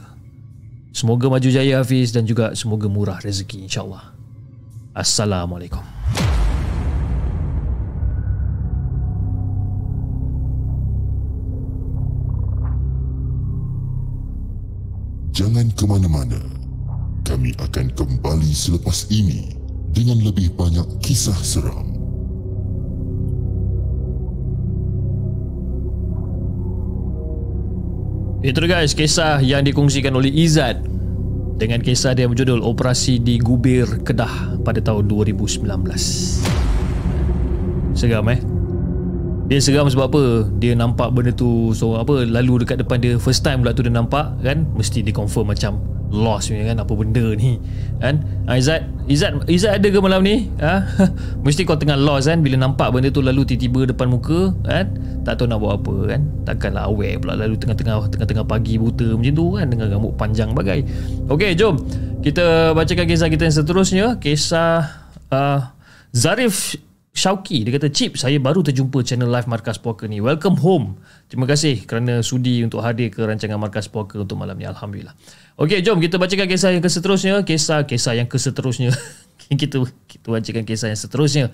Semoga 0.96 1.28
maju 1.28 1.50
jaya 1.52 1.84
Hafiz 1.84 2.16
dan 2.16 2.24
juga 2.24 2.56
semoga 2.56 2.88
murah 2.88 3.20
rezeki 3.20 3.68
insyaAllah. 3.68 4.16
Assalamualaikum. 4.96 5.84
Jangan 15.36 15.68
ke 15.76 15.84
mana-mana. 15.84 16.40
Kami 17.28 17.52
akan 17.60 17.92
kembali 17.92 18.52
selepas 18.56 19.12
ini 19.12 19.65
dengan 19.96 20.20
lebih 20.20 20.52
banyak 20.60 20.84
kisah 21.00 21.40
seram. 21.40 21.96
Itu 28.46 28.62
guys 28.70 28.94
kisah 28.94 29.42
yang 29.42 29.66
dikongsikan 29.66 30.14
oleh 30.14 30.30
Izzat 30.30 30.78
dengan 31.58 31.82
kisah 31.82 32.14
dia 32.14 32.30
berjudul 32.30 32.62
Operasi 32.62 33.18
di 33.18 33.42
Gubir 33.42 33.88
Kedah 34.06 34.62
pada 34.62 34.84
tahun 34.84 35.10
2019. 35.10 35.66
Seram 37.96 38.28
eh? 38.30 38.38
Dia 39.50 39.58
seram 39.64 39.90
sebab 39.90 40.06
apa? 40.12 40.24
Dia 40.62 40.78
nampak 40.78 41.10
benda 41.16 41.34
tu 41.34 41.74
so 41.74 41.98
apa 41.98 42.28
lalu 42.28 42.68
dekat 42.68 42.84
depan 42.84 43.02
dia 43.02 43.18
first 43.18 43.42
time 43.42 43.64
pula 43.66 43.74
tu 43.74 43.82
dia 43.82 43.96
nampak 43.96 44.38
kan 44.44 44.68
mesti 44.76 45.02
dia 45.02 45.16
confirm 45.16 45.50
macam 45.50 45.82
lost 46.14 46.52
punya 46.52 46.74
kan 46.74 46.78
apa 46.82 46.94
benda 46.94 47.26
ni. 47.34 47.58
Kan? 48.02 48.22
Ha, 48.46 48.60
Izzat 48.60 48.82
Izzat 49.08 49.48
Izzat 49.48 49.80
ada 49.82 49.88
ke 49.88 50.00
malam 50.04 50.22
ni? 50.22 50.52
Ha? 50.62 50.84
mesti 51.46 51.66
kau 51.66 51.80
tengah 51.80 51.98
lost 51.98 52.30
kan 52.30 52.44
bila 52.46 52.60
nampak 52.60 52.94
benda 52.94 53.10
tu 53.10 53.24
lalu 53.24 53.48
tiba-tiba 53.48 53.90
depan 53.94 54.08
muka 54.12 54.54
kan? 54.66 54.92
Tak 55.26 55.42
tahu 55.42 55.48
nak 55.50 55.60
buat 55.64 55.82
apa 55.82 55.96
kan? 56.16 56.22
Takkanlah 56.46 56.84
aware 56.92 57.18
pula 57.18 57.34
lalu 57.40 57.56
tengah-tengah 57.58 57.96
tengah-tengah 58.14 58.46
pagi 58.46 58.78
buta 58.78 59.08
macam 59.18 59.34
tu 59.34 59.46
kan? 59.58 59.66
Dengan 59.72 59.86
rambut 59.96 60.14
panjang 60.20 60.50
bagai. 60.54 60.80
Okey 61.32 61.58
jom. 61.58 61.82
Kita 62.22 62.74
bacakan 62.74 63.06
kisah 63.06 63.30
kita 63.30 63.44
yang 63.50 63.56
seterusnya. 63.56 64.06
Kisah 64.18 64.90
uh, 65.30 65.60
Zarif 66.16 66.80
Syauki 67.16 67.64
dia 67.64 67.72
kata 67.80 67.88
Chip 67.96 68.20
saya 68.20 68.36
baru 68.44 68.60
terjumpa 68.60 69.00
channel 69.00 69.32
live 69.32 69.48
Markas 69.48 69.80
Poker 69.80 70.12
ni. 70.12 70.20
Welcome 70.20 70.60
home. 70.60 71.00
Terima 71.32 71.48
kasih 71.48 71.88
kerana 71.88 72.20
sudi 72.20 72.60
untuk 72.60 72.84
hadir 72.84 73.08
ke 73.08 73.24
rancangan 73.24 73.56
Markas 73.56 73.88
Poker 73.88 74.28
untuk 74.28 74.36
malam 74.36 74.60
ni. 74.60 74.68
Alhamdulillah. 74.68 75.16
Okey 75.56 75.80
jom 75.80 76.04
kita 76.04 76.20
bacakan 76.20 76.44
kisah 76.44 76.76
yang 76.76 76.84
keseterusnya. 76.84 77.48
Kisah-kisah 77.48 78.20
yang 78.20 78.28
keseterusnya. 78.28 78.92
Kita 79.46 79.78
kita 80.10 80.28
bacakan 80.28 80.66
kisah 80.66 80.90
yang 80.90 80.98
seterusnya. 80.98 81.46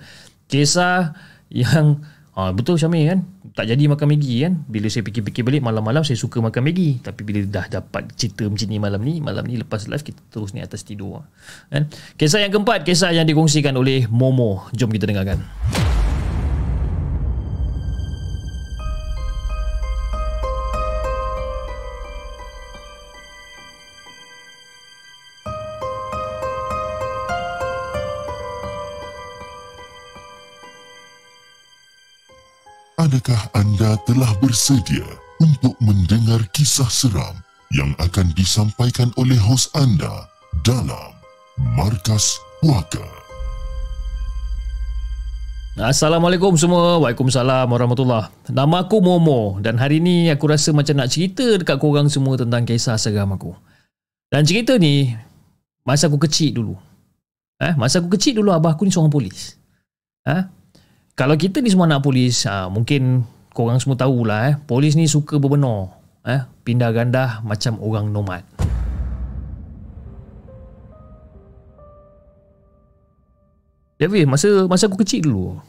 Kisah 0.48 1.12
yang 1.52 2.00
Ha, 2.32 2.48
betul 2.56 2.80
Syamil 2.80 3.12
kan? 3.12 3.18
Tak 3.52 3.68
jadi 3.68 3.92
makan 3.92 4.16
Maggi 4.16 4.40
kan? 4.40 4.64
Bila 4.64 4.88
saya 4.88 5.04
fikir-fikir 5.04 5.44
balik 5.44 5.60
Malam-malam 5.60 6.00
saya 6.00 6.16
suka 6.16 6.40
makan 6.40 6.64
Maggi. 6.64 6.96
Tapi 7.04 7.20
bila 7.28 7.44
dah 7.44 7.68
dapat 7.68 8.08
cerita 8.16 8.48
macam 8.48 8.68
ni 8.72 8.80
malam 8.80 9.00
ni 9.04 9.20
Malam 9.20 9.44
ni 9.44 9.60
lepas 9.60 9.84
live 9.84 10.00
Kita 10.00 10.20
terus 10.32 10.56
ni 10.56 10.64
atas 10.64 10.80
tidur 10.80 11.28
kan? 11.68 11.92
Kisah 12.16 12.40
yang 12.40 12.48
keempat 12.56 12.88
Kisah 12.88 13.12
yang 13.12 13.28
dikongsikan 13.28 13.76
oleh 13.76 14.08
Momo. 14.08 14.64
Jom 14.72 14.88
kita 14.88 15.04
dengarkan 15.04 15.44
Adakah 33.12 33.44
anda 33.52 33.92
telah 34.08 34.32
bersedia 34.40 35.04
untuk 35.36 35.76
mendengar 35.84 36.40
kisah 36.56 36.88
seram 36.88 37.36
yang 37.68 37.92
akan 38.00 38.32
disampaikan 38.32 39.12
oleh 39.20 39.36
hos 39.36 39.68
anda 39.76 40.32
dalam 40.64 41.12
Markas 41.76 42.40
Puaka? 42.64 43.04
Assalamualaikum 45.76 46.56
semua. 46.56 46.96
Waalaikumsalam 47.04 47.68
warahmatullahi. 47.68 48.32
Nama 48.48 48.88
aku 48.88 49.04
Momo 49.04 49.60
Dan 49.60 49.76
hari 49.76 50.00
ni 50.00 50.32
aku 50.32 50.48
rasa 50.48 50.72
macam 50.72 50.96
nak 50.96 51.12
cerita 51.12 51.60
Dekat 51.60 51.76
korang 51.76 52.08
semua 52.08 52.40
tentang 52.40 52.64
kisah 52.64 52.96
seram 52.96 53.36
aku. 53.36 53.52
Dan 54.32 54.48
cerita 54.48 54.80
ni 54.80 55.12
Masa 55.84 56.08
aku 56.08 56.16
kecil 56.16 56.56
dulu. 56.56 56.80
Eh, 57.60 57.76
Masa 57.76 58.00
aku 58.00 58.16
kecil 58.16 58.40
dulu 58.40 58.56
Abah 58.56 58.72
aku 58.72 58.88
ni 58.88 58.92
seorang 58.96 59.12
polis. 59.12 59.60
Eh, 60.24 60.61
kalau 61.22 61.38
kita 61.38 61.62
ni 61.62 61.70
semua 61.70 61.86
anak 61.86 62.02
polis, 62.02 62.50
ha, 62.50 62.66
mungkin 62.66 63.22
korang 63.54 63.78
semua 63.78 63.94
tahulah 63.94 64.40
eh, 64.50 64.54
polis 64.66 64.98
ni 64.98 65.06
suka 65.06 65.38
berbenor. 65.38 65.94
Eh, 66.26 66.42
pindah 66.66 66.90
gandah 66.90 67.46
macam 67.46 67.78
orang 67.78 68.10
nomad. 68.10 68.42
Jadi 74.02 74.26
masa 74.26 74.66
masa 74.66 74.90
aku 74.90 74.98
kecil 75.06 75.30
dulu, 75.30 75.62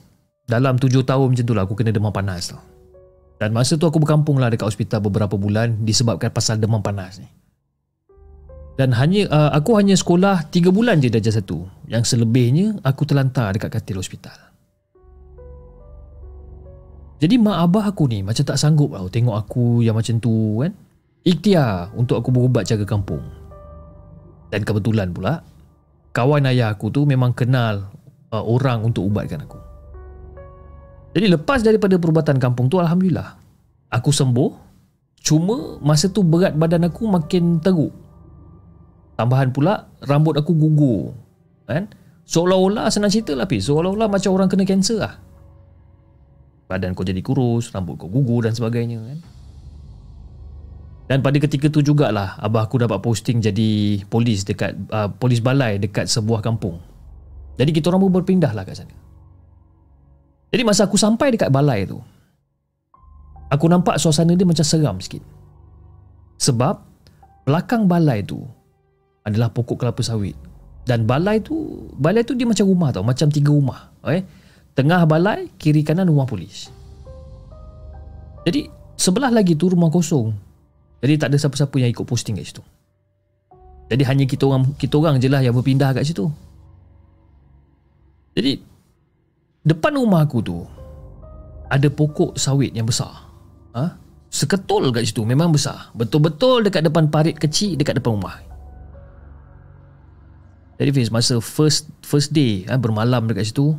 dalam 0.49 0.81
tujuh 0.81 1.05
tahun 1.05 1.37
macam 1.37 1.45
tu 1.45 1.53
lah 1.53 1.69
aku 1.69 1.77
kena 1.77 1.93
demam 1.93 2.09
panas 2.09 2.49
tu. 2.49 2.57
Dan 3.37 3.53
masa 3.53 3.77
tu 3.77 3.85
aku 3.85 4.01
berkampung 4.01 4.41
lah 4.41 4.49
dekat 4.49 4.73
hospital 4.73 5.05
beberapa 5.05 5.37
bulan 5.37 5.85
disebabkan 5.85 6.33
pasal 6.33 6.57
demam 6.57 6.81
panas 6.81 7.21
ni. 7.21 7.29
Dan 8.73 8.89
hanya 8.97 9.29
uh, 9.29 9.53
aku 9.53 9.77
hanya 9.77 9.93
sekolah 9.93 10.49
tiga 10.49 10.73
bulan 10.73 10.97
je 10.97 11.13
darjah 11.13 11.37
satu. 11.37 11.61
Yang 11.85 12.17
selebihnya 12.17 12.81
aku 12.81 13.05
terlantar 13.05 13.53
dekat 13.53 13.69
katil 13.69 14.01
hospital. 14.01 14.52
Jadi 17.23 17.39
mak 17.39 17.71
abah 17.71 17.95
aku 17.95 18.11
ni 18.11 18.19
macam 18.19 18.43
tak 18.43 18.59
sanggup 18.59 18.91
tau 18.91 19.07
tengok 19.07 19.31
aku 19.31 19.79
yang 19.79 19.95
macam 19.95 20.19
tu 20.19 20.59
kan. 20.59 20.75
Ikhtiar 21.23 21.95
untuk 21.95 22.19
aku 22.19 22.35
berubat 22.35 22.67
jaga 22.67 22.83
kampung. 22.83 23.23
Dan 24.51 24.67
kebetulan 24.67 25.15
pula 25.15 25.39
kawan 26.11 26.51
ayah 26.51 26.75
aku 26.75 26.91
tu 26.91 27.07
memang 27.07 27.31
kenal 27.31 27.87
uh, 28.27 28.43
orang 28.43 28.83
untuk 28.83 29.07
ubatkan 29.07 29.39
aku. 29.47 29.55
Jadi 31.15 31.31
lepas 31.31 31.63
daripada 31.63 31.95
perubatan 31.95 32.43
kampung 32.43 32.67
tu 32.67 32.83
alhamdulillah 32.83 33.39
aku 33.87 34.11
sembuh. 34.11 34.51
Cuma 35.23 35.79
masa 35.79 36.11
tu 36.11 36.27
berat 36.27 36.59
badan 36.59 36.91
aku 36.91 37.07
makin 37.07 37.63
teruk. 37.63 37.95
Tambahan 39.15 39.55
pula 39.55 39.87
rambut 40.03 40.35
aku 40.35 40.51
gugur. 40.51 41.15
Kan? 41.71 41.87
Seolah-olah 42.27 42.91
senang 42.91 43.07
cerita 43.07 43.31
lah 43.31 43.47
Seolah-olah 43.47 44.11
macam 44.11 44.35
orang 44.35 44.51
kena 44.51 44.67
kanser 44.67 44.99
lah 44.99 45.23
badan 46.67 46.97
kau 46.97 47.05
jadi 47.05 47.19
kurus, 47.19 47.71
rambut 47.71 47.99
kau 47.99 48.09
gugur 48.09 48.47
dan 48.47 48.55
sebagainya 48.55 48.99
kan. 49.01 49.19
Dan 51.03 51.19
pada 51.19 51.35
ketika 51.35 51.67
tu 51.67 51.83
jugalah 51.83 52.39
abah 52.39 52.65
aku 52.65 52.79
dapat 52.79 53.03
posting 53.03 53.43
jadi 53.43 54.01
polis 54.07 54.47
dekat 54.47 54.73
uh, 54.89 55.11
polis 55.11 55.43
balai 55.43 55.77
dekat 55.77 56.07
sebuah 56.07 56.39
kampung. 56.39 56.79
Jadi 57.59 57.69
kita 57.75 57.91
orang 57.91 58.07
pun 58.07 58.11
berpindah 58.23 58.55
lah 58.55 58.63
kat 58.65 58.81
sana. 58.81 59.03
Jadi 60.53 60.61
masa 60.61 60.85
aku 60.85 61.01
sampai 61.01 61.33
dekat 61.33 61.49
balai 61.49 61.89
tu 61.89 61.97
Aku 63.49 63.65
nampak 63.65 63.97
suasana 63.97 64.37
dia 64.37 64.45
macam 64.45 64.61
seram 64.61 65.01
sikit 65.01 65.25
Sebab 66.37 66.77
Belakang 67.49 67.89
balai 67.89 68.21
tu 68.21 68.37
Adalah 69.25 69.49
pokok 69.49 69.81
kelapa 69.81 70.05
sawit 70.05 70.37
Dan 70.85 71.09
balai 71.09 71.41
tu 71.41 71.89
Balai 71.97 72.21
tu 72.21 72.37
dia 72.37 72.45
macam 72.45 72.69
rumah 72.69 72.93
tau 72.93 73.01
Macam 73.01 73.33
tiga 73.33 73.49
rumah 73.49 73.89
okay? 74.05 74.21
Tengah 74.73 75.05
balai 75.05 75.53
Kiri 75.57 75.85
kanan 75.85 76.09
rumah 76.09 76.25
polis. 76.25 76.69
Jadi 78.43 78.83
Sebelah 79.03 79.33
lagi 79.33 79.57
tu 79.57 79.67
rumah 79.67 79.89
kosong. 79.89 80.31
Jadi 81.03 81.13
tak 81.19 81.33
ada 81.33 81.37
siapa-siapa 81.41 81.75
yang 81.81 81.91
ikut 81.91 82.05
posting 82.07 82.39
kat 82.39 82.47
situ. 82.47 82.63
Jadi 83.91 84.03
hanya 84.07 84.23
kita 84.23 84.47
orang 84.47 84.71
Kita 84.79 84.95
orang 84.95 85.19
je 85.19 85.27
lah 85.27 85.43
yang 85.43 85.51
berpindah 85.51 85.91
kat 85.91 86.07
situ. 86.07 86.31
Jadi 88.31 88.63
Depan 89.63 89.99
rumah 89.99 90.23
aku 90.23 90.39
tu 90.39 90.63
Ada 91.67 91.91
pokok 91.91 92.39
sawit 92.39 92.71
yang 92.71 92.87
besar. 92.87 93.27
Ha? 93.75 93.99
Seketul 94.31 94.95
kat 94.95 95.03
situ 95.03 95.27
Memang 95.27 95.51
besar. 95.51 95.91
Betul-betul 95.91 96.63
dekat 96.63 96.87
depan 96.87 97.11
parit 97.11 97.35
kecil 97.35 97.75
Dekat 97.75 97.99
depan 97.99 98.15
rumah. 98.15 98.39
Jadi 100.79 100.89
Fiz 100.95 101.11
Masa 101.11 101.43
first 101.43 101.91
first 101.99 102.31
day 102.31 102.63
ha, 102.71 102.79
Bermalam 102.79 103.27
dekat 103.27 103.51
situ 103.51 103.75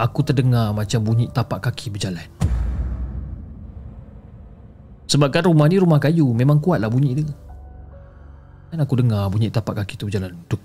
Aku 0.00 0.24
terdengar 0.24 0.72
macam 0.72 1.04
bunyi 1.04 1.28
tapak 1.28 1.60
kaki 1.60 1.92
berjalan 1.92 2.24
Sebabkan 5.04 5.44
rumah 5.44 5.68
ni 5.68 5.76
rumah 5.76 6.00
kayu 6.00 6.24
Memang 6.32 6.56
kuat 6.56 6.80
lah 6.80 6.88
bunyi 6.88 7.20
dia 7.20 7.28
Dan 8.72 8.80
aku 8.80 8.96
dengar 8.96 9.28
bunyi 9.28 9.52
tapak 9.52 9.84
kaki 9.84 10.00
tu 10.00 10.08
berjalan 10.08 10.32
duk. 10.48 10.62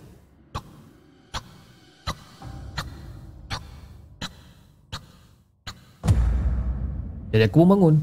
Jadi 7.35 7.43
aku 7.43 7.59
pun 7.59 7.67
bangun 7.75 7.95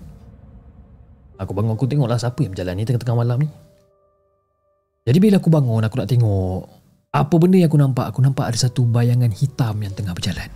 Aku 1.41 1.57
bangun 1.57 1.73
aku 1.73 1.89
tengoklah 1.89 2.21
siapa 2.21 2.45
yang 2.45 2.53
berjalan 2.53 2.77
ni 2.77 2.85
tengah-tengah 2.85 3.19
malam 3.19 3.43
ni. 3.43 3.49
Jadi 5.09 5.19
bila 5.19 5.41
aku 5.41 5.51
bangun 5.51 5.83
aku 5.83 5.97
nak 5.99 6.07
tengok 6.13 6.61
apa 7.13 7.35
benda 7.37 7.61
yang 7.61 7.69
aku 7.69 7.81
nampak? 7.81 8.07
Aku 8.09 8.21
nampak 8.25 8.49
ada 8.53 8.59
satu 8.61 8.87
bayangan 8.87 9.33
hitam 9.35 9.77
yang 9.83 9.91
tengah 9.93 10.15
berjalan. 10.15 10.49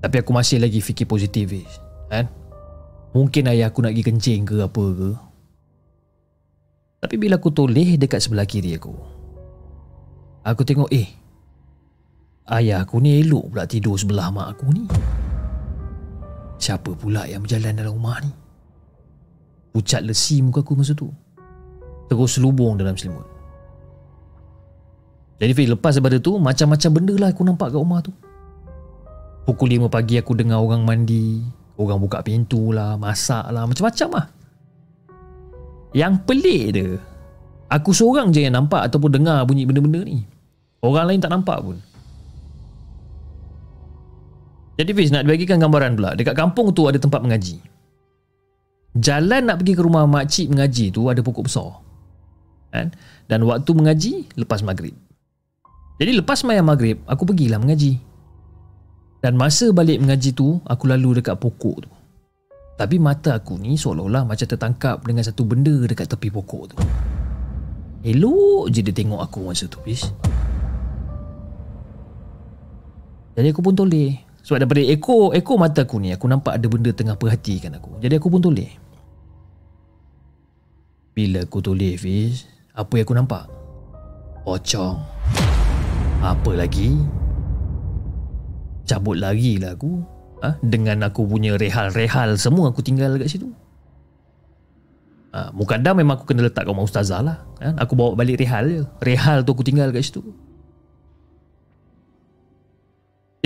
Tapi 0.00 0.16
aku 0.20 0.30
masih 0.30 0.60
lagi 0.60 0.78
fikir 0.84 1.08
positif 1.08 1.52
kan? 2.12 2.28
Mungkin 3.16 3.48
ayah 3.48 3.72
aku 3.72 3.80
nak 3.80 3.96
pergi 3.96 4.04
kencing 4.12 4.40
ke 4.44 4.56
apa 4.60 4.84
ke. 4.92 5.10
Tapi 7.00 7.14
bila 7.16 7.40
aku 7.40 7.48
toleh 7.52 7.96
dekat 7.96 8.20
sebelah 8.20 8.44
kiri 8.44 8.76
aku. 8.76 8.92
Aku 10.46 10.62
tengok 10.62 10.92
eh 10.92 11.26
Ayah 12.46 12.86
aku 12.86 13.02
ni 13.02 13.18
elok 13.26 13.50
pula 13.50 13.66
tidur 13.66 13.98
sebelah 13.98 14.30
mak 14.30 14.54
aku 14.54 14.70
ni. 14.70 14.86
Siapa 16.62 16.94
pula 16.94 17.26
yang 17.26 17.42
berjalan 17.42 17.74
dalam 17.74 17.98
rumah 17.98 18.22
ni? 18.22 18.30
Pucat 19.74 20.06
lesi 20.06 20.38
muka 20.46 20.62
aku 20.62 20.78
masa 20.78 20.94
tu. 20.94 21.10
Terus 22.06 22.38
selubung 22.38 22.78
dalam 22.78 22.94
selimut. 22.94 23.26
Jadi 25.36 25.52
Fik, 25.52 25.68
lepas 25.76 25.92
daripada 25.98 26.16
tu, 26.16 26.38
macam-macam 26.40 26.90
benda 26.96 27.14
lah 27.18 27.28
aku 27.34 27.42
nampak 27.44 27.68
kat 27.74 27.76
rumah 27.82 28.00
tu. 28.00 28.14
Pukul 29.46 29.78
5 29.78 29.86
pagi 29.86 30.18
aku 30.18 30.34
dengar 30.34 30.58
orang 30.58 30.82
mandi, 30.82 31.38
orang 31.78 32.02
buka 32.02 32.18
pintu 32.26 32.74
lah, 32.74 32.98
masak 32.98 33.46
lah, 33.54 33.62
macam-macam 33.62 34.08
lah. 34.18 34.26
Yang 35.94 36.14
pelik 36.26 36.64
dia, 36.74 36.90
aku 37.70 37.94
seorang 37.94 38.34
je 38.34 38.42
yang 38.42 38.58
nampak 38.58 38.90
ataupun 38.90 39.22
dengar 39.22 39.46
bunyi 39.46 39.62
benda-benda 39.62 40.02
ni. 40.02 40.26
Orang 40.82 41.06
lain 41.06 41.22
tak 41.22 41.30
nampak 41.30 41.62
pun. 41.62 41.78
Jadi 44.76 44.90
Fiz 44.92 45.08
nak 45.08 45.24
bagikan 45.24 45.56
gambaran 45.56 45.96
pula 45.96 46.12
Dekat 46.12 46.36
kampung 46.36 46.68
tu 46.76 46.84
ada 46.84 47.00
tempat 47.00 47.24
mengaji 47.24 47.64
Jalan 48.96 49.48
nak 49.48 49.60
pergi 49.60 49.72
ke 49.76 49.82
rumah 49.82 50.04
makcik 50.04 50.52
mengaji 50.52 50.92
tu 50.92 51.08
ada 51.08 51.20
pokok 51.24 51.48
besar 51.48 51.80
kan? 52.72 52.92
Dan 53.24 53.48
waktu 53.48 53.70
mengaji 53.72 54.28
lepas 54.36 54.60
maghrib 54.60 54.92
Jadi 55.96 56.12
lepas 56.20 56.44
mayang 56.44 56.68
maghrib 56.68 57.00
aku 57.08 57.24
pergilah 57.24 57.56
mengaji 57.56 57.96
Dan 59.20 59.34
masa 59.34 59.72
balik 59.72 60.02
mengaji 60.02 60.36
tu 60.36 60.60
aku 60.64 60.84
lalu 60.86 61.20
dekat 61.20 61.36
pokok 61.40 61.76
tu 61.84 61.90
Tapi 62.76 62.96
mata 63.00 63.36
aku 63.36 63.56
ni 63.56 63.78
seolah-olah 63.80 64.28
macam 64.28 64.46
tertangkap 64.46 65.00
dengan 65.04 65.24
satu 65.24 65.42
benda 65.48 65.72
dekat 65.84 66.08
tepi 66.10 66.28
pokok 66.28 66.62
tu 66.72 66.76
Elok 68.06 68.70
je 68.70 68.80
dia 68.84 68.94
tengok 68.94 69.20
aku 69.24 69.50
masa 69.50 69.66
tu 69.66 69.80
Fiz 69.82 70.06
Jadi 73.36 73.48
aku 73.52 73.60
pun 73.60 73.74
toleh 73.76 74.26
sebab 74.46 74.62
daripada 74.62 74.78
ekor 74.86 75.34
ekor 75.34 75.58
mata 75.58 75.82
aku 75.82 75.98
ni 75.98 76.14
aku 76.14 76.30
nampak 76.30 76.54
ada 76.54 76.70
benda 76.70 76.94
tengah 76.94 77.18
perhatikan 77.18 77.74
aku. 77.74 77.98
Jadi 77.98 78.14
aku 78.14 78.30
pun 78.30 78.38
toleh. 78.38 78.70
Bila 81.18 81.42
aku 81.42 81.58
toleh 81.58 81.98
Fiz, 81.98 82.46
apa 82.70 82.94
yang 82.94 83.10
aku 83.10 83.14
nampak? 83.18 83.44
Pocong. 84.46 85.02
Apa 86.22 86.50
lagi? 86.54 86.94
Cabut 88.86 89.18
lagi 89.18 89.58
lah 89.58 89.74
aku. 89.74 90.00
Ha? 90.46 90.62
Dengan 90.62 91.10
aku 91.10 91.26
punya 91.26 91.58
rehal-rehal 91.58 92.38
semua 92.38 92.70
aku 92.70 92.80
tinggal 92.80 93.18
kat 93.18 93.26
situ. 93.26 93.50
Ha, 95.34 95.50
Mukadam 95.50 95.98
memang 95.98 96.16
aku 96.16 96.30
kena 96.30 96.46
letak 96.46 96.64
kat 96.64 96.70
rumah 96.70 96.86
ustazah 96.86 97.20
lah. 97.20 97.42
Ha? 97.60 97.74
Aku 97.82 97.98
bawa 97.98 98.14
balik 98.14 98.38
rehal 98.38 98.64
je. 98.70 98.82
Rehal 99.02 99.42
tu 99.42 99.52
aku 99.52 99.66
tinggal 99.66 99.90
kat 99.90 100.06
situ. 100.06 100.22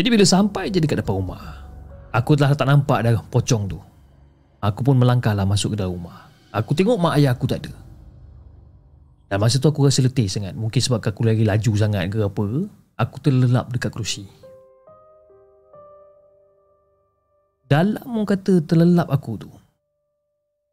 Jadi 0.01 0.09
bila 0.09 0.25
sampai 0.25 0.73
je 0.73 0.81
dekat 0.81 1.05
depan 1.05 1.13
rumah 1.13 1.61
Aku 2.17 2.33
telah 2.33 2.57
tak 2.57 2.65
nampak 2.73 3.05
dah 3.05 3.21
pocong 3.29 3.69
tu 3.69 3.77
Aku 4.65 4.81
pun 4.81 4.97
melangkahlah 4.97 5.45
masuk 5.45 5.77
ke 5.77 5.85
dalam 5.85 5.93
rumah 5.93 6.25
Aku 6.57 6.73
tengok 6.73 6.97
mak 6.97 7.21
ayah 7.21 7.37
aku 7.37 7.45
tak 7.45 7.69
ada 7.69 7.77
Dan 9.29 9.45
masa 9.45 9.61
tu 9.61 9.69
aku 9.69 9.85
rasa 9.85 10.01
letih 10.01 10.25
sangat 10.25 10.57
Mungkin 10.57 10.81
sebab 10.81 11.05
aku 11.05 11.21
lagi 11.29 11.45
laju 11.45 11.73
sangat 11.77 12.09
ke 12.09 12.25
apa 12.25 12.45
Aku 12.97 13.17
terlelap 13.21 13.69
dekat 13.69 13.93
kerusi 13.93 14.25
Dalam 17.71 18.03
orang 18.03 18.27
kata 18.27 18.67
terlelap 18.67 19.07
aku 19.07 19.47
tu 19.47 19.51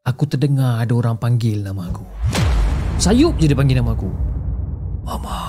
Aku 0.07 0.23
terdengar 0.23 0.79
ada 0.79 0.95
orang 0.95 1.19
panggil 1.19 1.59
nama 1.59 1.91
aku. 1.91 1.99
Sayup 2.95 3.35
je 3.43 3.51
dia 3.51 3.59
panggil 3.59 3.83
nama 3.83 3.91
aku. 3.91 4.07
Mama. 5.03 5.39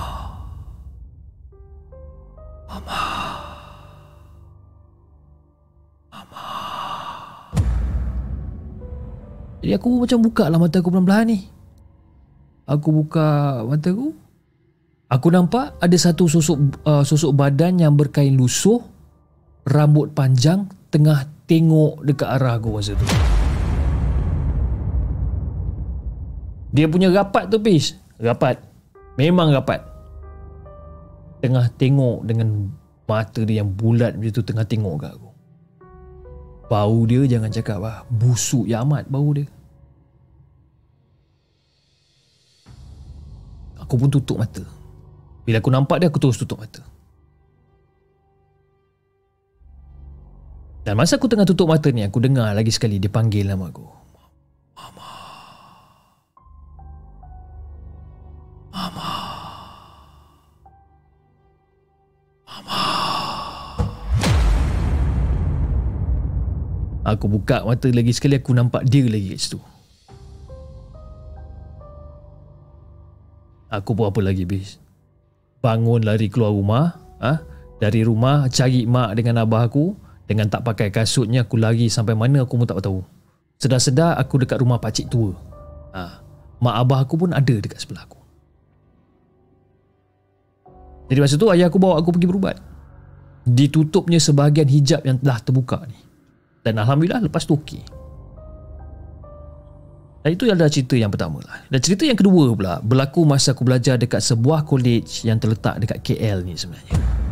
Mama. 2.67 2.99
Jadi 9.63 9.73
aku 9.79 9.87
macam 10.03 10.19
buka 10.27 10.43
lah 10.51 10.59
mata 10.59 10.83
aku 10.83 10.91
pelan-pelan 10.91 11.23
ni. 11.31 11.39
Aku 12.67 12.91
buka 12.91 13.63
mata 13.63 13.95
aku. 13.95 14.11
Aku 15.07 15.27
nampak 15.31 15.79
ada 15.79 15.95
satu 15.95 16.27
sosok 16.27 16.83
uh, 16.83 17.07
sosok 17.07 17.31
badan 17.31 17.79
yang 17.79 17.95
berkain 17.95 18.35
lusuh, 18.35 18.83
rambut 19.63 20.11
panjang, 20.11 20.67
tengah 20.91 21.38
tengok 21.49 22.05
dekat 22.05 22.29
arah 22.37 22.61
aku 22.61 22.77
masa 22.77 22.93
tu. 22.93 23.05
Dia 26.69 26.85
punya 26.85 27.09
rapat 27.09 27.49
tu 27.49 27.57
pis. 27.57 27.97
Rapat. 28.21 28.61
Memang 29.17 29.49
rapat. 29.49 29.81
Tengah 31.41 31.65
tengok 31.81 32.29
dengan 32.29 32.69
mata 33.09 33.41
dia 33.41 33.65
yang 33.65 33.73
bulat 33.73 34.13
macam 34.13 34.29
tu 34.29 34.45
tengah 34.45 34.69
tengok 34.69 34.95
kat 35.01 35.11
aku. 35.17 35.29
Bau 36.69 36.99
dia 37.09 37.25
jangan 37.25 37.49
cakap 37.49 37.81
lah. 37.81 38.05
Busuk 38.13 38.69
ya 38.69 38.85
amat 38.85 39.09
bau 39.09 39.33
dia. 39.33 39.49
Aku 43.81 43.97
pun 43.97 44.13
tutup 44.13 44.37
mata. 44.37 44.61
Bila 45.49 45.57
aku 45.57 45.73
nampak 45.73 45.97
dia, 45.97 46.13
aku 46.13 46.21
terus 46.21 46.37
tutup 46.37 46.61
mata. 46.61 46.85
Dan 50.89 50.97
masa 50.97 51.21
aku 51.21 51.29
tengah 51.29 51.45
tutup 51.45 51.69
mata 51.69 51.93
ni, 51.93 52.01
aku 52.01 52.17
dengar 52.17 52.49
lagi 52.49 52.73
sekali 52.73 52.97
dia 52.97 53.13
panggil 53.13 53.45
nama 53.45 53.69
aku. 53.69 53.85
Mama. 54.73 55.09
Mama. 58.73 59.09
Mama. 62.41 62.81
Aku 67.05 67.29
buka 67.29 67.61
mata 67.69 67.85
lagi 67.93 68.09
sekali 68.09 68.41
aku 68.41 68.57
nampak 68.57 68.81
dia 68.89 69.05
lagi 69.05 69.37
kat 69.37 69.45
situ. 69.45 69.61
Aku 73.69 73.93
buat 73.93 74.09
apa 74.09 74.25
lagi 74.25 74.41
bis? 74.49 74.81
Bangun 75.61 76.01
lari 76.01 76.33
keluar 76.33 76.49
rumah, 76.49 76.97
ah, 77.21 77.37
ha? 77.37 77.45
Dari 77.77 78.01
rumah 78.01 78.49
cari 78.49 78.89
mak 78.89 79.13
dengan 79.13 79.45
abah 79.45 79.69
aku 79.69 80.08
dengan 80.29 80.45
tak 80.45 80.61
pakai 80.61 80.93
kasutnya 80.93 81.41
aku 81.41 81.57
lari 81.57 81.89
sampai 81.89 82.13
mana 82.13 82.45
aku 82.45 82.53
pun 82.53 82.69
tak 82.69 82.85
tahu. 82.85 83.01
Sedar-sedar 83.57 84.13
aku 84.21 84.45
dekat 84.45 84.61
rumah 84.61 84.77
pakcik 84.77 85.09
tua. 85.09 85.33
Ha. 85.97 86.21
Mak 86.61 86.75
abah 86.85 87.01
aku 87.01 87.17
pun 87.17 87.33
ada 87.33 87.55
dekat 87.57 87.81
sebelah 87.81 88.05
aku. 88.05 88.21
Jadi 91.09 91.17
masa 91.17 91.41
tu 91.41 91.49
ayah 91.49 91.65
aku 91.65 91.81
bawa 91.81 91.97
aku 91.97 92.13
pergi 92.13 92.29
berubat. 92.29 92.57
ditutupnya 93.49 94.21
sebahagian 94.21 94.69
hijab 94.69 95.01
yang 95.01 95.17
telah 95.17 95.41
terbuka 95.41 95.81
ni. 95.89 95.97
Dan 96.61 96.77
Alhamdulillah 96.77 97.25
lepas 97.25 97.49
tu 97.49 97.57
okey. 97.57 97.81
Dan 100.21 100.29
itu 100.35 100.45
adalah 100.45 100.69
cerita 100.69 100.93
yang 100.93 101.09
pertama 101.09 101.41
lah. 101.41 101.65
Dan 101.65 101.81
cerita 101.81 102.05
yang 102.05 102.19
kedua 102.19 102.53
pula 102.53 102.77
berlaku 102.83 103.25
masa 103.25 103.57
aku 103.57 103.65
belajar 103.65 103.97
dekat 103.97 104.21
sebuah 104.21 104.69
college 104.69 105.25
yang 105.25 105.41
terletak 105.41 105.81
dekat 105.81 105.97
KL 106.05 106.45
ni 106.45 106.53
sebenarnya. 106.53 107.28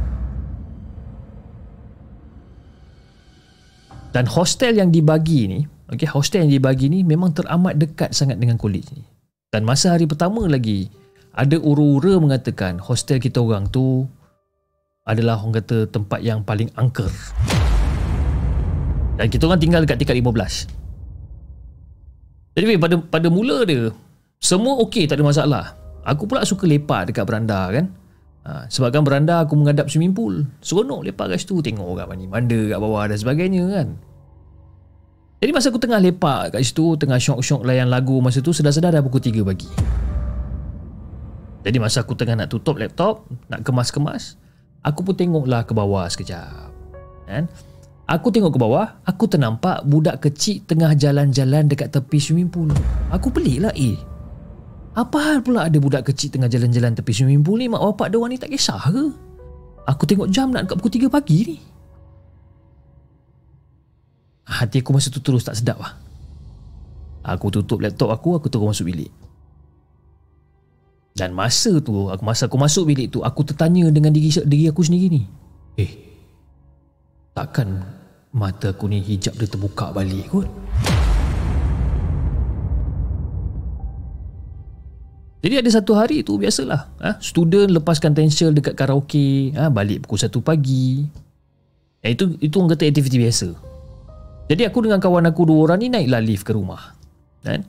Dan 4.17 4.25
hostel 4.25 4.81
yang 4.81 4.89
dibagi 4.89 5.45
ni, 5.45 5.61
okay, 5.93 6.09
hostel 6.09 6.41
yang 6.41 6.49
dibagi 6.49 6.89
ni 6.89 7.05
memang 7.05 7.37
teramat 7.37 7.77
dekat 7.77 8.17
sangat 8.17 8.41
dengan 8.41 8.57
college 8.57 8.89
ni. 8.97 9.05
Dan 9.53 9.61
masa 9.61 9.93
hari 9.93 10.09
pertama 10.09 10.49
lagi, 10.49 10.89
ada 11.37 11.53
ura-ura 11.61 12.17
mengatakan 12.17 12.81
hostel 12.81 13.21
kita 13.21 13.37
orang 13.37 13.69
tu 13.69 14.09
adalah 15.05 15.37
orang 15.37 15.61
kata 15.61 15.85
tempat 15.93 16.25
yang 16.25 16.41
paling 16.41 16.65
angker. 16.81 17.13
Dan 19.21 19.29
kita 19.29 19.45
orang 19.45 19.61
tinggal 19.61 19.85
dekat 19.85 20.01
tingkat 20.01 20.17
15. 20.17 22.57
Jadi 22.57 22.65
pada 22.81 22.97
pada 22.97 23.27
mula 23.29 23.69
dia 23.69 23.93
semua 24.41 24.81
okey 24.81 25.05
tak 25.05 25.21
ada 25.21 25.29
masalah. 25.29 25.77
Aku 26.09 26.25
pula 26.25 26.41
suka 26.41 26.65
lepak 26.65 27.13
dekat 27.13 27.21
beranda 27.21 27.69
kan. 27.69 27.93
Ha, 28.49 28.65
sebabkan 28.65 29.05
beranda 29.05 29.45
aku 29.45 29.53
menghadap 29.53 29.93
swimming 29.93 30.17
pool. 30.17 30.41
Seronok 30.65 31.05
lepak 31.05 31.29
kat 31.29 31.45
situ 31.45 31.61
tengok 31.61 31.85
orang 31.85 32.17
mandi 32.17 32.25
manda 32.25 32.73
kat 32.73 32.81
bawah 32.81 33.05
dan 33.05 33.17
sebagainya 33.21 33.69
kan. 33.69 34.06
Jadi 35.37 35.51
masa 35.53 35.69
aku 35.69 35.77
tengah 35.77 36.01
lepak 36.01 36.57
kat 36.57 36.61
situ, 36.65 36.97
tengah 36.97 37.21
syok-syok 37.21 37.61
layan 37.61 37.93
lagu 37.93 38.17
masa 38.25 38.41
tu 38.41 38.49
sedar-sedar 38.49 38.89
dah 38.89 39.05
pukul 39.05 39.21
3 39.21 39.45
pagi. 39.45 39.69
Jadi 41.61 41.77
masa 41.77 42.01
aku 42.01 42.17
tengah 42.17 42.41
nak 42.41 42.49
tutup 42.49 42.81
laptop, 42.81 43.29
nak 43.45 43.61
kemas-kemas, 43.61 44.41
aku 44.81 45.05
pun 45.05 45.13
tengoklah 45.13 45.61
ke 45.61 45.77
bawah 45.77 46.09
sekejap. 46.09 46.73
Kan? 47.29 47.45
Aku 48.07 48.33
tengok 48.33 48.55
ke 48.55 48.59
bawah, 48.59 48.97
aku 49.05 49.29
ternampak 49.29 49.85
budak 49.85 50.25
kecil 50.25 50.63
tengah 50.65 50.97
jalan-jalan 50.97 51.69
dekat 51.69 51.93
tepi 51.93 52.17
swimming 52.17 52.49
pool. 52.49 52.73
Aku 53.13 53.29
pelik 53.29 53.61
lah 53.61 53.73
eh. 53.77 53.99
Apa 54.97 55.21
hal 55.21 55.45
pula 55.45 55.69
ada 55.69 55.77
budak 55.77 56.09
kecil 56.09 56.33
tengah 56.33 56.49
jalan-jalan 56.49 56.97
tepi 56.97 57.13
swimming 57.13 57.45
pool 57.45 57.61
ni? 57.61 57.69
Mak 57.69 57.83
bapak 57.83 58.09
dia 58.09 58.17
orang 58.17 58.33
ni 58.33 58.41
tak 58.41 58.49
kisah 58.49 58.79
ke? 58.89 59.05
Aku 59.85 60.09
tengok 60.09 60.33
jam 60.33 60.49
nak 60.49 60.65
dekat 60.65 60.81
pukul 60.81 60.93
3 61.05 61.13
pagi 61.13 61.37
ni. 61.45 61.57
Hati 64.47 64.79
aku 64.79 64.95
masa 64.95 65.11
tu 65.11 65.19
terus 65.19 65.43
tak 65.43 65.59
sedap 65.59 65.75
lah. 65.83 65.99
Aku 67.27 67.51
tutup 67.51 67.83
laptop 67.83 68.15
aku, 68.15 68.39
aku 68.39 68.47
terus 68.47 68.63
masuk 68.63 68.87
bilik. 68.87 69.11
Dan 71.11 71.35
masa 71.35 71.83
tu, 71.83 72.07
aku 72.07 72.23
masa 72.23 72.47
aku 72.47 72.55
masuk 72.55 72.87
bilik 72.87 73.11
tu, 73.11 73.19
aku 73.19 73.43
tertanya 73.43 73.91
dengan 73.91 74.15
diri, 74.15 74.31
diri 74.47 74.71
aku 74.71 74.87
sendiri 74.87 75.07
ni. 75.11 75.21
Eh, 75.75 75.91
takkan 77.35 77.83
mata 78.31 78.71
aku 78.71 78.87
ni 78.87 79.03
hijab 79.03 79.35
dia 79.35 79.51
terbuka 79.51 79.91
balik 79.91 80.31
kot. 80.31 80.47
Jadi 85.43 85.55
ada 85.63 85.69
satu 85.69 85.91
hari 85.93 86.23
tu 86.25 86.39
biasalah. 86.39 86.91
Ha? 87.03 87.09
Student 87.21 87.71
lepaskan 87.71 88.15
tension 88.15 88.51
dekat 88.51 88.73
karaoke. 88.73 89.53
Ha? 89.53 89.69
Balik 89.69 90.07
pukul 90.07 90.19
1 90.19 90.33
pagi. 90.41 91.05
Eh, 92.01 92.15
itu 92.15 92.35
itu 92.41 92.57
orang 92.57 92.73
kata 92.73 92.89
aktiviti 92.89 93.21
biasa. 93.21 93.76
Jadi 94.47 94.63
aku 94.63 94.87
dengan 94.87 95.03
kawan 95.03 95.27
aku 95.27 95.43
dua 95.43 95.59
orang 95.67 95.83
ni 95.83 95.91
naiklah 95.91 96.23
lift 96.23 96.47
ke 96.47 96.55
rumah. 96.55 96.95
Kan? 97.43 97.67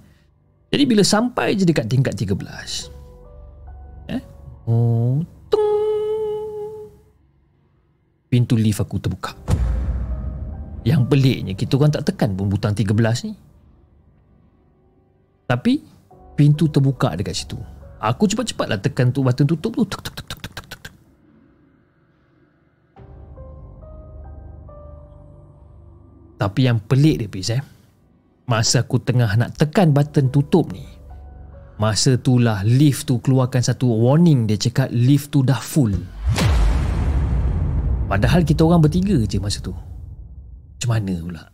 Jadi 0.71 0.83
bila 0.87 1.03
sampai 1.03 1.59
je 1.59 1.67
dekat 1.67 1.91
tingkat 1.91 2.15
13. 2.15 4.15
Eh? 4.15 4.23
Oh, 4.71 5.19
tung. 5.51 6.87
Pintu 8.31 8.55
lift 8.55 8.79
aku 8.79 9.03
terbuka. 9.03 9.35
Yang 10.87 11.03
peliknya 11.11 11.53
kita 11.59 11.75
orang 11.75 11.91
tak 11.91 12.15
tekan 12.15 12.39
pun 12.39 12.47
butang 12.47 12.79
13 12.79 12.95
ni. 13.27 13.35
Tapi 15.49 15.73
pintu 16.39 16.71
terbuka 16.71 17.19
dekat 17.19 17.35
situ. 17.35 17.59
Aku 17.99 18.31
cepat-cepatlah 18.31 18.79
tekan 18.79 19.11
tu 19.11 19.27
button 19.27 19.49
tutup 19.49 19.75
tu. 19.75 19.83
Tuk, 19.83 20.01
tuk, 20.05 20.15
tuk, 20.15 20.27
tuk. 20.31 20.38
Tapi 26.39 26.71
yang 26.71 26.79
pelik 26.79 27.27
dia 27.27 27.29
Fiz 27.29 27.51
eh. 27.51 27.63
Masa 28.49 28.87
aku 28.87 29.03
tengah 29.03 29.29
nak 29.35 29.59
tekan 29.59 29.91
button 29.91 30.31
tutup 30.31 30.71
ni. 30.71 30.87
Masa 31.77 32.15
tu 32.15 32.39
lah 32.39 32.63
lift 32.63 33.11
tu 33.11 33.19
keluarkan 33.19 33.61
satu 33.61 33.91
warning 33.91 34.47
dia 34.47 34.57
cakap 34.57 34.89
lift 34.95 35.35
tu 35.35 35.43
dah 35.43 35.59
full. 35.59 35.93
Padahal 38.09 38.41
kita 38.47 38.65
orang 38.65 38.81
bertiga 38.81 39.19
je 39.27 39.37
masa 39.37 39.61
tu. 39.61 39.75
Macam 39.75 40.89
mana 40.95 41.15
pula? 41.21 41.45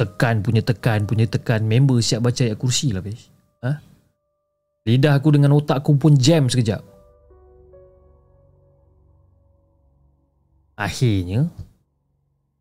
Tekan 0.00 0.42
punya 0.42 0.64
tekan 0.64 1.06
punya 1.06 1.28
tekan 1.28 1.62
member 1.62 2.02
siap 2.02 2.24
baca 2.24 2.42
ayat 2.42 2.58
kursi 2.58 2.90
lah 2.90 3.04
Fiz. 3.04 3.28
Ha? 3.62 3.70
Lidah 4.88 5.14
aku 5.14 5.30
dengan 5.30 5.54
otak 5.54 5.84
aku 5.84 5.94
pun 5.94 6.18
jam 6.18 6.50
sekejap. 6.50 6.82
Akhirnya 10.74 11.46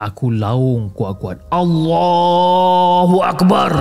aku 0.02 0.34
laung 0.34 0.90
kuat-kuat. 0.98 1.46
Allahu 1.54 3.22
Akbar. 3.22 3.72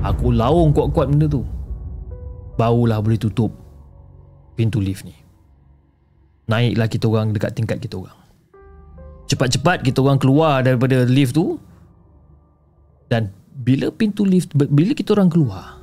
Aku 0.00 0.32
laung 0.32 0.72
kuat-kuat 0.72 1.12
benda 1.12 1.28
tu. 1.28 1.44
Barulah 2.56 3.04
boleh 3.04 3.20
tutup 3.20 3.52
pintu 4.56 4.80
lift 4.80 5.04
ni. 5.04 5.12
Naiklah 6.48 6.88
kita 6.88 7.04
orang 7.04 7.36
dekat 7.36 7.52
tingkat 7.52 7.76
kita 7.84 8.00
orang. 8.00 8.16
Cepat-cepat 9.28 9.84
kita 9.84 10.00
orang 10.00 10.16
keluar 10.16 10.64
daripada 10.64 11.04
lift 11.04 11.36
tu. 11.36 11.60
Dan 13.12 13.28
bila 13.52 13.92
pintu 13.92 14.24
lift 14.24 14.56
bila 14.56 14.90
kita 14.96 15.14
orang 15.14 15.30
keluar 15.30 15.78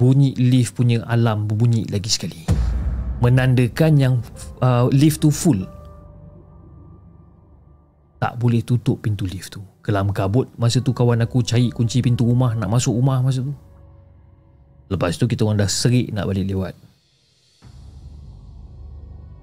bunyi 0.00 0.34
lift 0.34 0.74
punya 0.74 1.04
alam 1.06 1.46
berbunyi 1.46 1.86
lagi 1.92 2.10
sekali. 2.10 2.42
Menandakan 3.22 3.92
yang 4.00 4.14
uh, 4.58 4.90
lift 4.90 5.22
tu 5.22 5.30
full. 5.30 5.62
Tak 8.22 8.38
boleh 8.38 8.62
tutup 8.62 9.02
pintu 9.02 9.26
lift 9.26 9.58
tu. 9.58 9.62
Kelam 9.82 10.14
kabut 10.14 10.46
masa 10.54 10.78
tu 10.78 10.94
kawan 10.94 11.26
aku 11.26 11.42
cari 11.42 11.74
kunci 11.74 11.98
pintu 11.98 12.22
rumah 12.22 12.54
nak 12.54 12.70
masuk 12.70 12.94
rumah 12.94 13.18
masa 13.18 13.42
tu. 13.42 13.50
Lepas 14.86 15.18
tu 15.18 15.26
kita 15.26 15.42
orang 15.42 15.58
dah 15.58 15.66
serik 15.66 16.14
nak 16.14 16.30
balik 16.30 16.46
lewat. 16.46 16.78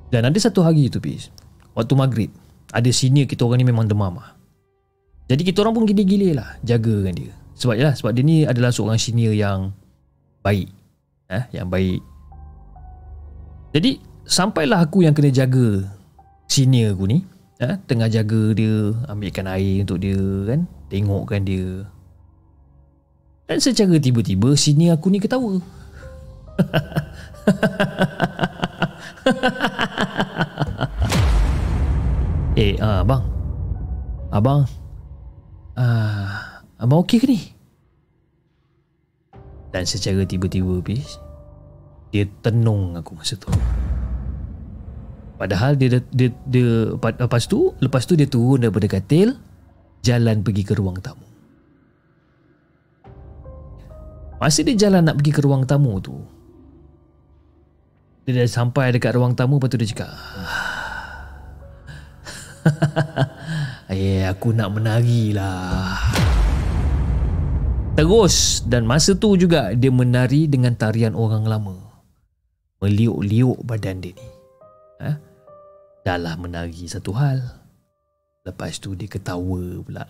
Dan 0.09 0.25
ada 0.25 0.37
satu 0.41 0.65
hari 0.65 0.89
tu 0.89 0.97
Pis 0.97 1.29
Waktu 1.77 1.93
maghrib 1.93 2.29
Ada 2.73 2.89
senior 2.89 3.29
kita 3.29 3.45
orang 3.45 3.61
ni 3.61 3.67
memang 3.69 3.85
demam 3.85 4.17
lah 4.17 4.33
Jadi 5.29 5.45
kita 5.45 5.61
orang 5.61 5.77
pun 5.77 5.85
gila-gila 5.85 6.41
lah 6.41 6.49
Jaga 6.65 7.05
dengan 7.05 7.15
dia 7.15 7.31
Sebab 7.57 7.75
ya 7.77 7.93
Sebab 7.93 8.11
dia 8.17 8.25
ni 8.25 8.41
adalah 8.43 8.73
seorang 8.73 8.97
senior 8.97 9.37
yang 9.37 9.69
Baik 10.41 10.69
eh, 11.29 11.45
Yang 11.53 11.67
baik 11.69 11.99
Jadi 13.77 13.91
Sampailah 14.29 14.81
aku 14.81 15.05
yang 15.05 15.13
kena 15.13 15.29
jaga 15.29 15.85
Senior 16.49 16.97
aku 16.97 17.05
ni 17.05 17.21
eh, 17.59 17.75
Tengah 17.85 18.07
jaga 18.07 18.55
dia 18.55 18.95
Ambilkan 19.11 19.47
air 19.47 19.83
untuk 19.83 19.99
dia 20.01 20.19
kan 20.47 20.65
Tengokkan 20.87 21.43
dia 21.43 21.85
Dan 23.45 23.61
secara 23.61 23.99
tiba-tiba 23.99 24.57
Senior 24.57 24.97
aku 24.97 25.11
ni 25.11 25.19
ketawa 25.19 25.59
eh, 32.59 32.75
uh, 32.79 33.03
abang. 33.03 33.23
Abang. 34.29 34.67
Uh, 35.79 36.27
abang 36.75 36.99
okey 37.07 37.23
ke 37.23 37.27
ni? 37.29 37.39
Dan 39.69 39.85
secara 39.85 40.25
tiba-tiba, 40.25 40.81
bis, 40.81 41.21
dia 42.09 42.25
tenung 42.41 42.97
aku 42.97 43.13
masa 43.15 43.37
tu. 43.37 43.53
Padahal 45.39 45.79
dia, 45.79 45.97
dia, 45.97 46.01
dia, 46.11 46.29
dia 46.43 46.67
lepas 46.99 47.47
tu, 47.47 47.71
lepas 47.79 48.03
tu 48.03 48.19
dia 48.19 48.27
turun 48.27 48.59
daripada 48.59 48.91
katil, 48.91 49.39
jalan 50.03 50.43
pergi 50.43 50.67
ke 50.67 50.75
ruang 50.75 50.99
tamu. 50.99 51.23
Masa 54.39 54.59
dia 54.67 54.75
jalan 54.75 55.07
nak 55.07 55.15
pergi 55.19 55.31
ke 55.31 55.39
ruang 55.39 55.63
tamu 55.63 55.95
tu, 56.03 56.19
dia 58.29 58.45
dah 58.45 58.45
sampai 58.45 58.93
dekat 58.93 59.17
ruang 59.17 59.33
tamu 59.33 59.57
Lepas 59.57 59.73
tu 59.73 59.81
dia 59.81 59.89
cakap 59.89 60.13
Eh 63.89 64.21
aku 64.29 64.53
nak 64.53 64.69
menari 64.69 65.33
lah 65.33 65.97
Terus 67.97 68.61
Dan 68.69 68.85
masa 68.85 69.17
tu 69.17 69.33
juga 69.33 69.73
Dia 69.73 69.89
menari 69.89 70.45
dengan 70.45 70.77
tarian 70.77 71.17
orang 71.17 71.49
lama 71.49 71.73
Meliuk-liuk 72.85 73.65
badan 73.65 73.97
dia 73.97 74.13
ni 74.13 74.27
ha? 75.01 75.17
Dah 76.09 76.17
lah 76.17 76.33
menari 76.41 76.89
satu 76.89 77.13
hal. 77.13 77.37
Lepas 78.41 78.81
tu 78.81 78.97
dia 78.97 79.05
ketawa 79.05 79.61
pula. 79.85 80.09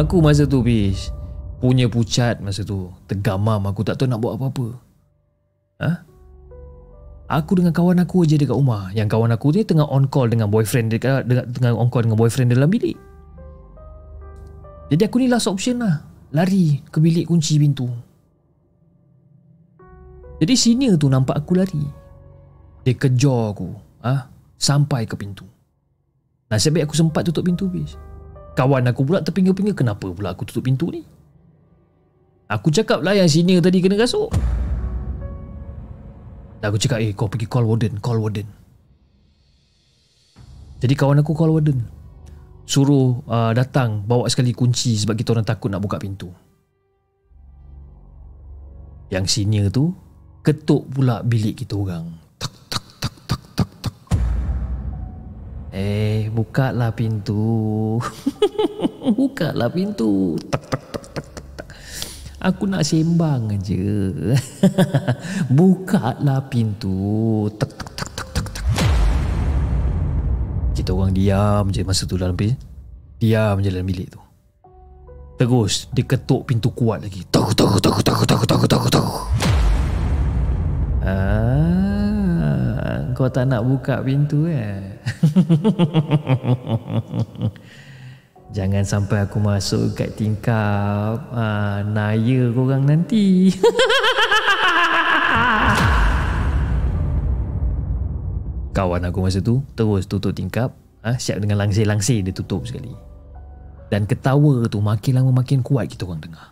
Aku 0.00 0.24
masa 0.24 0.48
tu 0.48 0.64
bis 0.64 1.12
Punya 1.60 1.84
pucat 1.92 2.40
masa 2.40 2.64
tu. 2.64 2.88
Tergamam 3.04 3.60
aku 3.68 3.84
tak 3.84 4.00
tahu 4.00 4.08
nak 4.08 4.24
buat 4.24 4.40
apa-apa. 4.40 4.80
Ha? 5.84 6.08
Aku 7.36 7.60
dengan 7.60 7.76
kawan 7.76 8.00
aku 8.00 8.24
je 8.24 8.40
dekat 8.40 8.56
rumah. 8.56 8.96
Yang 8.96 9.12
kawan 9.12 9.36
aku 9.36 9.52
ni 9.52 9.60
tengah 9.60 9.84
on 9.92 10.08
call 10.08 10.32
dengan 10.32 10.48
boyfriend 10.48 10.88
dekat, 10.88 11.28
Tengah 11.28 11.76
on 11.76 11.92
call 11.92 12.08
dengan 12.08 12.16
boyfriend 12.16 12.48
dalam 12.48 12.72
bilik. 12.72 12.96
Jadi 14.88 15.04
aku 15.04 15.20
ni 15.20 15.28
last 15.28 15.52
option 15.52 15.84
lah 15.84 16.13
Lari 16.34 16.82
ke 16.90 16.98
bilik 16.98 17.30
kunci 17.30 17.56
pintu. 17.62 17.86
Jadi 20.42 20.54
senior 20.58 20.98
tu 20.98 21.06
nampak 21.06 21.38
aku 21.38 21.54
lari. 21.54 21.84
Dia 22.82 22.98
kejar 22.98 23.54
aku 23.54 23.70
ha? 24.02 24.28
Sampai 24.58 25.06
ke 25.06 25.14
pintu. 25.14 25.46
Nasib 26.52 26.76
baik 26.76 26.86
aku 26.86 26.94
sempat 26.94 27.24
tutup 27.24 27.48
pintu 27.48 27.66
bis 27.72 27.96
Kawan 28.54 28.86
aku 28.86 29.02
pula 29.02 29.24
terpinggir-pinggir 29.24 29.74
Kenapa 29.74 30.06
pula 30.12 30.36
aku 30.36 30.44
tutup 30.46 30.68
pintu 30.68 30.92
ni? 30.92 31.02
Aku 32.46 32.68
cakap 32.68 33.00
lah 33.00 33.16
yang 33.16 33.26
senior 33.26 33.64
tadi 33.64 33.80
kena 33.80 33.96
rasuk 33.96 34.28
Dan 36.60 36.68
aku 36.68 36.78
cakap 36.78 37.00
eh 37.00 37.10
kau 37.16 37.26
pergi 37.26 37.48
call 37.48 37.64
warden 37.64 37.96
Call 37.98 38.20
warden. 38.20 38.46
Jadi 40.84 40.94
kawan 40.94 41.24
aku 41.24 41.32
call 41.32 41.50
warden 41.50 41.80
Suruh 42.64 43.20
uh, 43.28 43.52
datang 43.52 44.02
Bawa 44.04 44.28
sekali 44.32 44.56
kunci 44.56 44.96
Sebab 44.96 45.14
kita 45.14 45.36
orang 45.36 45.44
takut 45.44 45.68
nak 45.68 45.84
buka 45.84 46.00
pintu 46.00 46.32
Yang 49.12 49.26
senior 49.28 49.68
tu 49.68 49.92
Ketuk 50.40 50.88
pula 50.88 51.20
bilik 51.20 51.60
kita 51.60 51.76
orang 51.76 52.24
Eh, 55.74 56.30
buka 56.30 56.70
lah 56.70 56.94
pintu. 56.94 57.98
buka 59.18 59.50
lah 59.50 59.66
pintu. 59.74 60.38
Tak, 60.46 60.70
tak, 60.70 60.82
tak, 60.94 61.04
tak, 61.10 61.26
tak, 61.34 61.46
tak. 61.58 61.68
Aku 62.38 62.70
nak 62.70 62.86
sembang 62.86 63.50
aja. 63.50 64.14
buka 65.58 66.14
lah 66.22 66.46
pintu. 66.46 67.50
Tak, 67.58 67.74
tak, 67.74 67.90
tak, 67.90 67.90
tak, 67.90 67.90
tak, 67.90 67.90
tak. 67.90 67.93
Kita 70.74 70.90
orang 70.90 71.14
diam 71.14 71.70
je 71.70 71.86
masa 71.86 72.02
tu 72.02 72.18
dalam 72.18 72.34
bilik. 72.34 72.58
Diam 73.22 73.62
je 73.62 73.70
dalam 73.70 73.86
bilik 73.86 74.10
tu. 74.10 74.18
Terus 75.38 75.86
dia 75.94 76.02
ketuk 76.02 76.50
pintu 76.50 76.74
kuat 76.74 77.06
lagi. 77.06 77.22
Tahu 77.30 77.54
tahu 77.54 77.78
tahu 77.78 78.02
tahu 78.02 78.26
tahu 78.26 78.42
tahu 78.42 78.66
tahu 78.66 78.86
tahu. 78.90 79.10
Ah, 81.04 83.12
kau 83.14 83.30
tak 83.30 83.46
nak 83.46 83.62
buka 83.62 84.02
pintu 84.02 84.50
eh? 84.50 84.98
Jangan 88.56 88.86
sampai 88.86 89.26
aku 89.26 89.42
masuk 89.42 89.98
kat 89.98 90.14
tingkap 90.14 91.18
ah, 91.34 91.82
Naya 91.82 92.54
korang 92.54 92.86
nanti 92.86 93.50
Kawan 98.74 99.06
aku 99.06 99.22
masa 99.22 99.38
tu 99.38 99.62
Terus 99.78 100.10
tutup 100.10 100.34
tingkap 100.34 100.74
ah, 101.06 101.14
Siap 101.14 101.38
dengan 101.38 101.62
langsir-langsir 101.62 102.26
Dia 102.26 102.34
tutup 102.34 102.66
sekali. 102.66 102.90
Dan 103.86 104.10
ketawa 104.10 104.66
tu 104.66 104.82
Makin 104.82 105.22
lama 105.22 105.30
makin 105.30 105.62
kuat 105.62 105.86
kita 105.86 106.02
orang 106.02 106.26
dengar. 106.26 106.50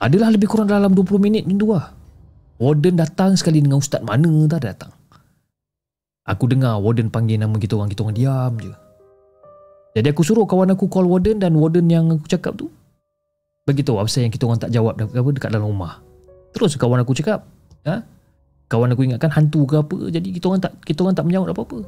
Adalah 0.00 0.32
lebih 0.32 0.48
kurang 0.48 0.72
dalam 0.72 0.96
20 0.96 1.20
minit 1.20 1.42
macam 1.44 1.58
tu 1.60 1.68
lah. 1.68 1.86
Warden 2.58 2.94
datang 2.96 3.36
sekali 3.36 3.60
dengan 3.60 3.78
ustaz 3.78 4.00
mana 4.00 4.30
tak 4.48 4.64
datang? 4.64 4.92
Aku 6.24 6.48
dengar 6.48 6.80
warden 6.80 7.12
panggil 7.12 7.36
nama 7.36 7.54
kita 7.60 7.76
orang 7.76 7.92
Kita 7.92 8.08
orang 8.08 8.16
diam 8.16 8.52
je. 8.56 8.72
Jadi 9.98 10.08
aku 10.08 10.22
suruh 10.24 10.48
kawan 10.48 10.72
aku 10.72 10.88
call 10.88 11.04
warden 11.04 11.42
Dan 11.42 11.58
warden 11.60 11.90
yang 11.92 12.08
aku 12.08 12.24
cakap 12.24 12.56
tu 12.56 12.72
Beritahu 13.68 14.00
apa 14.00 14.08
yang 14.16 14.32
kita 14.32 14.48
orang 14.48 14.60
tak 14.64 14.72
jawab 14.72 14.96
Dekat 14.96 15.52
dalam 15.52 15.68
rumah. 15.68 16.00
Terus 16.56 16.80
kawan 16.80 17.04
aku 17.04 17.12
cakap 17.12 17.44
ha? 17.84 18.00
Kawan 18.68 18.92
aku 18.92 19.08
ingatkan 19.08 19.32
hantu 19.32 19.64
ke 19.64 19.80
apa 19.80 20.12
Jadi 20.12 20.28
kita 20.28 20.52
orang 20.52 20.60
tak 20.60 20.76
kita 20.84 21.00
orang 21.00 21.16
tak 21.16 21.24
menjawab 21.24 21.56
apa-apa 21.56 21.78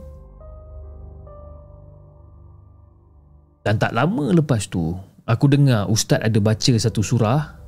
Dan 3.60 3.76
tak 3.76 3.92
lama 3.92 4.32
lepas 4.32 4.64
tu 4.64 4.96
Aku 5.28 5.44
dengar 5.52 5.84
ustaz 5.92 6.24
ada 6.24 6.40
baca 6.40 6.72
satu 6.80 7.04
surah 7.04 7.60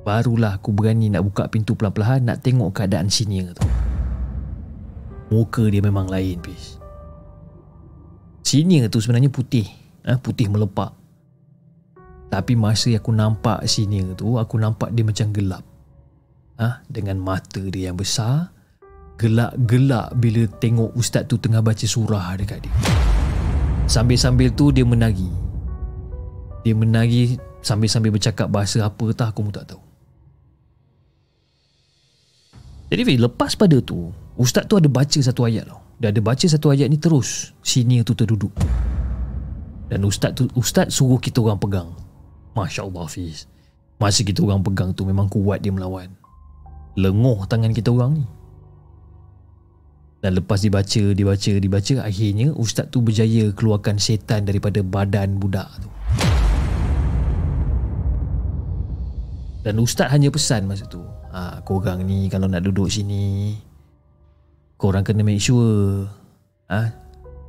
Barulah 0.00 0.56
aku 0.56 0.72
berani 0.72 1.12
nak 1.12 1.28
buka 1.28 1.44
pintu 1.52 1.76
pelan-pelan 1.76 2.24
Nak 2.24 2.40
tengok 2.40 2.72
keadaan 2.72 3.12
senior 3.12 3.52
tu 3.52 3.68
Muka 5.32 5.66
dia 5.66 5.80
memang 5.80 6.06
lain 6.08 6.36
bis. 6.40 6.76
Senior 8.44 8.88
tu 8.88 9.00
sebenarnya 9.04 9.28
putih 9.28 9.68
ha? 10.08 10.16
Putih 10.16 10.48
melepak 10.48 10.96
Tapi 12.32 12.56
masa 12.56 12.88
aku 12.96 13.12
nampak 13.12 13.68
senior 13.68 14.16
tu 14.16 14.40
Aku 14.40 14.56
nampak 14.56 14.88
dia 14.96 15.04
macam 15.04 15.28
gelap 15.36 15.64
ha? 16.56 16.80
Dengan 16.88 17.20
mata 17.20 17.60
dia 17.60 17.92
yang 17.92 18.00
besar 18.00 18.53
Gelak-gelak 19.14 20.18
bila 20.18 20.42
tengok 20.58 20.90
ustaz 20.98 21.24
tu 21.30 21.38
tengah 21.38 21.62
baca 21.62 21.86
surah 21.86 22.34
dekat 22.34 22.66
dia 22.66 22.72
Sambil-sambil 23.86 24.50
tu 24.52 24.74
dia 24.74 24.82
menagi 24.82 25.30
Dia 26.66 26.74
menagi 26.74 27.38
sambil-sambil 27.62 28.14
bercakap 28.14 28.50
bahasa 28.50 28.82
apa 28.82 29.06
tak 29.14 29.32
aku 29.32 29.46
pun 29.46 29.54
tak 29.54 29.70
tahu 29.70 29.82
Jadi 32.90 33.16
lepas 33.18 33.54
pada 33.54 33.78
tu 33.78 34.10
Ustaz 34.34 34.66
tu 34.66 34.74
ada 34.74 34.90
baca 34.90 35.18
satu 35.22 35.46
ayat 35.46 35.70
tau. 35.70 35.78
Dia 36.02 36.10
ada 36.10 36.18
baca 36.18 36.42
satu 36.42 36.74
ayat 36.74 36.90
ni 36.90 36.98
terus 36.98 37.54
senior 37.62 38.02
tu 38.02 38.18
terduduk. 38.18 38.50
Dan 39.86 40.02
ustaz 40.02 40.34
tu 40.34 40.50
ustaz 40.58 40.90
suruh 40.90 41.22
kita 41.22 41.38
orang 41.38 41.58
pegang. 41.62 41.90
Masya-Allah 42.58 43.06
Fiz. 43.06 43.46
Masa 44.02 44.26
kita 44.26 44.42
orang 44.42 44.58
pegang 44.66 44.90
tu 44.90 45.06
memang 45.06 45.30
kuat 45.30 45.62
dia 45.62 45.70
melawan. 45.70 46.10
Lenguh 46.98 47.46
tangan 47.46 47.70
kita 47.70 47.94
orang 47.94 48.22
ni. 48.22 48.26
Dan 50.24 50.40
lepas 50.40 50.64
dibaca, 50.64 51.12
dibaca, 51.12 51.52
dibaca 51.60 51.94
akhirnya 52.00 52.48
ustaz 52.56 52.88
tu 52.88 53.04
berjaya 53.04 53.52
keluarkan 53.52 54.00
setan 54.00 54.48
daripada 54.48 54.80
badan 54.80 55.36
budak 55.36 55.68
tu. 55.84 55.88
Dan 59.68 59.76
ustaz 59.84 60.08
hanya 60.08 60.32
pesan 60.32 60.64
masa 60.64 60.88
tu. 60.88 61.04
Ha, 61.28 61.60
korang 61.60 62.08
ni 62.08 62.32
kalau 62.32 62.48
nak 62.48 62.64
duduk 62.64 62.88
sini 62.88 63.52
korang 64.80 65.04
kena 65.04 65.20
make 65.20 65.42
sure 65.42 66.06
ha? 66.72 66.88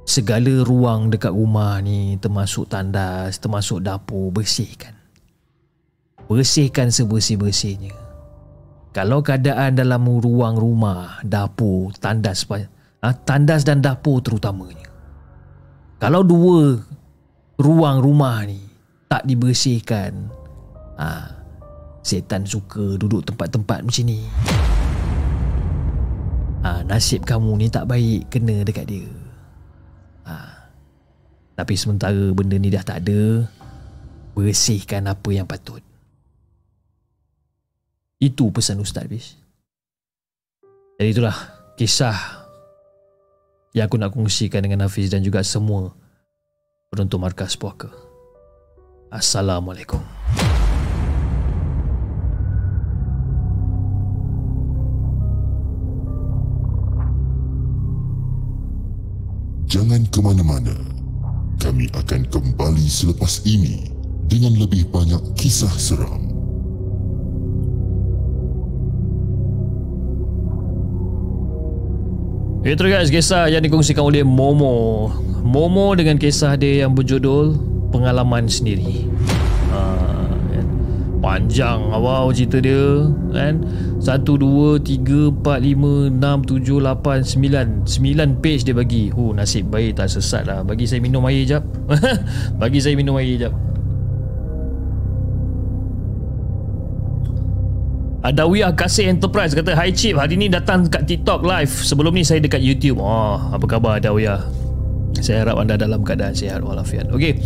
segala 0.04 0.64
ruang 0.64 1.10
dekat 1.10 1.34
rumah 1.34 1.80
ni 1.80 2.20
termasuk 2.20 2.70
tandas, 2.70 3.40
termasuk 3.42 3.82
dapur 3.82 4.36
bersihkan. 4.36 4.94
Bersihkan 6.28 6.92
sebersih-bersihnya. 6.92 8.05
Kalau 8.96 9.20
keadaan 9.20 9.76
dalam 9.76 10.08
ruang 10.08 10.56
rumah, 10.56 11.20
dapur, 11.20 11.92
tandas 12.00 12.48
ha? 12.48 13.12
tandas 13.12 13.68
dan 13.68 13.84
dapur 13.84 14.24
terutamanya. 14.24 14.88
Kalau 16.00 16.24
dua 16.24 16.80
ruang 17.60 18.00
rumah 18.00 18.48
ni 18.48 18.64
tak 19.12 19.28
dibersihkan, 19.28 20.32
ha, 20.96 21.28
setan 22.08 22.48
suka 22.48 22.96
duduk 22.96 23.28
tempat-tempat 23.28 23.84
macam 23.84 24.04
ni 24.08 24.24
ha, 26.64 26.80
nasib 26.88 27.28
kamu 27.28 27.52
ni 27.60 27.68
tak 27.68 27.92
baik 27.92 28.32
kena 28.32 28.64
dekat 28.64 28.88
dia. 28.88 29.12
Tapi 31.56 31.74
sementara 31.80 32.36
benda 32.36 32.60
ni 32.60 32.68
dah 32.68 32.84
tak 32.84 33.08
ada, 33.08 33.48
bersihkan 34.36 35.08
apa 35.08 35.30
yang 35.32 35.48
patut. 35.48 35.85
Itu 38.26 38.50
pesan 38.50 38.82
Ustaz 38.82 39.06
Bish. 39.06 39.38
Jadi 40.98 41.14
itulah 41.14 41.38
kisah 41.78 42.50
yang 43.78 43.86
aku 43.86 44.02
nak 44.02 44.18
kongsikan 44.18 44.66
dengan 44.66 44.90
Hafiz 44.90 45.14
dan 45.14 45.22
juga 45.22 45.46
semua 45.46 45.94
penonton 46.90 47.22
markas 47.22 47.54
puaka. 47.54 47.94
Assalamualaikum. 49.14 50.02
Jangan 59.70 60.02
ke 60.10 60.20
mana-mana. 60.26 60.74
Kami 61.62 61.94
akan 61.94 62.26
kembali 62.34 62.88
selepas 62.90 63.46
ini 63.46 63.86
dengan 64.26 64.58
lebih 64.58 64.90
banyak 64.90 65.22
kisah 65.38 65.70
seram. 65.78 66.35
Itu 72.66 72.82
guys 72.90 73.14
kisah 73.14 73.46
yang 73.46 73.62
dikongsikan 73.62 74.02
oleh 74.02 74.26
Momo. 74.26 75.14
Momo 75.46 75.94
dengan 75.94 76.18
kisah 76.18 76.58
dia 76.58 76.82
yang 76.82 76.98
berjudul 76.98 77.54
Pengalaman 77.94 78.50
Sendiri. 78.50 79.06
Panjang 81.22 81.94
wow 81.94 82.30
cerita 82.34 82.58
dia 82.58 83.06
kan? 83.34 83.62
1 84.02 84.02
2 84.02 84.82
3 84.82 85.46
4 85.46 85.46
5 85.46 86.18
6 86.18 86.66
7 86.66 87.86
8 87.86 87.86
9 87.86 87.86
9 87.86 88.42
page 88.42 88.62
dia 88.66 88.74
bagi. 88.74 89.14
Oh 89.14 89.30
nasib 89.30 89.70
baik 89.70 90.02
tak 90.02 90.10
sesat 90.10 90.50
lah. 90.50 90.66
Bagi 90.66 90.90
saya 90.90 91.06
minum 91.06 91.22
air 91.30 91.46
jap. 91.46 91.62
Bagi 92.62 92.82
saya 92.82 92.98
minum 92.98 93.14
air 93.22 93.46
jap 93.46 93.54
Adawiyah 98.26 98.74
Kasih 98.74 99.06
Enterprise 99.06 99.54
kata 99.54 99.78
Hi 99.78 99.94
Chip 99.94 100.18
hari 100.18 100.34
ni 100.34 100.50
datang 100.50 100.90
kat 100.90 101.06
TikTok 101.06 101.46
live. 101.46 101.70
Sebelum 101.70 102.10
ni 102.10 102.26
saya 102.26 102.42
dekat 102.42 102.58
YouTube. 102.58 102.98
Oh 102.98 103.38
apa 103.38 103.62
khabar 103.70 104.02
Adawiyah 104.02 104.42
Saya 105.22 105.46
harap 105.46 105.62
anda 105.62 105.78
dalam 105.78 106.02
keadaan 106.02 106.34
sihat 106.34 106.66
walafiat. 106.66 107.14
Okay 107.14 107.38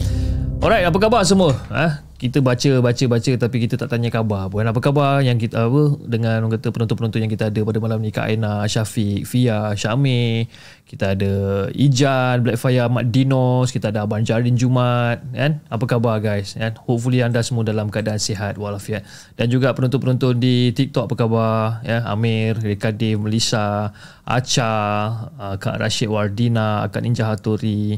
Alright 0.63 0.87
apa 0.87 0.95
khabar 0.95 1.27
semua? 1.27 1.51
Ha? 1.67 2.08
Kita 2.19 2.43
baca 2.43 2.83
baca 2.83 3.05
baca 3.07 3.31
Tapi 3.39 3.57
kita 3.63 3.79
tak 3.79 3.95
tanya 3.95 4.11
khabar 4.11 4.51
Bukan 4.51 4.67
apa 4.67 4.79
khabar 4.83 5.23
Yang 5.23 5.47
kita 5.47 5.71
apa 5.71 5.95
Dengan 6.03 6.43
orang 6.43 6.59
kata 6.59 6.67
penonton-penonton 6.75 7.23
yang 7.23 7.31
kita 7.31 7.47
ada 7.47 7.63
Pada 7.63 7.79
malam 7.79 8.03
ni 8.03 8.11
Kak 8.11 8.27
Aina 8.27 8.67
Syafiq 8.67 9.23
Fia 9.23 9.71
Syamir 9.79 10.51
Kita 10.83 11.15
ada 11.15 11.65
Ijan 11.71 12.43
Blackfire 12.43 12.91
Mat 12.91 13.07
Dinos 13.07 13.71
Kita 13.71 13.95
ada 13.95 14.03
Abang 14.03 14.27
Jarin 14.27 14.59
Jumat 14.59 15.23
kan? 15.31 15.63
Apa 15.71 15.87
khabar 15.87 16.19
guys 16.19 16.59
kan? 16.59 16.75
Hopefully 16.83 17.23
anda 17.23 17.39
semua 17.39 17.63
dalam 17.63 17.87
keadaan 17.87 18.19
sihat 18.19 18.59
walafiat 18.59 19.07
Dan 19.39 19.47
juga 19.47 19.71
penonton-penonton 19.71 20.43
di 20.43 20.75
TikTok 20.75 21.07
apa 21.07 21.15
khabar 21.15 21.55
ya? 21.87 22.03
Amir 22.03 22.59
Rekadim 22.59 23.23
Melissa 23.23 23.95
Acha 24.27 24.67
uh, 25.39 25.55
Kak 25.55 25.79
Rashid 25.79 26.11
Wardina 26.11 26.83
Kak 26.91 26.99
Ninja 26.99 27.31
Hattori 27.31 27.95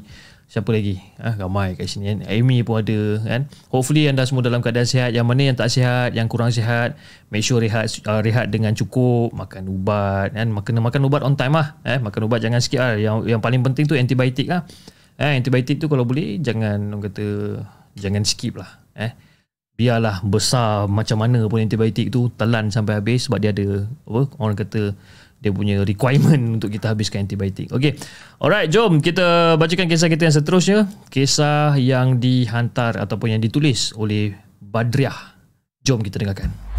Siapa 0.51 0.67
lagi? 0.75 0.99
Ah, 1.15 1.31
ramai 1.39 1.79
kat 1.79 1.87
sini 1.87 2.11
kan. 2.11 2.27
Amy 2.27 2.59
pun 2.59 2.83
ada 2.83 3.23
kan. 3.23 3.47
Hopefully 3.71 4.11
anda 4.11 4.27
semua 4.27 4.43
dalam 4.43 4.59
keadaan 4.59 4.83
sihat. 4.83 5.15
Yang 5.15 5.23
mana 5.31 5.41
yang 5.47 5.55
tak 5.55 5.71
sihat, 5.71 6.11
yang 6.11 6.27
kurang 6.27 6.51
sihat, 6.51 6.99
make 7.31 7.39
sure 7.39 7.63
rehat 7.63 7.87
uh, 8.03 8.19
rehat 8.19 8.51
dengan 8.51 8.75
cukup, 8.75 9.31
makan 9.31 9.71
ubat 9.71 10.35
kan. 10.35 10.51
Makan 10.51 10.83
makan 10.83 11.07
ubat 11.07 11.23
on 11.23 11.39
time 11.39 11.55
lah. 11.55 11.79
Eh, 11.87 12.03
makan 12.03 12.27
ubat 12.27 12.43
jangan 12.43 12.59
sikit 12.59 12.83
lah. 12.83 12.99
Yang 12.99 13.31
yang 13.31 13.39
paling 13.39 13.63
penting 13.63 13.87
tu 13.87 13.95
antibiotik 13.95 14.51
lah. 14.51 14.67
Eh, 15.15 15.39
antibiotik 15.39 15.79
tu 15.79 15.87
kalau 15.87 16.03
boleh 16.03 16.35
jangan 16.43 16.83
orang 16.83 17.07
kata 17.07 17.27
jangan 17.95 18.27
skip 18.27 18.59
lah. 18.59 18.83
Eh. 18.99 19.15
Biarlah 19.79 20.19
besar 20.19 20.91
macam 20.91 21.23
mana 21.23 21.47
pun 21.47 21.63
antibiotik 21.63 22.11
tu 22.11 22.27
telan 22.35 22.67
sampai 22.67 22.99
habis 22.99 23.23
sebab 23.23 23.39
dia 23.39 23.55
ada 23.55 23.87
apa 23.87 24.21
orang 24.35 24.59
kata 24.59 24.99
dia 25.41 25.49
punya 25.49 25.81
requirement 25.81 26.61
untuk 26.61 26.69
kita 26.69 26.93
habiskan 26.93 27.25
antibiotik. 27.25 27.73
Okey. 27.73 27.97
Alright, 28.37 28.69
jom 28.69 29.01
kita 29.01 29.57
bacakan 29.57 29.89
kisah 29.89 30.07
kita 30.07 30.29
yang 30.29 30.35
seterusnya. 30.37 30.79
Kisah 31.09 31.75
yang 31.81 32.21
dihantar 32.21 33.01
ataupun 33.01 33.33
yang 33.33 33.41
ditulis 33.41 33.89
oleh 33.97 34.37
Badriah. 34.61 35.33
Jom 35.81 36.05
kita 36.05 36.21
dengarkan. 36.21 36.70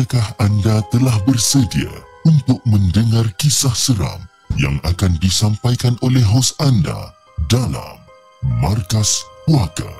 Adakah 0.00 0.32
anda 0.40 0.80
telah 0.88 1.12
bersedia 1.28 1.92
untuk 2.24 2.56
mendengar 2.64 3.28
kisah 3.36 3.76
seram 3.76 4.16
yang 4.56 4.80
akan 4.80 5.12
disampaikan 5.20 5.92
oleh 6.00 6.24
hos 6.24 6.56
anda 6.56 7.12
dalam 7.52 8.00
Markas 8.64 9.20
Puaka? 9.44 9.92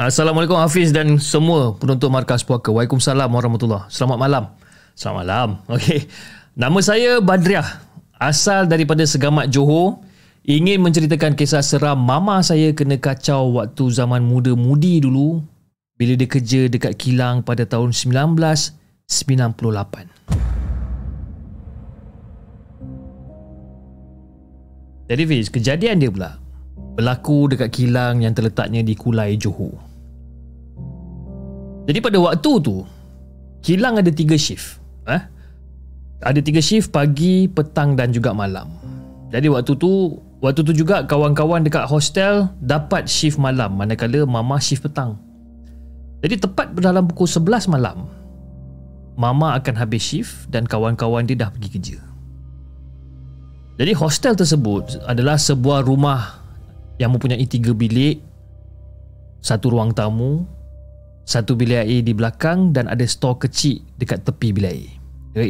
Assalamualaikum 0.00 0.56
Hafiz 0.56 0.96
dan 0.96 1.20
semua 1.20 1.76
penonton 1.76 2.08
Markas 2.08 2.40
Puaka. 2.40 2.72
Waalaikumsalam 2.72 3.28
warahmatullahi 3.28 3.84
Selamat 3.92 4.16
malam. 4.16 4.44
Selamat 4.96 5.28
malam. 5.28 5.48
Okey. 5.76 6.08
Nama 6.56 6.78
saya 6.80 7.20
Badriah. 7.20 7.68
Asal 8.16 8.64
daripada 8.64 9.04
Segamat 9.04 9.52
Johor 9.52 10.00
ingin 10.46 10.78
menceritakan 10.82 11.34
kisah 11.34 11.64
seram 11.64 11.98
mama 11.98 12.42
saya 12.42 12.70
kena 12.76 13.00
kacau 13.00 13.58
waktu 13.58 13.90
zaman 13.90 14.22
muda-mudi 14.22 15.02
dulu 15.02 15.42
bila 15.98 16.14
dia 16.14 16.30
kerja 16.30 16.70
dekat 16.70 16.94
kilang 16.94 17.42
pada 17.42 17.66
tahun 17.66 17.90
1998. 17.90 19.08
Jadi 25.08 25.22
Fiz, 25.24 25.48
kejadian 25.48 25.98
dia 25.98 26.12
pula 26.12 26.36
berlaku 26.94 27.48
dekat 27.50 27.72
kilang 27.72 28.20
yang 28.20 28.36
terletaknya 28.36 28.84
di 28.84 28.92
Kulai 28.92 29.40
Johor. 29.40 29.72
Jadi 31.88 31.98
pada 32.04 32.20
waktu 32.20 32.52
tu, 32.60 32.84
kilang 33.64 33.96
ada 33.96 34.12
tiga 34.12 34.36
shift. 34.36 34.76
Eh? 35.08 35.22
Ada 36.20 36.44
tiga 36.44 36.60
shift 36.60 36.92
pagi, 36.92 37.48
petang 37.48 37.96
dan 37.96 38.12
juga 38.12 38.36
malam. 38.36 38.68
Jadi 39.32 39.48
waktu 39.48 39.72
tu 39.80 40.20
Waktu 40.38 40.62
tu 40.62 40.70
juga 40.70 41.02
kawan-kawan 41.02 41.66
dekat 41.66 41.90
hostel 41.90 42.46
dapat 42.62 43.10
shift 43.10 43.42
malam 43.42 43.74
manakala 43.74 44.22
mama 44.22 44.62
shift 44.62 44.86
petang. 44.86 45.18
Jadi 46.22 46.38
tepat 46.38 46.70
dalam 46.78 47.10
pukul 47.10 47.26
11 47.26 47.66
malam, 47.66 48.06
mama 49.18 49.58
akan 49.58 49.74
habis 49.74 50.02
shift 50.02 50.46
dan 50.46 50.62
kawan-kawan 50.62 51.26
dia 51.26 51.34
dah 51.34 51.50
pergi 51.50 51.68
kerja. 51.74 51.98
Jadi 53.78 53.92
hostel 53.94 54.34
tersebut 54.34 55.02
adalah 55.06 55.38
sebuah 55.38 55.86
rumah 55.86 56.42
yang 57.02 57.14
mempunyai 57.14 57.46
tiga 57.46 57.74
bilik, 57.74 58.22
satu 59.42 59.70
ruang 59.74 59.94
tamu, 59.94 60.46
satu 61.26 61.54
bilik 61.54 61.86
air 61.86 62.02
di 62.02 62.14
belakang 62.14 62.70
dan 62.74 62.90
ada 62.90 63.06
stor 63.06 63.38
kecil 63.42 63.82
dekat 63.98 64.22
tepi 64.22 64.54
bilik 64.54 64.70
air. 64.70 64.90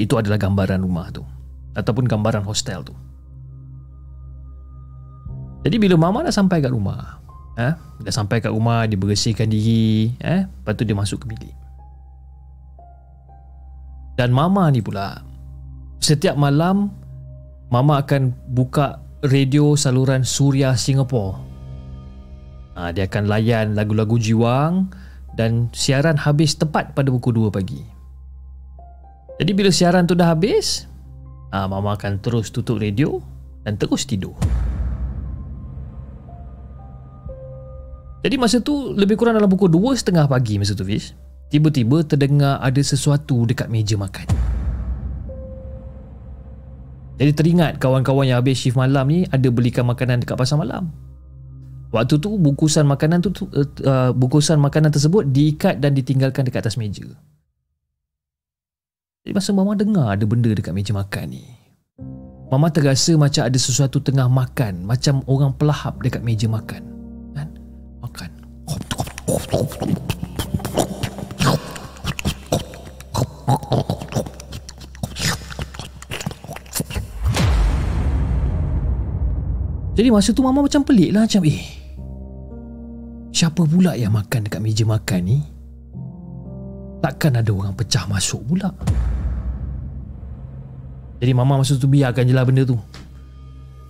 Itu 0.01 0.21
adalah 0.21 0.37
gambaran 0.41 0.81
rumah 0.81 1.13
tu 1.13 1.25
ataupun 1.77 2.05
gambaran 2.05 2.45
hostel 2.45 2.85
tu. 2.85 2.97
Jadi 5.69 5.77
bila 5.77 6.01
mama 6.01 6.25
dah 6.25 6.33
sampai 6.33 6.65
kat 6.65 6.73
rumah, 6.73 7.21
eh, 7.61 7.77
dah 7.77 8.09
sampai 8.09 8.41
kat 8.41 8.49
rumah, 8.49 8.89
dia 8.89 8.97
bersihkan 8.97 9.53
diri, 9.53 10.17
eh, 10.17 10.49
lepas 10.49 10.73
tu 10.73 10.89
dia 10.89 10.97
masuk 10.97 11.29
ke 11.29 11.37
bilik. 11.37 11.57
Dan 14.17 14.33
mama 14.33 14.65
ni 14.73 14.81
pula, 14.81 15.21
setiap 16.01 16.41
malam, 16.41 16.89
mama 17.69 18.01
akan 18.01 18.33
buka 18.49 19.05
radio 19.29 19.77
saluran 19.77 20.25
Suria 20.25 20.73
Singapore. 20.73 21.37
Ha, 22.81 22.89
dia 22.97 23.05
akan 23.05 23.29
layan 23.29 23.77
lagu-lagu 23.77 24.17
jiwang 24.17 24.89
dan 25.37 25.69
siaran 25.77 26.17
habis 26.17 26.57
tepat 26.57 26.97
pada 26.97 27.13
pukul 27.13 27.45
2 27.45 27.53
pagi. 27.53 27.85
Jadi 29.37 29.53
bila 29.53 29.69
siaran 29.69 30.09
tu 30.09 30.17
dah 30.17 30.33
habis, 30.33 30.89
ha, 31.53 31.69
mama 31.69 31.93
akan 31.93 32.25
terus 32.25 32.49
tutup 32.49 32.81
radio 32.81 33.21
dan 33.69 33.77
terus 33.77 34.09
tidur. 34.09 34.33
Jadi 38.19 38.35
masa 38.35 38.59
tu 38.59 38.95
lebih 38.99 39.15
kurang 39.15 39.39
dalam 39.39 39.47
pukul 39.47 39.71
2.30 39.71 40.27
pagi 40.27 40.59
masa 40.59 40.75
tu 40.75 40.83
Fiz 40.83 41.15
Tiba-tiba 41.49 42.05
terdengar 42.05 42.61
ada 42.61 42.77
sesuatu 42.85 43.49
dekat 43.49 43.73
meja 43.73 43.97
makan. 43.97 44.29
Jadi 47.19 47.33
teringat 47.33 47.81
kawan-kawan 47.81 48.29
yang 48.29 48.39
habis 48.45 48.61
shift 48.61 48.77
malam 48.77 49.09
ni 49.09 49.25
Ada 49.33 49.49
belikan 49.49 49.89
makanan 49.89 50.23
dekat 50.23 50.37
pasar 50.37 50.61
malam. 50.61 50.93
Waktu 51.89 52.21
tu 52.21 52.37
bungkusan 52.37 52.85
makanan 52.85 53.25
tu 53.25 53.33
uh, 53.33 54.13
Bungkusan 54.13 54.61
makanan 54.61 54.93
tersebut 54.93 55.25
diikat 55.33 55.81
dan 55.81 55.97
ditinggalkan 55.97 56.45
dekat 56.45 56.69
atas 56.69 56.77
meja. 56.77 57.09
Jadi 59.25 59.33
masa 59.33 59.57
mama 59.57 59.73
dengar 59.73 60.13
ada 60.13 60.25
benda 60.29 60.53
dekat 60.53 60.77
meja 60.77 60.93
makan 60.93 61.33
ni 61.33 61.45
Mama 62.49 62.69
terasa 62.69 63.17
macam 63.17 63.45
ada 63.45 63.57
sesuatu 63.57 64.05
tengah 64.05 64.29
makan 64.29 64.85
Macam 64.85 65.25
orang 65.25 65.57
pelahap 65.57 65.97
dekat 66.05 66.21
meja 66.21 66.45
makan 66.45 66.85
makan. 66.85 66.98
Jadi 79.99 80.15
masa 80.15 80.31
tu 80.31 80.47
mama 80.47 80.63
macam 80.63 80.87
pelik 80.87 81.11
lah 81.11 81.27
macam 81.27 81.43
eh 81.43 81.59
Siapa 83.35 83.67
pula 83.67 83.99
yang 83.99 84.15
makan 84.15 84.47
dekat 84.47 84.63
meja 84.63 84.87
makan 84.87 85.21
ni? 85.27 85.39
Takkan 86.99 87.39
ada 87.39 87.51
orang 87.55 87.71
pecah 87.71 88.03
masuk 88.11 88.43
pula. 88.43 88.75
Jadi 91.23 91.33
mama 91.35 91.63
masa 91.63 91.79
tu 91.79 91.87
biarkan 91.87 92.27
je 92.27 92.35
lah 92.35 92.43
benda 92.43 92.67
tu. 92.67 92.75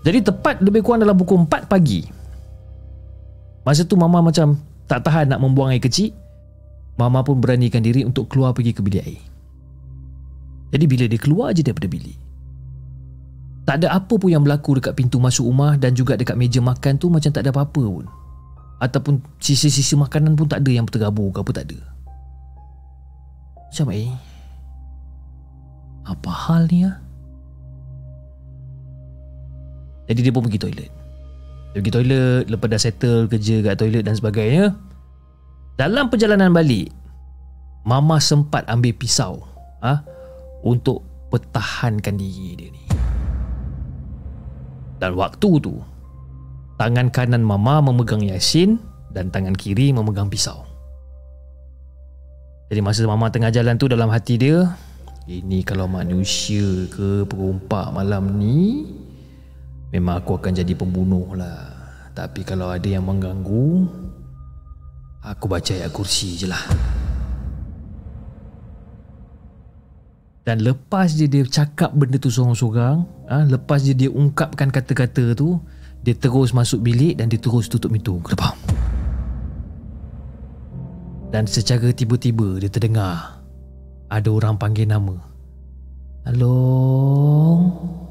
Jadi 0.05 0.21
tepat 0.21 0.61
lebih 0.61 0.85
kurang 0.85 1.05
dalam 1.05 1.17
pukul 1.19 1.43
4 1.45 1.67
pagi 1.67 2.07
Masa 3.67 3.83
tu 3.83 3.99
mama 3.99 4.23
macam 4.23 4.57
tak 4.89 5.05
tahan 5.05 5.29
nak 5.29 5.45
membuang 5.45 5.77
air 5.77 5.85
kecil. 5.85 6.17
Mama 6.99 7.23
pun 7.23 7.39
beranikan 7.39 7.85
diri 7.85 8.03
untuk 8.03 8.27
keluar 8.27 8.57
pergi 8.57 8.75
ke 8.75 8.83
bilik 8.83 9.05
air. 9.05 9.23
Jadi 10.75 10.85
bila 10.89 11.05
dia 11.07 11.21
keluar 11.21 11.55
je 11.55 11.63
daripada 11.63 11.87
bilik. 11.87 12.19
Tak 13.69 13.85
ada 13.85 14.01
apa 14.01 14.17
pun 14.17 14.33
yang 14.33 14.41
berlaku 14.41 14.81
dekat 14.81 14.97
pintu 14.97 15.21
masuk 15.21 15.45
rumah 15.45 15.77
dan 15.77 15.93
juga 15.93 16.17
dekat 16.17 16.35
meja 16.41 16.59
makan 16.65 16.97
tu 16.97 17.13
macam 17.13 17.29
tak 17.29 17.45
ada 17.45 17.53
apa-apa 17.53 17.85
pun. 17.85 18.09
Ataupun 18.81 19.21
sisi-sisi 19.39 19.93
makanan 19.95 20.35
pun 20.35 20.49
tak 20.49 20.65
ada 20.65 20.71
yang 20.73 20.89
tergabur 20.89 21.29
ke 21.31 21.39
apa 21.45 21.51
tak 21.53 21.65
ada. 21.69 21.79
Macam 23.69 23.93
eh. 23.93 24.09
Apa 26.09 26.31
hal 26.33 26.65
ni 26.73 26.89
ya? 26.89 26.97
Jadi 30.09 30.21
dia 30.25 30.33
pun 30.33 30.41
pergi 30.49 30.61
toilet. 30.65 30.98
Pergi 31.79 31.95
toilet 31.95 32.51
Lepas 32.51 32.67
dah 32.75 32.81
settle 32.83 33.31
kerja 33.31 33.63
kat 33.63 33.79
toilet 33.79 34.03
dan 34.03 34.19
sebagainya 34.19 34.75
Dalam 35.79 36.11
perjalanan 36.11 36.51
balik 36.51 36.91
Mama 37.87 38.19
sempat 38.19 38.67
ambil 38.67 38.99
pisau 38.99 39.47
ha, 39.79 40.03
Untuk 40.67 41.07
pertahankan 41.31 42.19
diri 42.19 42.59
dia 42.59 42.69
ni. 42.75 42.83
Dan 44.99 45.15
waktu 45.15 45.51
tu 45.63 45.79
Tangan 46.83 47.15
kanan 47.15 47.47
mama 47.47 47.79
memegang 47.79 48.27
Yasin 48.27 48.83
Dan 49.15 49.31
tangan 49.31 49.55
kiri 49.55 49.95
memegang 49.95 50.27
pisau. 50.27 50.67
Jadi 52.75 52.83
masa 52.83 53.07
mama 53.07 53.31
tengah 53.31 53.55
jalan 53.55 53.79
tu 53.79 53.87
dalam 53.87 54.11
hati 54.11 54.35
dia 54.35 54.67
Ini 55.31 55.63
kalau 55.63 55.87
manusia 55.87 56.91
ke 56.91 57.23
perompak 57.23 57.95
malam 57.95 58.35
ni 58.35 58.98
Memang 59.89 60.21
aku 60.21 60.37
akan 60.37 60.53
jadi 60.53 60.73
pembunuh 60.77 61.33
lah. 61.33 61.79
Tapi 62.13 62.43
kalau 62.43 62.75
ada 62.75 62.85
yang 62.85 63.07
mengganggu 63.07 63.87
Aku 65.23 65.47
baca 65.47 65.71
ayat 65.71 65.95
kursi 65.95 66.35
je 66.35 66.51
lah. 66.51 66.59
Dan 70.43 70.65
lepas 70.65 71.13
je 71.13 71.29
dia 71.29 71.45
cakap 71.45 71.93
benda 71.93 72.17
tu 72.17 72.33
seorang-seorang 72.33 73.05
ha, 73.29 73.45
Lepas 73.45 73.85
je 73.85 73.93
dia 73.93 74.09
ungkapkan 74.09 74.73
kata-kata 74.73 75.37
tu 75.37 75.61
Dia 76.01 76.17
terus 76.17 76.57
masuk 76.57 76.81
bilik 76.81 77.21
dan 77.21 77.29
dia 77.29 77.37
terus 77.37 77.69
tutup 77.69 77.93
pintu 77.93 78.17
Kenapa? 78.25 78.57
Dan 81.29 81.45
secara 81.45 81.93
tiba-tiba 81.93 82.57
dia 82.57 82.73
terdengar 82.73 83.45
Ada 84.09 84.33
orang 84.33 84.57
panggil 84.57 84.89
nama. 84.89 85.21
Along 86.25 88.08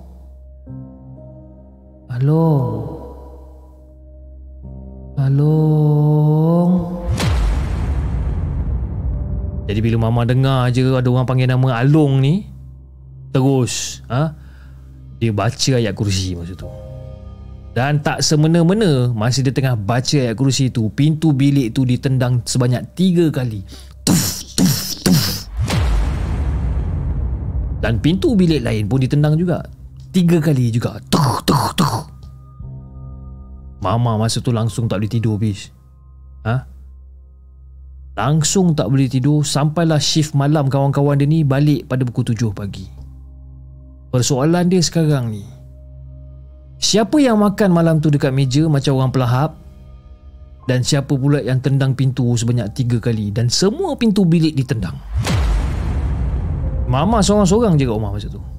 Along 2.17 2.97
Along 5.21 6.71
Jadi 9.69 9.79
bila 9.85 10.09
mama 10.09 10.25
dengar 10.25 10.73
je 10.73 10.81
ada 10.97 11.05
orang 11.13 11.29
panggil 11.29 11.45
nama 11.45 11.77
Along 11.85 12.17
ni 12.17 12.49
Terus 13.29 14.01
ha, 14.09 14.33
Dia 15.21 15.29
baca 15.29 15.71
ayat 15.77 15.93
kursi 15.93 16.33
masa 16.33 16.57
tu. 16.57 16.65
Dan 17.77 18.01
tak 18.01 18.25
semena-mena 18.25 19.13
Masa 19.13 19.45
dia 19.45 19.53
tengah 19.53 19.77
baca 19.77 20.17
ayat 20.17 20.33
kursi 20.33 20.73
tu 20.73 20.89
Pintu 20.89 21.37
bilik 21.37 21.69
tu 21.69 21.85
ditendang 21.85 22.41
sebanyak 22.49 22.81
tiga 22.97 23.29
kali. 23.29 23.61
Tuf, 24.01 24.57
tuf, 24.57 25.05
tuf. 25.05 25.45
Dan 27.77 28.01
pintu 28.01 28.33
bilik 28.33 28.65
lain 28.65 28.89
pun 28.89 28.97
ditendang 29.05 29.37
juga 29.37 29.61
Tiga 30.17 30.41
kali 30.41 30.73
juga. 30.73 30.97
Tuh, 31.13 31.45
tuh, 31.45 31.69
tuh. 31.77 31.97
Mama 33.85 34.17
masa 34.17 34.41
tu 34.41 34.49
langsung 34.49 34.89
tak 34.89 34.97
boleh 34.97 35.13
tidur 35.13 35.37
bis 35.37 35.69
Ha? 36.41 36.65
Langsung 38.17 38.73
tak 38.73 38.89
boleh 38.89 39.05
tidur 39.05 39.45
Sampailah 39.45 40.01
shift 40.01 40.33
malam 40.33 40.73
kawan-kawan 40.73 41.21
dia 41.21 41.29
ni 41.29 41.45
Balik 41.45 41.85
pada 41.85 42.01
pukul 42.01 42.33
7 42.33 42.49
pagi. 42.49 42.89
Persoalan 44.09 44.65
dia 44.73 44.81
sekarang 44.81 45.29
ni 45.29 45.45
Siapa 46.81 47.21
yang 47.21 47.37
makan 47.37 47.69
malam 47.69 48.01
tu 48.01 48.09
dekat 48.09 48.33
meja 48.33 48.65
Macam 48.65 48.97
orang 48.97 49.13
pelahap? 49.13 49.53
Dan 50.65 50.81
siapa 50.81 51.13
pula 51.13 51.45
yang 51.45 51.61
tendang 51.61 51.93
pintu 51.93 52.33
Sebanyak 52.33 52.73
tiga 52.73 52.97
kali 52.97 53.29
Dan 53.29 53.53
semua 53.53 53.93
pintu 53.93 54.25
bilik 54.25 54.57
ditendang? 54.57 54.97
Mama 56.89 57.21
seorang-seorang 57.21 57.77
je 57.77 57.85
kat 57.85 57.93
rumah 57.93 58.17
masa 58.17 58.33
tu 58.33 58.56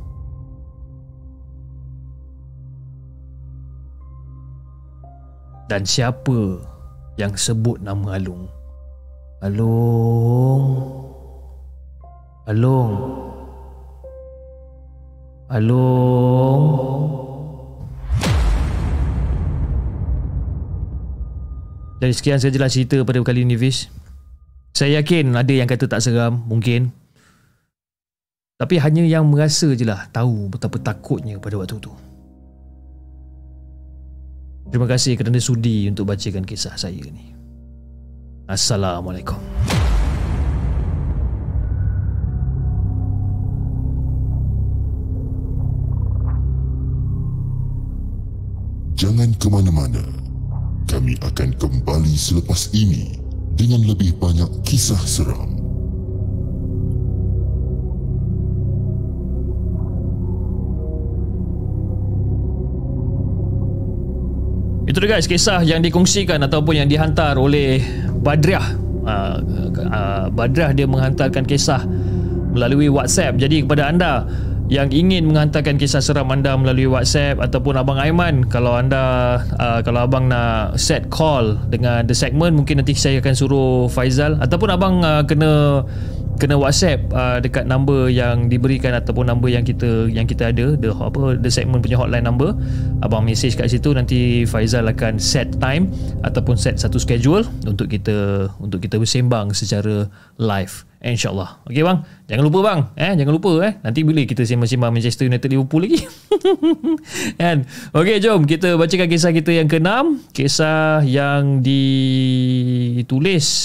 Dan 5.69 5.85
siapa 5.85 6.65
yang 7.21 7.37
sebut 7.37 7.77
nama 7.85 8.17
Alung? 8.17 8.49
Alung. 9.45 10.65
Alung. 12.49 12.93
Alung. 15.53 16.65
Dari 22.01 22.15
sekian 22.17 22.41
sajalah 22.41 22.73
cerita 22.73 23.05
pada 23.05 23.21
kali 23.21 23.45
ini 23.45 23.61
Fish. 23.61 23.93
Saya 24.73 25.05
yakin 25.05 25.37
ada 25.37 25.53
yang 25.53 25.69
kata 25.69 25.85
tak 25.85 26.01
seram, 26.01 26.49
mungkin. 26.49 26.97
Tapi 28.57 28.81
hanya 28.81 29.05
yang 29.05 29.29
merasa 29.29 29.69
je 29.77 29.85
lah 29.85 30.09
tahu 30.17 30.49
betapa 30.49 30.81
takutnya 30.81 31.37
pada 31.37 31.61
waktu 31.61 31.77
tu. 31.77 32.08
Terima 34.69 34.85
kasih 34.85 35.17
kerana 35.17 35.41
sudi 35.41 35.89
untuk 35.89 36.05
bacakan 36.05 36.45
kisah 36.45 36.77
saya 36.77 37.01
ni. 37.09 37.33
Assalamualaikum. 38.45 39.41
Jangan 48.99 49.31
ke 49.41 49.47
mana-mana. 49.49 50.05
Kami 50.85 51.17
akan 51.21 51.57
kembali 51.57 52.15
selepas 52.19 52.69
ini 52.77 53.17
dengan 53.57 53.89
lebih 53.89 54.21
banyak 54.21 54.49
kisah 54.69 55.01
seram. 55.01 55.68
Itu 64.89 65.05
dia 65.05 65.21
guys 65.21 65.29
kisah 65.29 65.61
yang 65.69 65.85
dikongsikan 65.85 66.41
ataupun 66.49 66.81
yang 66.81 66.89
dihantar 66.89 67.37
oleh 67.37 67.77
Badriah. 68.25 68.73
Uh, 69.05 69.37
uh, 69.85 70.25
Badriah 70.33 70.73
dia 70.73 70.89
menghantarkan 70.89 71.45
kisah 71.45 71.85
melalui 72.57 72.89
WhatsApp. 72.89 73.37
Jadi 73.37 73.69
kepada 73.69 73.93
anda 73.93 74.25
yang 74.73 74.89
ingin 74.89 75.29
menghantarkan 75.29 75.77
kisah 75.77 76.01
seram 76.01 76.33
anda 76.33 76.57
melalui 76.57 76.89
WhatsApp 76.89 77.37
ataupun 77.37 77.77
abang 77.77 78.01
Aiman 78.01 78.49
kalau 78.49 78.81
anda 78.81 79.37
uh, 79.61 79.85
kalau 79.85 80.09
abang 80.09 80.33
nak 80.33 80.81
set 80.81 81.13
call 81.13 81.61
dengan 81.69 82.09
the 82.09 82.17
segment 82.17 82.57
mungkin 82.57 82.81
nanti 82.81 82.97
saya 82.97 83.21
akan 83.21 83.37
suruh 83.37 83.93
Faizal 83.93 84.41
ataupun 84.41 84.69
abang 84.73 85.05
kena 85.29 85.85
kena 86.39 86.55
WhatsApp 86.55 87.11
uh, 87.11 87.43
dekat 87.43 87.67
number 87.67 88.07
yang 88.09 88.47
diberikan 88.47 88.95
ataupun 88.95 89.27
number 89.27 89.51
yang 89.51 89.67
kita 89.67 90.07
yang 90.09 90.25
kita 90.25 90.55
ada 90.55 90.79
the 90.79 90.95
apa 90.95 91.37
the 91.43 91.51
segment 91.51 91.83
punya 91.83 91.99
hotline 91.99 92.25
number. 92.25 92.55
Abang 93.03 93.27
message 93.27 93.59
kat 93.59 93.69
situ 93.69 93.91
nanti 93.93 94.47
Faizal 94.47 94.87
akan 94.87 95.19
set 95.19 95.59
time 95.59 95.91
ataupun 96.23 96.55
set 96.55 96.79
satu 96.79 96.97
schedule 97.03 97.43
untuk 97.67 97.91
kita 97.91 98.49
untuk 98.63 98.79
kita 98.81 98.97
bersembang 98.97 99.51
secara 99.53 100.07
live 100.39 100.87
InsyaAllah. 100.99 101.63
Okay 101.63 101.87
bang? 101.87 102.03
Jangan 102.27 102.43
lupa 102.43 102.59
bang. 102.67 102.91
Eh? 102.99 103.15
Jangan 103.23 103.31
lupa 103.31 103.55
eh. 103.63 103.79
Nanti 103.87 104.03
bila 104.03 104.19
kita 104.27 104.43
sembang-sembang 104.43 104.91
Manchester 104.91 105.31
United 105.31 105.47
Liverpool 105.47 105.87
lagi? 105.87 106.03
Kan? 107.41 107.63
Okay 107.95 108.19
jom 108.19 108.43
Kita 108.51 108.75
bacakan 108.75 109.07
kisah 109.07 109.31
kita 109.31 109.55
yang 109.55 109.71
keenam. 109.71 110.19
Kisah 110.35 111.07
yang 111.07 111.63
ditulis 111.63 113.07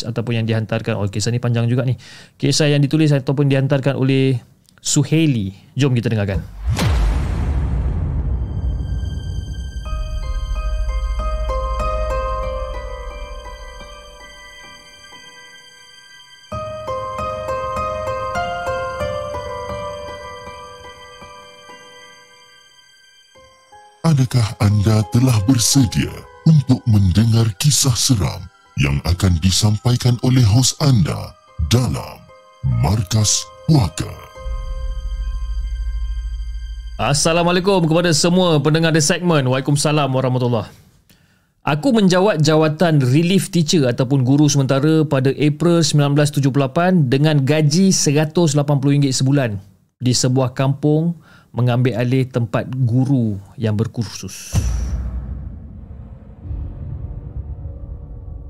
Ataupun 0.05 0.33
yang 0.37 0.45
dihantarkan. 0.45 0.93
Oh 0.93 1.09
kisah 1.09 1.33
ni 1.33 1.41
panjang 1.41 1.65
juga 1.65 1.89
ni. 1.89 1.97
Kisah 2.37 2.69
yang 2.69 2.85
ditulis 2.85 3.09
Ataupun 3.09 3.49
dihantarkan 3.49 3.97
oleh 3.97 4.37
Suhaili. 4.77 5.57
Jom 5.73 5.97
kita 5.97 6.13
dengarkan 6.13 6.45
Adakah 24.13 24.45
anda 24.61 25.01
telah 25.09 25.33
bersedia 25.49 26.13
untuk 26.45 26.85
mendengar 26.85 27.49
kisah 27.57 27.97
seram 27.97 28.45
yang 28.77 29.01
akan 29.09 29.41
disampaikan 29.41 30.21
oleh 30.21 30.45
hos 30.45 30.77
anda 30.85 31.33
dalam 31.73 32.21
Markas 32.85 33.41
Puaka? 33.65 34.13
Assalamualaikum 37.01 37.81
kepada 37.89 38.13
semua 38.13 38.61
pendengar 38.61 38.93
The 38.93 39.01
Segment. 39.01 39.49
Waalaikumsalam 39.49 40.13
warahmatullahi 40.13 40.69
Aku 41.65 41.89
menjawat 41.89 42.37
jawatan 42.37 43.01
relief 43.01 43.49
teacher 43.49 43.89
ataupun 43.89 44.21
guru 44.21 44.45
sementara 44.45 45.01
pada 45.09 45.33
April 45.33 45.81
1978 45.81 47.09
dengan 47.09 47.41
gaji 47.41 47.89
RM180 47.89 49.09
sebulan 49.09 49.57
di 49.97 50.13
sebuah 50.13 50.53
kampung 50.53 51.17
mengambil 51.53 52.01
alih 52.01 52.25
tempat 52.25 52.65
guru 52.83 53.37
yang 53.61 53.77
berkursus. 53.77 54.57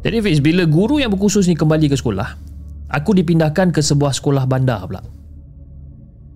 Jadi 0.03 0.19
Fiz, 0.23 0.39
bila 0.39 0.63
guru 0.63 1.03
yang 1.03 1.11
berkursus 1.11 1.47
ni 1.47 1.55
kembali 1.55 1.91
ke 1.91 1.95
sekolah, 1.99 2.39
aku 2.91 3.11
dipindahkan 3.15 3.75
ke 3.75 3.83
sebuah 3.83 4.15
sekolah 4.15 4.47
bandar 4.47 4.87
pula. 4.87 5.03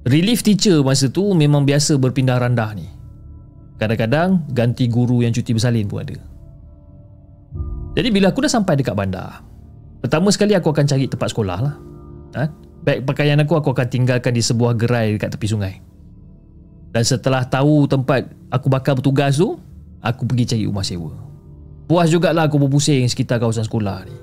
Relief 0.07 0.43
teacher 0.43 0.83
masa 0.83 1.11
tu 1.11 1.35
memang 1.35 1.67
biasa 1.67 1.99
berpindah 1.99 2.39
randah 2.39 2.71
ni. 2.75 2.87
Kadang-kadang 3.79 4.47
ganti 4.51 4.87
guru 4.87 5.23
yang 5.23 5.35
cuti 5.35 5.51
bersalin 5.51 5.87
pun 5.87 6.03
ada. 6.03 6.15
Jadi 7.97 8.07
bila 8.13 8.29
aku 8.29 8.45
dah 8.45 8.51
sampai 8.53 8.77
dekat 8.77 8.93
bandar 8.93 9.41
Pertama 10.05 10.29
sekali 10.29 10.53
aku 10.53 10.69
akan 10.69 10.85
cari 10.85 11.09
tempat 11.09 11.33
sekolah 11.33 11.57
lah 11.57 11.75
ha? 12.37 12.45
Beg 12.85 13.01
pakaian 13.09 13.41
aku 13.41 13.57
aku 13.57 13.73
akan 13.73 13.89
tinggalkan 13.89 14.37
di 14.37 14.45
sebuah 14.45 14.77
gerai 14.77 15.17
dekat 15.17 15.33
tepi 15.33 15.49
sungai 15.49 15.81
Dan 16.97 17.05
setelah 17.05 17.45
tahu 17.45 17.85
tempat 17.85 18.25
aku 18.49 18.73
bakal 18.73 18.97
bertugas 18.97 19.37
tu 19.37 19.53
Aku 20.01 20.25
pergi 20.25 20.49
cari 20.49 20.65
rumah 20.65 20.81
sewa. 20.81 21.13
Puas 21.85 22.09
jugalah 22.09 22.49
aku 22.49 22.57
berpusing 22.57 23.05
sekitar 23.05 23.37
kawasan 23.37 23.69
sekolah 23.69 24.01
ni. 24.09 24.17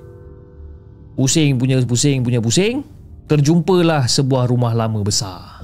Pusing 1.15 1.55
punya 1.55 1.79
pusing 1.87 2.19
punya 2.19 2.43
pusing 2.43 2.83
Terjumpalah 3.31 4.11
sebuah 4.11 4.51
rumah 4.51 4.75
lama 4.75 4.99
besar. 5.07 5.63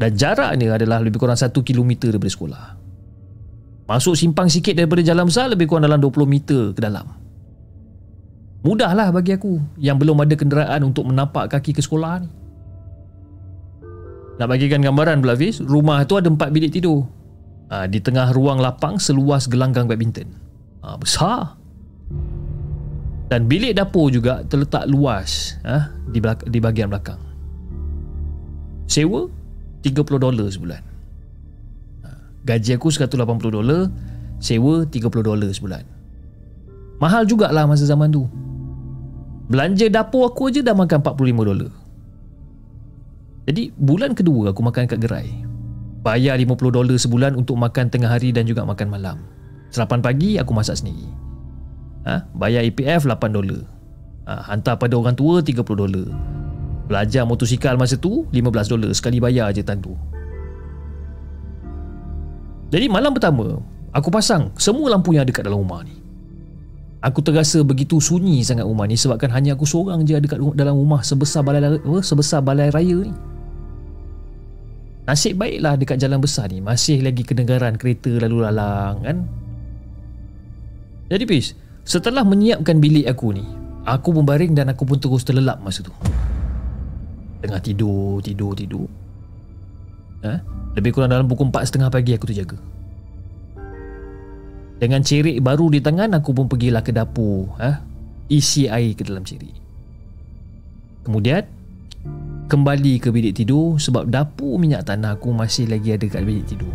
Dan 0.00 0.16
jaraknya 0.16 0.72
adalah 0.72 1.04
lebih 1.04 1.20
kurang 1.20 1.36
1 1.36 1.52
km 1.52 2.08
daripada 2.08 2.32
sekolah. 2.32 2.64
Masuk 3.92 4.16
simpang 4.16 4.48
sikit 4.48 4.72
daripada 4.72 5.04
jalan 5.04 5.28
besar 5.28 5.52
Lebih 5.52 5.68
kurang 5.68 5.84
dalam 5.84 6.00
20 6.00 6.32
meter 6.32 6.72
ke 6.72 6.80
dalam. 6.80 7.12
Mudahlah 8.64 9.12
bagi 9.12 9.36
aku 9.36 9.60
Yang 9.76 9.96
belum 10.00 10.16
ada 10.16 10.32
kenderaan 10.32 10.80
untuk 10.88 11.04
menapak 11.12 11.52
kaki 11.52 11.76
ke 11.76 11.84
sekolah 11.84 12.24
ni 12.24 12.41
Nak 14.40 14.46
bagikan 14.48 14.80
gambaran 14.80 15.20
pula 15.20 15.36
Fiz 15.36 15.60
Rumah 15.60 16.08
tu 16.08 16.16
ada 16.16 16.28
4 16.28 16.38
bilik 16.54 16.72
tidur. 16.72 17.04
Ha, 17.68 17.88
Di 17.88 18.00
tengah 18.00 18.32
ruang 18.32 18.60
lapang 18.60 18.96
seluas 18.96 19.48
gelanggang 19.48 19.88
badminton. 19.88 20.28
Ha, 20.84 20.96
Besar. 20.96 21.56
Dan 23.32 23.48
bilik 23.48 23.72
dapur 23.72 24.12
juga 24.12 24.44
terletak 24.44 24.84
luas 24.92 25.56
ha, 25.64 25.88
di, 26.12 26.20
belak- 26.20 26.44
di 26.44 26.60
bahagian 26.60 26.92
belakang. 26.92 27.16
Sewa 28.84 29.24
30 29.80 30.04
dolar 30.20 30.48
sebulan. 30.52 30.82
Gaji 32.42 32.74
aku 32.74 32.90
180 32.90 33.14
dolar 33.54 33.88
Sewa 34.42 34.84
30 34.84 35.08
dolar 35.24 35.48
sebulan. 35.48 35.84
Mahal 37.00 37.24
jugalah 37.24 37.64
masa 37.64 37.88
zaman 37.88 38.12
tu. 38.12 38.28
Belanja 39.48 39.88
dapur 39.88 40.28
aku 40.28 40.52
aja 40.52 40.60
dah 40.60 40.76
makan 40.76 41.00
45 41.00 41.48
dolar 41.48 41.81
Jadi 43.48 43.74
bulan 43.74 44.14
kedua 44.14 44.54
aku 44.54 44.62
makan 44.62 44.86
kat 44.86 45.02
gerai. 45.02 45.28
Bayar 46.02 46.38
50 46.38 46.58
dolar 46.74 46.96
sebulan 46.98 47.38
untuk 47.38 47.58
makan 47.58 47.90
tengah 47.90 48.10
hari 48.10 48.34
dan 48.34 48.46
juga 48.46 48.66
makan 48.66 48.90
malam. 48.90 49.18
Serapan 49.70 50.02
pagi 50.02 50.38
aku 50.38 50.50
masak 50.50 50.82
sendiri. 50.82 51.06
Ha? 52.06 52.26
Bayar 52.34 52.66
EPF 52.66 53.06
8 53.06 53.18
dolar. 53.30 53.62
Ha, 54.26 54.50
Hantar 54.50 54.78
pada 54.78 54.94
orang 54.98 55.14
tua 55.14 55.42
30 55.42 55.62
dolar. 55.62 56.06
Belajar 56.90 57.22
motosikal 57.22 57.78
masa 57.78 57.94
tu 57.98 58.26
15 58.34 58.66
dolar. 58.70 58.90
Sekali 58.94 59.22
bayar 59.22 59.54
je 59.54 59.62
tandu 59.62 59.94
jadi 62.72 62.88
malam 62.88 63.12
pertama, 63.12 63.60
aku 63.92 64.08
pasang 64.08 64.48
semua 64.56 64.88
lampu 64.88 65.12
yang 65.12 65.28
ada 65.28 65.32
kat 65.36 65.44
dalam 65.44 65.60
rumah 65.60 65.84
ni. 65.84 65.92
Aku 67.04 67.20
terasa 67.20 67.60
begitu 67.60 68.00
sunyi 68.00 68.40
sangat 68.40 68.64
rumah 68.64 68.88
ni 68.88 68.96
sebabkan 68.96 69.28
hanya 69.28 69.52
aku 69.52 69.68
seorang 69.68 70.08
je 70.08 70.16
ada 70.16 70.24
kat 70.24 70.40
dalam 70.56 70.80
rumah 70.80 71.04
sebesar 71.04 71.44
balai 71.44 71.76
sebesar 72.00 72.40
balai 72.40 72.72
raya 72.72 73.04
ni. 73.04 73.12
Nasib 75.02 75.34
baiklah 75.34 75.74
dekat 75.74 75.98
jalan 75.98 76.22
besar 76.22 76.46
ni 76.46 76.62
masih 76.62 77.02
lagi 77.02 77.26
kedengaran 77.26 77.74
kereta 77.74 78.22
lalu 78.22 78.46
lalang 78.46 79.02
kan. 79.02 79.16
Jadi 81.10 81.24
Pis, 81.26 81.58
setelah 81.82 82.22
menyiapkan 82.22 82.78
bilik 82.78 83.10
aku 83.10 83.34
ni, 83.34 83.42
aku 83.82 84.14
membaring 84.14 84.54
dan 84.54 84.70
aku 84.70 84.86
pun 84.86 85.02
terus 85.02 85.26
terlelap 85.26 85.58
masa 85.58 85.82
tu. 85.82 85.92
Tengah 87.42 87.58
tidur, 87.58 88.22
tidur, 88.22 88.54
tidur. 88.54 88.86
Ha? 90.22 90.38
Lebih 90.78 90.94
kurang 90.94 91.10
dalam 91.10 91.26
pukul 91.26 91.50
4.30 91.50 91.90
pagi 91.90 92.14
aku 92.14 92.26
terjaga 92.30 92.58
Dengan 94.78 95.02
cerik 95.02 95.42
baru 95.42 95.66
di 95.66 95.82
tangan 95.82 96.14
Aku 96.22 96.30
pun 96.30 96.46
pergilah 96.46 96.86
ke 96.86 96.94
dapur 96.94 97.50
ha? 97.58 97.82
Isi 98.30 98.70
air 98.70 98.94
ke 98.94 99.02
dalam 99.02 99.26
cerik 99.26 99.58
Kemudian 101.02 101.42
Kembali 102.50 102.98
ke 103.02 103.10
bilik 103.10 103.34
tidur 103.38 103.78
Sebab 103.78 104.10
dapur 104.10 104.58
minyak 104.58 104.86
tanah 104.86 105.18
aku 105.18 105.34
Masih 105.34 105.66
lagi 105.70 105.94
ada 105.94 106.06
kat 106.06 106.22
bilik 106.22 106.46
tidur. 106.46 106.72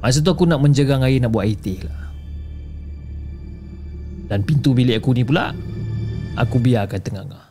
Masa 0.00 0.24
tu 0.24 0.30
aku 0.32 0.46
nak 0.46 0.62
menjerang 0.62 1.06
air 1.06 1.22
Nak 1.22 1.30
buat 1.30 1.46
air 1.46 1.58
teh 1.58 1.80
lah. 1.82 2.10
Dan 4.30 4.46
pintu 4.46 4.74
bilik 4.74 4.98
aku 4.98 5.14
ni 5.14 5.22
pula 5.26 5.54
Aku 6.38 6.62
biarkan 6.62 7.00
tengah-tengah. 7.02 7.46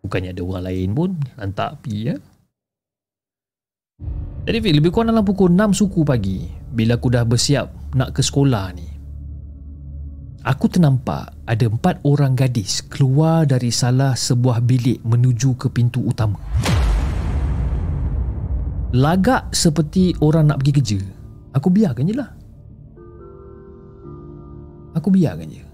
Bukannya 0.00 0.32
ada 0.32 0.42
orang 0.44 0.64
lain 0.68 0.88
pun 0.96 1.10
Lantak 1.36 1.80
api 1.80 1.96
ya. 2.08 2.16
Jadi 4.48 4.56
lebih 4.72 4.88
kurang 4.88 5.12
dalam 5.12 5.22
pukul 5.22 5.52
6 5.52 5.84
suku 5.84 6.00
pagi 6.02 6.48
Bila 6.72 6.96
aku 6.96 7.12
dah 7.12 7.28
bersiap 7.28 7.96
nak 7.96 8.16
ke 8.16 8.24
sekolah 8.24 8.72
ni 8.72 8.99
Aku 10.40 10.72
ternampak 10.72 11.36
ada 11.44 11.68
empat 11.68 12.00
orang 12.00 12.32
gadis 12.32 12.80
keluar 12.88 13.44
dari 13.44 13.68
salah 13.68 14.16
sebuah 14.16 14.64
bilik 14.64 15.04
menuju 15.04 15.52
ke 15.60 15.68
pintu 15.68 16.00
utama. 16.00 16.40
Lagak 18.96 19.52
seperti 19.52 20.16
orang 20.24 20.48
nak 20.48 20.64
pergi 20.64 20.72
kerja. 20.80 21.00
Aku 21.52 21.68
biarkan 21.68 22.08
je 22.08 22.14
lah. 22.16 22.30
Aku 24.96 25.12
biarkan 25.12 25.48
je. 25.52 25.64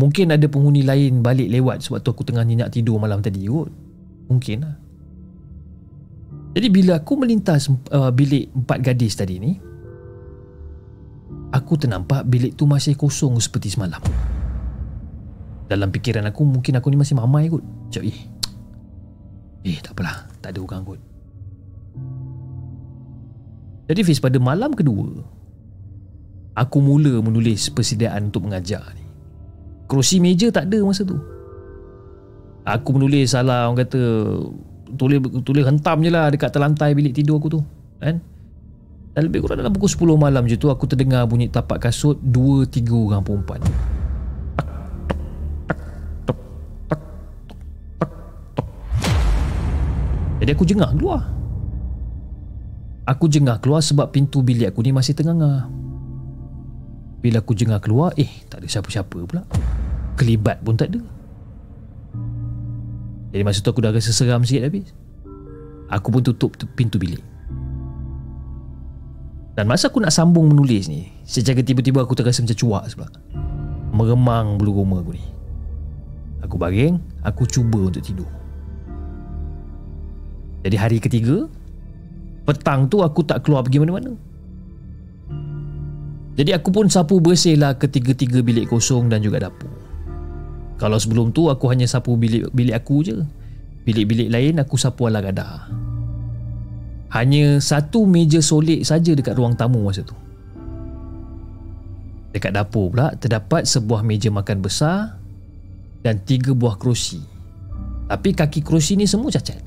Mungkin 0.00 0.32
ada 0.32 0.48
penghuni 0.48 0.80
lain 0.80 1.20
balik 1.20 1.52
lewat 1.52 1.84
sebab 1.84 2.00
tu 2.00 2.16
aku 2.16 2.24
tengah 2.24 2.48
nyenyak 2.48 2.72
tidur 2.72 2.96
malam 2.96 3.20
tadi 3.20 3.44
kot. 3.44 3.68
Mungkin 4.32 4.56
lah. 4.64 4.76
Jadi 6.56 6.72
bila 6.72 6.96
aku 6.96 7.20
melintas 7.20 7.68
uh, 7.92 8.08
bilik 8.08 8.48
empat 8.56 8.80
gadis 8.80 9.20
tadi 9.20 9.36
ni 9.36 9.52
Aku 11.54 11.78
ternampak 11.78 12.26
bilik 12.26 12.58
tu 12.58 12.66
masih 12.66 12.98
kosong 12.98 13.38
seperti 13.38 13.70
semalam. 13.70 14.02
Dalam 15.66 15.90
fikiran 15.90 16.26
aku 16.30 16.42
mungkin 16.46 16.78
aku 16.78 16.90
ni 16.90 16.98
masih 16.98 17.14
mamai 17.18 17.50
kot. 17.50 17.62
Macam 17.62 18.02
eh 18.06 18.18
Eh 19.66 19.78
tak 19.82 19.98
apalah. 19.98 20.30
Tak 20.42 20.54
ada 20.54 20.58
orang 20.62 20.82
kot. 20.86 21.00
Jadi 23.86 24.00
Fiz 24.02 24.18
pada 24.18 24.42
malam 24.42 24.74
kedua 24.74 25.22
Aku 26.56 26.80
mula 26.80 27.20
menulis 27.20 27.68
persediaan 27.68 28.32
untuk 28.32 28.48
mengajar 28.48 28.82
ni. 28.96 29.04
Kerusi 29.86 30.18
meja 30.18 30.48
tak 30.48 30.72
ada 30.72 30.80
masa 30.82 31.04
tu. 31.04 31.20
Aku 32.64 32.96
menulis 32.96 33.36
salah 33.36 33.68
orang 33.68 33.84
kata 33.84 34.00
tulis 34.96 35.18
tulis 35.44 35.62
hentam 35.68 36.00
je 36.00 36.10
lah 36.10 36.32
dekat 36.32 36.54
lantai 36.56 36.94
bilik 36.94 37.12
tidur 37.12 37.42
aku 37.42 37.58
tu 37.58 37.60
kan 37.98 38.22
lebih 39.24 39.48
kurang 39.48 39.64
dalam 39.64 39.72
pukul 39.72 39.88
10 39.88 40.20
malam 40.20 40.44
je 40.44 40.60
tu 40.60 40.68
aku 40.68 40.84
terdengar 40.84 41.24
bunyi 41.24 41.48
tapak 41.48 41.88
kasut 41.88 42.20
dua 42.20 42.68
tiga 42.68 42.92
orang 42.92 43.24
perempuan. 43.24 43.64
Jadi 50.36 50.50
aku 50.52 50.68
jengah 50.68 50.92
keluar. 50.92 51.32
Aku 53.08 53.24
jengah 53.32 53.56
keluar 53.64 53.80
sebab 53.80 54.12
pintu 54.12 54.44
bilik 54.44 54.68
aku 54.68 54.84
ni 54.84 54.92
masih 54.92 55.16
tengah 55.16 55.64
bila 57.24 57.40
aku 57.40 57.56
jengah 57.56 57.80
keluar 57.80 58.12
eh 58.20 58.28
tak 58.52 58.60
ada 58.60 58.68
siapa-siapa 58.68 59.16
pula. 59.24 59.48
Kelibat 60.20 60.60
pun 60.60 60.76
tak 60.76 60.92
ada. 60.92 61.00
Jadi 63.32 63.42
masa 63.42 63.64
tu 63.64 63.72
aku 63.72 63.80
dah 63.80 63.96
rasa 63.96 64.12
seram 64.12 64.44
sikit 64.44 64.68
habis. 64.68 64.92
Aku 65.88 66.12
pun 66.12 66.20
tutup 66.20 66.52
pintu 66.76 67.00
bilik 67.00 67.35
Dan 69.56 69.64
masa 69.66 69.88
aku 69.88 70.04
nak 70.04 70.12
sambung 70.12 70.52
menulis 70.52 70.86
ni 70.86 71.08
Secara 71.24 71.64
tiba-tiba 71.64 72.04
aku 72.04 72.12
terasa 72.12 72.44
macam 72.44 72.56
cuak 72.56 72.84
sebab 72.92 73.10
Meremang 73.96 74.60
bulu 74.60 74.84
roma 74.84 75.00
aku 75.00 75.16
ni 75.16 75.24
Aku 76.44 76.60
baring 76.60 77.00
Aku 77.24 77.48
cuba 77.48 77.88
untuk 77.88 78.04
tidur 78.04 78.28
Jadi 80.60 80.76
hari 80.76 81.00
ketiga 81.00 81.48
Petang 82.44 82.86
tu 82.92 83.00
aku 83.00 83.24
tak 83.24 83.42
keluar 83.42 83.64
pergi 83.64 83.80
mana-mana 83.80 84.12
Jadi 86.36 86.52
aku 86.52 86.68
pun 86.68 86.92
sapu 86.92 87.16
bersih 87.18 87.56
lah 87.56 87.80
ketiga-tiga 87.80 88.44
bilik 88.44 88.68
kosong 88.68 89.08
dan 89.08 89.24
juga 89.24 89.48
dapur 89.48 89.86
kalau 90.76 91.00
sebelum 91.00 91.32
tu 91.32 91.48
aku 91.48 91.72
hanya 91.72 91.88
sapu 91.88 92.20
bilik 92.20 92.52
bilik 92.52 92.76
aku 92.76 93.00
je. 93.00 93.16
Bilik-bilik 93.88 94.28
lain 94.28 94.60
aku 94.60 94.76
sapu 94.76 95.08
ala 95.08 95.24
gada. 95.24 95.64
Hanya 97.14 97.62
satu 97.62 98.04
meja 98.04 98.42
solid 98.42 98.82
saja 98.82 99.14
dekat 99.14 99.38
ruang 99.38 99.54
tamu 99.54 99.82
masa 99.86 100.02
tu. 100.02 100.16
Dekat 102.34 102.52
dapur 102.52 102.92
pula 102.92 103.14
terdapat 103.16 103.64
sebuah 103.64 104.04
meja 104.04 104.28
makan 104.28 104.60
besar 104.60 105.16
dan 106.04 106.20
tiga 106.26 106.52
buah 106.52 106.76
kerusi. 106.76 107.22
Tapi 108.06 108.34
kaki 108.34 108.60
kerusi 108.60 108.98
ni 108.98 109.08
semua 109.08 109.32
cacat. 109.32 109.58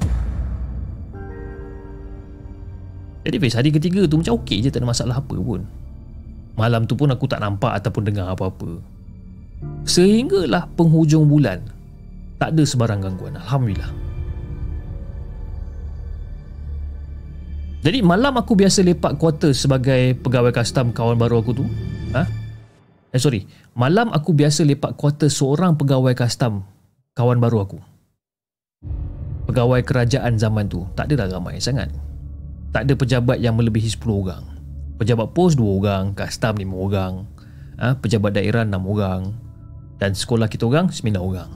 Jadi 3.26 3.36
Fiz, 3.36 3.56
hari 3.58 3.70
ketiga 3.70 4.08
tu 4.08 4.16
macam 4.20 4.40
okey 4.42 4.64
je 4.64 4.70
tak 4.72 4.84
ada 4.84 4.90
masalah 4.90 5.20
apa 5.20 5.36
pun. 5.36 5.66
Malam 6.56 6.88
tu 6.88 6.96
pun 6.96 7.08
aku 7.12 7.28
tak 7.28 7.44
nampak 7.44 7.72
ataupun 7.80 8.04
dengar 8.08 8.32
apa-apa. 8.32 8.80
Sehinggalah 9.84 10.72
penghujung 10.76 11.28
bulan 11.28 11.60
Tak 12.40 12.56
ada 12.56 12.64
sebarang 12.64 13.04
gangguan 13.04 13.36
Alhamdulillah 13.36 14.09
Jadi 17.80 18.04
malam 18.04 18.36
aku 18.36 18.60
biasa 18.60 18.84
lepak 18.84 19.16
quarter 19.16 19.56
sebagai 19.56 20.16
pegawai 20.20 20.52
custom 20.52 20.92
kawan 20.92 21.16
baru 21.16 21.40
aku 21.40 21.64
tu 21.64 21.66
ha? 22.12 22.28
Eh 23.10 23.18
sorry, 23.18 23.42
malam 23.74 24.14
aku 24.14 24.38
biasa 24.38 24.62
lepak 24.62 24.94
kuarter 24.94 25.34
seorang 25.34 25.74
pegawai 25.74 26.14
custom 26.14 26.62
kawan 27.18 27.42
baru 27.42 27.66
aku. 27.66 27.80
Pegawai 29.50 29.82
kerajaan 29.82 30.38
zaman 30.38 30.70
tu 30.70 30.86
tak 30.94 31.10
adalah 31.10 31.42
ramai 31.42 31.58
sangat. 31.58 31.90
Tak 32.70 32.86
ada 32.86 32.94
pejabat 32.94 33.42
yang 33.42 33.58
melebihi 33.58 33.90
10 33.90 34.06
orang. 34.14 34.46
Pejabat 35.02 35.34
pos 35.34 35.58
2 35.58 35.66
orang, 35.66 36.14
custom 36.14 36.54
5 36.62 36.70
orang, 36.70 37.14
ha, 37.82 37.98
pejabat 37.98 38.38
daerah 38.38 38.62
6 38.62 38.78
orang 38.86 39.34
dan 39.98 40.14
sekolah 40.14 40.46
kita 40.46 40.70
orang 40.70 40.94
9 40.94 41.18
orang. 41.18 41.50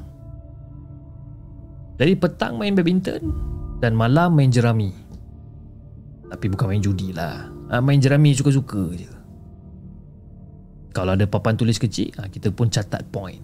Jadi 2.01 2.17
petang 2.17 2.57
main 2.57 2.73
badminton 2.73 3.29
dan 3.77 3.93
malam 3.93 4.33
main 4.33 4.49
jerami. 4.49 4.89
Tapi 6.33 6.49
bukan 6.49 6.65
main 6.65 6.81
judi 6.81 7.13
lah. 7.13 7.45
Ha, 7.69 7.77
main 7.77 8.01
jerami 8.01 8.33
suka-suka 8.33 8.89
je. 8.97 9.05
Kalau 10.89 11.13
ada 11.13 11.29
papan 11.29 11.53
tulis 11.53 11.77
kecil, 11.77 12.09
ha, 12.17 12.25
kita 12.25 12.49
pun 12.49 12.73
catat 12.73 13.05
point. 13.13 13.37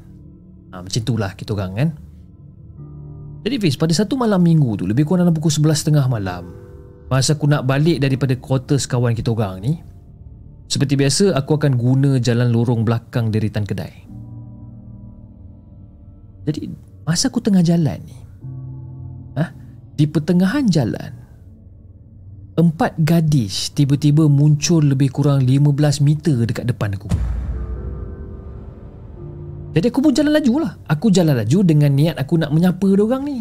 Ha, 0.73 0.81
macam 0.81 0.97
itulah 0.97 1.37
kita 1.37 1.53
orang 1.53 1.71
kan. 1.77 1.89
Jadi 3.45 3.55
Fiz, 3.61 3.77
pada 3.77 3.93
satu 3.93 4.17
malam 4.17 4.41
minggu 4.41 4.81
tu, 4.81 4.85
lebih 4.89 5.05
kurang 5.05 5.29
dalam 5.29 5.37
pukul 5.37 5.53
11.30 5.53 6.09
malam, 6.09 6.49
masa 7.13 7.37
aku 7.37 7.45
nak 7.45 7.69
balik 7.69 8.01
daripada 8.01 8.33
quarters 8.33 8.89
kawan 8.89 9.13
kita 9.13 9.31
orang 9.37 9.61
ni, 9.61 9.73
seperti 10.69 10.97
biasa, 10.97 11.37
aku 11.37 11.57
akan 11.57 11.77
guna 11.77 12.17
jalan 12.21 12.49
lorong 12.53 12.85
belakang 12.85 13.29
deritan 13.33 13.65
kedai. 13.65 14.05
Jadi, 16.45 16.69
masa 17.05 17.29
aku 17.29 17.41
tengah 17.41 17.61
jalan 17.61 18.01
ni, 18.01 18.17
ha, 19.37 19.49
di 19.93 20.05
pertengahan 20.05 20.65
jalan, 20.69 21.18
empat 22.59 22.99
gadis 22.99 23.71
tiba-tiba 23.71 24.27
muncul 24.27 24.83
lebih 24.83 25.09
kurang 25.15 25.47
15 25.47 26.03
meter 26.03 26.43
dekat 26.43 26.67
depan 26.67 26.99
aku. 26.99 27.07
Jadi 29.69 29.85
aku 29.87 29.99
pun 30.01 30.11
jalan 30.11 30.33
laju 30.33 30.53
lah. 30.65 30.73
Aku 30.89 31.13
jalan 31.13 31.37
laju 31.37 31.59
dengan 31.61 31.93
niat 31.93 32.17
aku 32.17 32.41
nak 32.41 32.51
menyapa 32.51 32.83
orang 32.99 33.23
ni. 33.23 33.39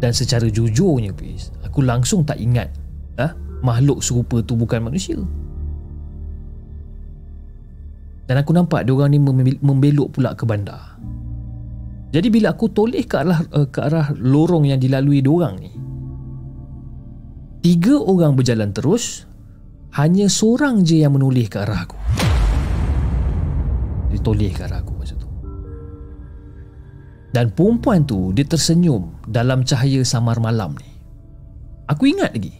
Dan 0.00 0.16
secara 0.16 0.48
jujurnya, 0.48 1.12
Fiz, 1.12 1.52
aku 1.60 1.84
langsung 1.84 2.24
tak 2.24 2.40
ingat 2.40 2.72
ha, 3.20 3.36
makhluk 3.60 4.00
serupa 4.00 4.40
tu 4.40 4.56
bukan 4.56 4.88
manusia. 4.88 5.20
Dan 8.24 8.38
aku 8.40 8.54
nampak 8.54 8.86
diorang 8.86 9.10
ni 9.12 9.18
membelok 9.58 10.14
pula 10.14 10.32
ke 10.38 10.46
bandar. 10.46 10.94
Jadi 12.10 12.26
bila 12.30 12.54
aku 12.54 12.70
toleh 12.70 13.02
ke 13.06 13.18
arah 13.18 13.42
uh, 13.54 13.66
ke 13.66 13.78
arah 13.82 14.14
lorong 14.18 14.66
yang 14.66 14.78
dilalui 14.78 15.22
diorang 15.22 15.58
ni, 15.58 15.70
tiga 17.60 17.96
orang 18.00 18.36
berjalan 18.36 18.72
terus, 18.74 19.28
hanya 19.96 20.28
seorang 20.28 20.84
je 20.84 21.00
yang 21.04 21.16
menoleh 21.16 21.48
ke 21.48 21.60
arah 21.60 21.84
aku 21.88 22.00
ditoleh 24.10 24.50
ke 24.50 24.66
arah 24.66 24.82
aku 24.82 24.92
masa 24.98 25.14
tu. 25.16 25.30
Dan 27.30 27.54
perempuan 27.54 28.02
tu 28.02 28.34
dia 28.34 28.42
tersenyum 28.42 29.22
dalam 29.24 29.62
cahaya 29.62 30.02
samar 30.02 30.42
malam 30.42 30.74
ni. 30.74 30.90
Aku 31.86 32.10
ingat 32.10 32.34
lagi. 32.34 32.54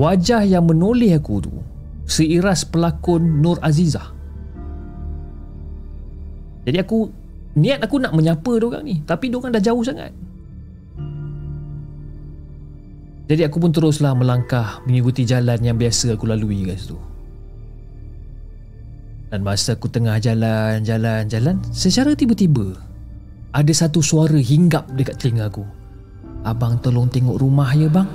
Wajah 0.00 0.48
yang 0.48 0.64
menoleh 0.64 1.12
aku 1.12 1.44
tu 1.44 1.52
seiras 2.08 2.64
pelakon 2.64 3.44
Nur 3.44 3.60
Azizah. 3.60 4.16
Jadi 6.64 6.76
aku 6.80 7.12
niat 7.60 7.84
aku 7.84 8.00
nak 8.00 8.16
menyapa 8.16 8.52
dia 8.56 8.66
orang 8.68 8.84
ni 8.84 8.96
tapi 9.04 9.28
dia 9.28 9.36
orang 9.36 9.52
dah 9.52 9.64
jauh 9.64 9.84
sangat. 9.84 10.12
Jadi 13.30 13.46
aku 13.46 13.62
pun 13.62 13.70
teruslah 13.70 14.10
melangkah 14.18 14.82
mengikuti 14.90 15.22
jalan 15.22 15.62
yang 15.62 15.78
biasa 15.78 16.18
aku 16.18 16.26
lalui 16.26 16.66
kat 16.66 16.82
situ. 16.82 16.98
Dan 19.30 19.46
masa 19.46 19.78
aku 19.78 19.86
tengah 19.86 20.18
jalan, 20.18 20.82
jalan, 20.82 21.30
jalan, 21.30 21.62
secara 21.70 22.18
tiba-tiba 22.18 22.74
ada 23.54 23.70
satu 23.70 24.02
suara 24.02 24.34
hinggap 24.34 24.90
dekat 24.98 25.22
telinga 25.22 25.46
aku. 25.46 25.62
Abang 26.42 26.82
tolong 26.82 27.06
tengok 27.06 27.38
rumah 27.38 27.70
ya 27.70 27.86
bang. 27.86 28.10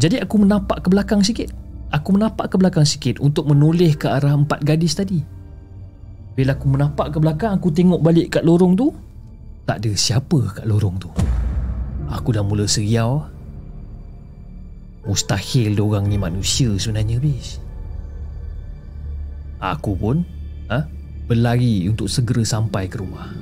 Jadi 0.00 0.16
aku 0.16 0.40
menapak 0.40 0.80
ke 0.80 0.88
belakang 0.88 1.20
sikit. 1.20 1.52
Aku 1.92 2.16
menapak 2.16 2.48
ke 2.48 2.56
belakang 2.56 2.88
sikit 2.88 3.20
untuk 3.20 3.52
menoleh 3.52 3.92
ke 4.00 4.08
arah 4.08 4.32
empat 4.32 4.64
gadis 4.64 4.96
tadi. 4.96 5.20
Bila 6.32 6.56
aku 6.56 6.72
menapak 6.72 7.12
ke 7.12 7.20
belakang, 7.20 7.60
aku 7.60 7.68
tengok 7.68 8.00
balik 8.00 8.32
kat 8.32 8.48
lorong 8.48 8.72
tu. 8.72 9.11
Tak 9.66 9.76
ada 9.78 9.90
siapa 9.94 10.38
kat 10.58 10.64
lorong 10.66 10.98
tu. 10.98 11.10
Aku 12.10 12.34
dah 12.34 12.44
mula 12.44 12.66
seriau 12.68 13.32
Mustahil 15.02 15.74
orang 15.82 16.06
ni 16.06 16.14
manusia 16.14 16.70
sebenarnya 16.78 17.18
bis. 17.18 17.58
Aku 19.58 19.98
pun 19.98 20.22
ha, 20.70 20.86
berlari 21.26 21.90
untuk 21.90 22.06
segera 22.06 22.46
sampai 22.46 22.86
ke 22.86 23.02
rumah. 23.02 23.34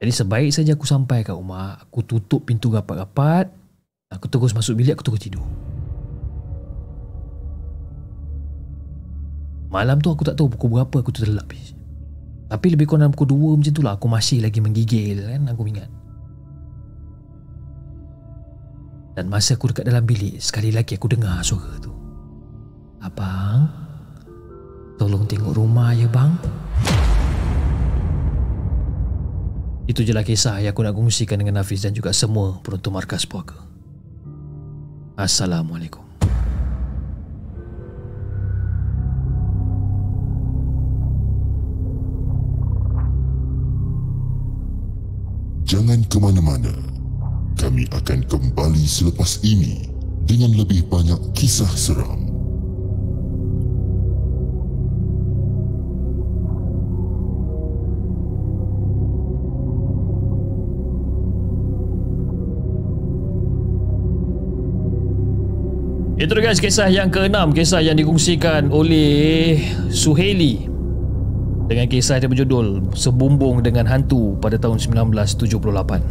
Jadi 0.00 0.12
sebaik 0.14 0.50
saja 0.54 0.78
aku 0.78 0.86
sampai 0.86 1.26
ke 1.26 1.34
rumah, 1.34 1.76
aku 1.82 2.06
tutup 2.06 2.46
pintu 2.46 2.72
rapat-rapat, 2.72 3.50
aku 4.14 4.26
terus 4.30 4.54
masuk 4.54 4.78
bilik, 4.78 4.96
aku 4.96 5.04
terus 5.10 5.22
tidur. 5.26 5.44
Malam 9.70 10.02
tu 10.02 10.10
aku 10.10 10.26
tak 10.26 10.38
tahu 10.38 10.50
pukul 10.50 10.78
berapa 10.78 11.02
aku 11.02 11.10
terlelap 11.14 11.50
bis. 11.50 11.79
Tapi 12.50 12.66
lebih 12.74 12.90
kurang 12.90 13.06
dalam 13.06 13.14
pukul 13.14 13.54
2 13.54 13.62
macam 13.62 13.72
tu 13.72 13.82
lah 13.86 13.94
aku 13.94 14.10
masih 14.10 14.42
lagi 14.42 14.58
menggigil 14.58 15.22
kan 15.22 15.46
aku 15.46 15.62
ingat. 15.70 15.86
Dan 19.14 19.30
masa 19.30 19.58
aku 19.58 19.74
dekat 19.74 19.90
dalam 19.90 20.06
bilik 20.06 20.38
Sekali 20.38 20.70
lagi 20.70 20.94
aku 20.94 21.10
dengar 21.10 21.42
suara 21.42 21.76
tu 21.82 21.90
Abang 23.02 23.66
Tolong 24.96 25.26
tengok 25.26 25.50
rumah 25.50 25.90
ya 25.90 26.06
bang 26.06 26.30
Itu 29.90 30.06
je 30.06 30.14
lah 30.14 30.22
kisah 30.22 30.62
yang 30.62 30.70
aku 30.70 30.86
nak 30.86 30.94
kongsikan 30.94 31.42
dengan 31.42 31.58
Hafiz 31.58 31.82
dan 31.82 31.90
juga 31.90 32.14
semua 32.14 32.62
penonton 32.62 32.94
markas 32.94 33.26
puaka. 33.26 33.58
Assalamualaikum. 35.18 36.09
Jangan 45.70 46.02
ke 46.10 46.18
mana-mana. 46.18 46.74
Kami 47.54 47.86
akan 47.94 48.26
kembali 48.26 48.82
selepas 48.90 49.38
ini 49.46 49.86
dengan 50.26 50.50
lebih 50.58 50.82
banyak 50.90 51.30
kisah 51.30 51.70
seram. 51.78 52.26
Itu 66.18 66.34
guys 66.34 66.58
kisah 66.58 66.90
yang 66.90 67.14
keenam. 67.14 67.54
Kisah 67.54 67.78
yang 67.78 67.94
dikongsikan 67.94 68.74
oleh 68.74 69.62
Suheli 69.94 70.69
Dengan 71.70 71.86
kisah 71.86 72.18
yang 72.18 72.34
berjudul 72.34 72.90
Sebumbung 72.98 73.62
dengan 73.62 73.86
hantu 73.86 74.34
pada 74.42 74.58
tahun 74.58 74.82
1978 74.82 76.02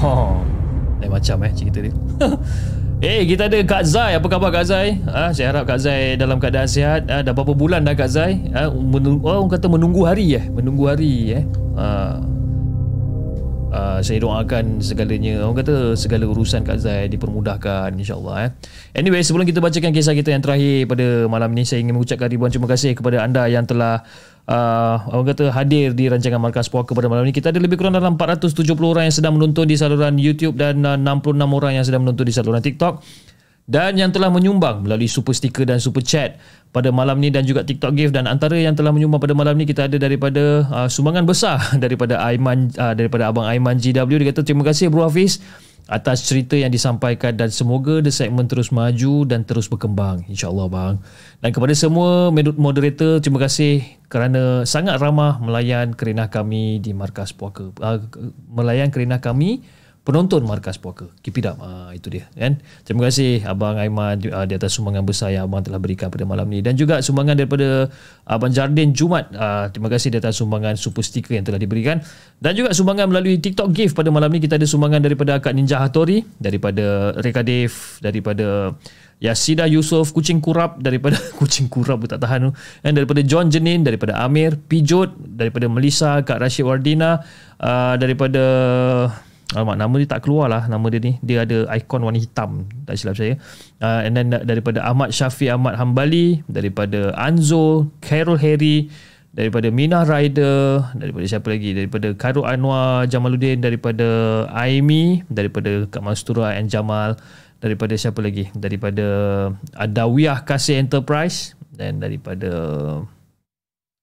Oh, 0.00 0.40
lain 1.02 1.10
macam 1.12 1.36
eh 1.44 1.52
cerita 1.52 1.78
dia. 1.84 1.92
eh, 3.04 3.20
kita 3.28 3.52
ada 3.52 3.58
Kak 3.64 3.84
Zai. 3.84 4.16
Apa 4.16 4.32
khabar 4.32 4.48
Kak 4.48 4.64
Zai? 4.64 4.96
Ah, 5.08 5.28
saya 5.32 5.52
harap 5.52 5.68
Kak 5.68 5.76
Zai 5.76 6.16
dalam 6.16 6.40
keadaan 6.40 6.68
sihat. 6.68 7.04
Ah, 7.08 7.20
dah 7.20 7.36
berapa 7.36 7.52
bulan 7.52 7.84
dah 7.84 7.92
Kak 7.92 8.08
Zai? 8.08 8.48
Ah, 8.56 8.72
menunggu, 8.72 9.24
oh, 9.28 9.44
orang 9.44 9.52
kata 9.52 9.68
menunggu 9.68 10.08
hari 10.08 10.40
eh. 10.40 10.44
Menunggu 10.48 10.88
hari 10.88 11.36
eh. 11.40 11.44
Ah, 11.76 12.20
Uh, 12.20 12.29
saya 14.02 14.18
doakan 14.20 14.82
segalanya. 14.82 15.44
Orang 15.44 15.60
kata 15.60 15.94
segala 15.96 16.24
urusan 16.26 16.64
Kak 16.64 16.78
Zai 16.80 17.06
Dipermudahkan 17.12 17.92
insyaAllah 17.94 18.36
eh. 18.46 18.50
Anyway 18.96 19.20
sebelum 19.20 19.44
kita 19.44 19.60
bacakan 19.60 19.92
kisah 19.92 20.14
kita 20.16 20.32
yang 20.32 20.42
terakhir 20.42 20.88
Pada 20.88 21.06
malam 21.26 21.52
ni 21.52 21.62
Saya 21.68 21.84
ingin 21.84 21.96
mengucapkan 21.96 22.28
ribuan 22.30 22.48
terima 22.48 22.68
kasih 22.70 22.96
Kepada 22.96 23.22
anda 23.22 23.46
yang 23.46 23.64
telah 23.68 24.02
uh, 24.48 24.96
Orang 25.12 25.30
kata 25.30 25.52
hadir 25.52 25.92
di 25.92 26.08
rancangan 26.08 26.40
Markas 26.40 26.72
Puaka 26.72 26.96
pada 26.96 27.06
malam 27.10 27.26
ni 27.26 27.34
Kita 27.34 27.52
ada 27.52 27.60
lebih 27.60 27.76
kurang 27.76 27.94
dalam 27.94 28.16
470 28.16 28.66
orang 28.80 29.04
yang 29.10 29.16
sedang 29.16 29.34
menonton 29.36 29.64
Di 29.68 29.76
saluran 29.76 30.16
YouTube 30.16 30.56
Dan 30.56 30.82
uh, 30.86 30.96
66 30.96 31.36
orang 31.36 31.72
yang 31.76 31.84
sedang 31.86 32.02
menonton 32.06 32.24
di 32.26 32.34
saluran 32.34 32.62
TikTok 32.62 33.02
dan 33.70 33.94
yang 33.94 34.10
telah 34.10 34.34
menyumbang 34.34 34.82
melalui 34.82 35.06
super 35.06 35.30
sticker 35.30 35.62
dan 35.62 35.78
super 35.78 36.02
chat 36.02 36.42
pada 36.74 36.90
malam 36.90 37.22
ni 37.22 37.30
dan 37.30 37.46
juga 37.46 37.62
TikTok 37.62 37.94
gift. 37.94 38.12
Dan 38.18 38.26
antara 38.26 38.58
yang 38.58 38.74
telah 38.74 38.90
menyumbang 38.90 39.22
pada 39.22 39.30
malam 39.30 39.54
ni 39.54 39.62
kita 39.62 39.86
ada 39.86 39.94
daripada 39.94 40.66
uh, 40.66 40.88
sumbangan 40.90 41.22
besar 41.22 41.62
daripada 41.84 42.18
Aiman 42.18 42.74
uh, 42.74 42.98
daripada 42.98 43.30
abang 43.30 43.46
Aiman 43.46 43.78
GW 43.78 44.10
dia 44.10 44.34
kata 44.34 44.42
terima 44.42 44.66
kasih 44.66 44.90
Bro 44.90 45.06
Hafiz 45.06 45.38
atas 45.86 46.22
cerita 46.26 46.54
yang 46.54 46.70
disampaikan 46.70 47.34
dan 47.34 47.50
semoga 47.50 47.98
the 47.98 48.14
segment 48.14 48.50
terus 48.50 48.74
maju 48.74 49.26
dan 49.26 49.46
terus 49.46 49.70
berkembang. 49.70 50.26
Insyaallah 50.26 50.66
bang. 50.66 50.94
Dan 51.38 51.50
kepada 51.54 51.74
semua 51.74 52.34
moderator 52.58 53.22
terima 53.22 53.38
kasih 53.46 53.86
kerana 54.10 54.66
sangat 54.66 54.98
ramah 54.98 55.38
melayan 55.38 55.94
kerenah 55.94 56.26
kami 56.26 56.82
di 56.82 56.90
markas 56.90 57.30
puaka 57.30 57.70
uh, 57.78 58.02
melayan 58.50 58.90
kerenah 58.90 59.22
kami 59.22 59.62
penonton 60.00 60.42
Markas 60.48 60.80
Puaka. 60.80 61.06
Up. 61.10 61.56
Uh, 61.60 61.90
itu 61.94 62.08
dia 62.10 62.24
kan. 62.32 62.58
Terima 62.82 63.06
kasih 63.08 63.44
Abang 63.44 63.76
Aiman 63.76 64.18
uh, 64.18 64.46
di 64.48 64.54
atas 64.56 64.74
sumbangan 64.76 65.04
besar 65.04 65.30
yang 65.30 65.46
Abang 65.46 65.62
telah 65.62 65.78
berikan 65.78 66.08
pada 66.08 66.24
malam 66.24 66.48
ni. 66.48 66.64
Dan 66.64 66.74
juga 66.74 67.04
sumbangan 67.04 67.36
daripada 67.36 67.86
Abang 68.26 68.50
Jardin 68.50 68.96
Jumat. 68.96 69.30
Uh, 69.30 69.68
terima 69.70 69.92
kasih 69.92 70.12
di 70.12 70.18
atas 70.18 70.40
sumbangan 70.40 70.74
super 70.74 71.04
sticker 71.04 71.36
yang 71.36 71.44
telah 71.46 71.60
diberikan. 71.60 72.00
Dan 72.40 72.56
juga 72.56 72.72
sumbangan 72.72 73.12
melalui 73.12 73.38
TikTok 73.38 73.70
gift 73.70 73.92
pada 73.94 74.08
malam 74.08 74.32
ni. 74.32 74.40
Kita 74.40 74.56
ada 74.56 74.66
sumbangan 74.66 75.04
daripada 75.04 75.38
Kak 75.38 75.52
Ninja 75.52 75.78
Hattori. 75.78 76.24
Daripada 76.40 77.14
Reka 77.20 77.44
Dave. 77.44 77.76
Daripada 78.00 78.74
Yasida 79.20 79.68
Yusof 79.68 80.16
kucing 80.16 80.40
kurap 80.40 80.80
daripada 80.80 81.20
kucing 81.38 81.68
kurap 81.68 82.00
tak 82.08 82.24
tahan 82.24 82.48
tu 82.48 82.50
dan 82.80 82.96
daripada 82.96 83.20
John 83.20 83.52
Jenin 83.52 83.84
daripada 83.84 84.16
Amir 84.16 84.56
Pijot 84.56 85.12
daripada 85.12 85.68
Melissa 85.68 86.24
Kak 86.24 86.40
Rashid 86.40 86.64
Wardina 86.64 87.20
uh, 87.60 88.00
daripada 88.00 88.42
Alamak, 89.50 89.76
nama 89.82 89.94
dia 89.98 90.06
tak 90.06 90.22
keluar 90.22 90.46
lah. 90.46 90.62
Nama 90.70 90.86
dia 90.94 91.00
ni 91.02 91.12
dia 91.26 91.42
ada 91.42 91.66
ikon 91.74 92.06
warna 92.06 92.22
hitam 92.22 92.70
tak 92.86 92.94
silap 92.94 93.18
saya. 93.18 93.34
Uh, 93.82 94.06
and 94.06 94.14
then 94.14 94.30
daripada 94.30 94.78
Ahmad 94.86 95.10
Syafi 95.10 95.50
Ahmad 95.50 95.74
Hambali 95.74 96.46
daripada 96.46 97.10
Anzo 97.18 97.90
Carol 97.98 98.38
Harry 98.38 98.86
daripada 99.34 99.70
Mina 99.70 100.06
Rider 100.06 100.86
daripada 100.94 101.24
siapa 101.26 101.50
lagi? 101.50 101.74
Daripada 101.74 102.14
Karul 102.14 102.46
Anwar 102.46 103.10
Jamaluddin 103.10 103.58
daripada 103.58 104.06
Aimi 104.54 105.26
daripada 105.26 105.86
Kak 105.90 106.02
Mastura 106.02 106.54
and 106.54 106.70
Jamal 106.70 107.18
daripada 107.58 107.98
siapa 107.98 108.22
lagi? 108.22 108.50
Daripada 108.54 109.06
Adawiyah 109.74 110.46
Kasih 110.46 110.78
Enterprise 110.78 111.58
dan 111.74 111.98
daripada 111.98 112.50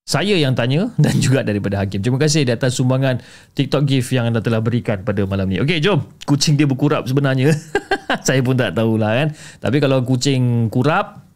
saya 0.08 0.40
yang 0.40 0.56
tanya 0.56 0.88
dan 0.96 1.20
juga 1.26 1.44
daripada 1.44 1.84
Hakim. 1.84 2.00
Terima 2.00 2.16
kasih 2.16 2.48
di 2.48 2.56
atas 2.56 2.80
sumbangan 2.80 3.20
TikTok 3.52 3.84
gift 3.84 4.08
yang 4.16 4.32
anda 4.32 4.40
telah 4.40 4.64
berikan 4.64 5.04
pada 5.04 5.28
malam 5.28 5.52
ni. 5.52 5.60
Okey, 5.60 5.84
jom. 5.84 6.08
Kucing 6.24 6.56
dia 6.56 6.64
berkurap 6.64 7.04
sebenarnya. 7.12 7.52
saya 8.28 8.40
pun 8.40 8.56
tak 8.56 8.80
tahulah 8.80 9.12
kan. 9.12 9.28
Tapi 9.60 9.84
kalau 9.84 10.00
kucing 10.08 10.72
kurap, 10.72 11.27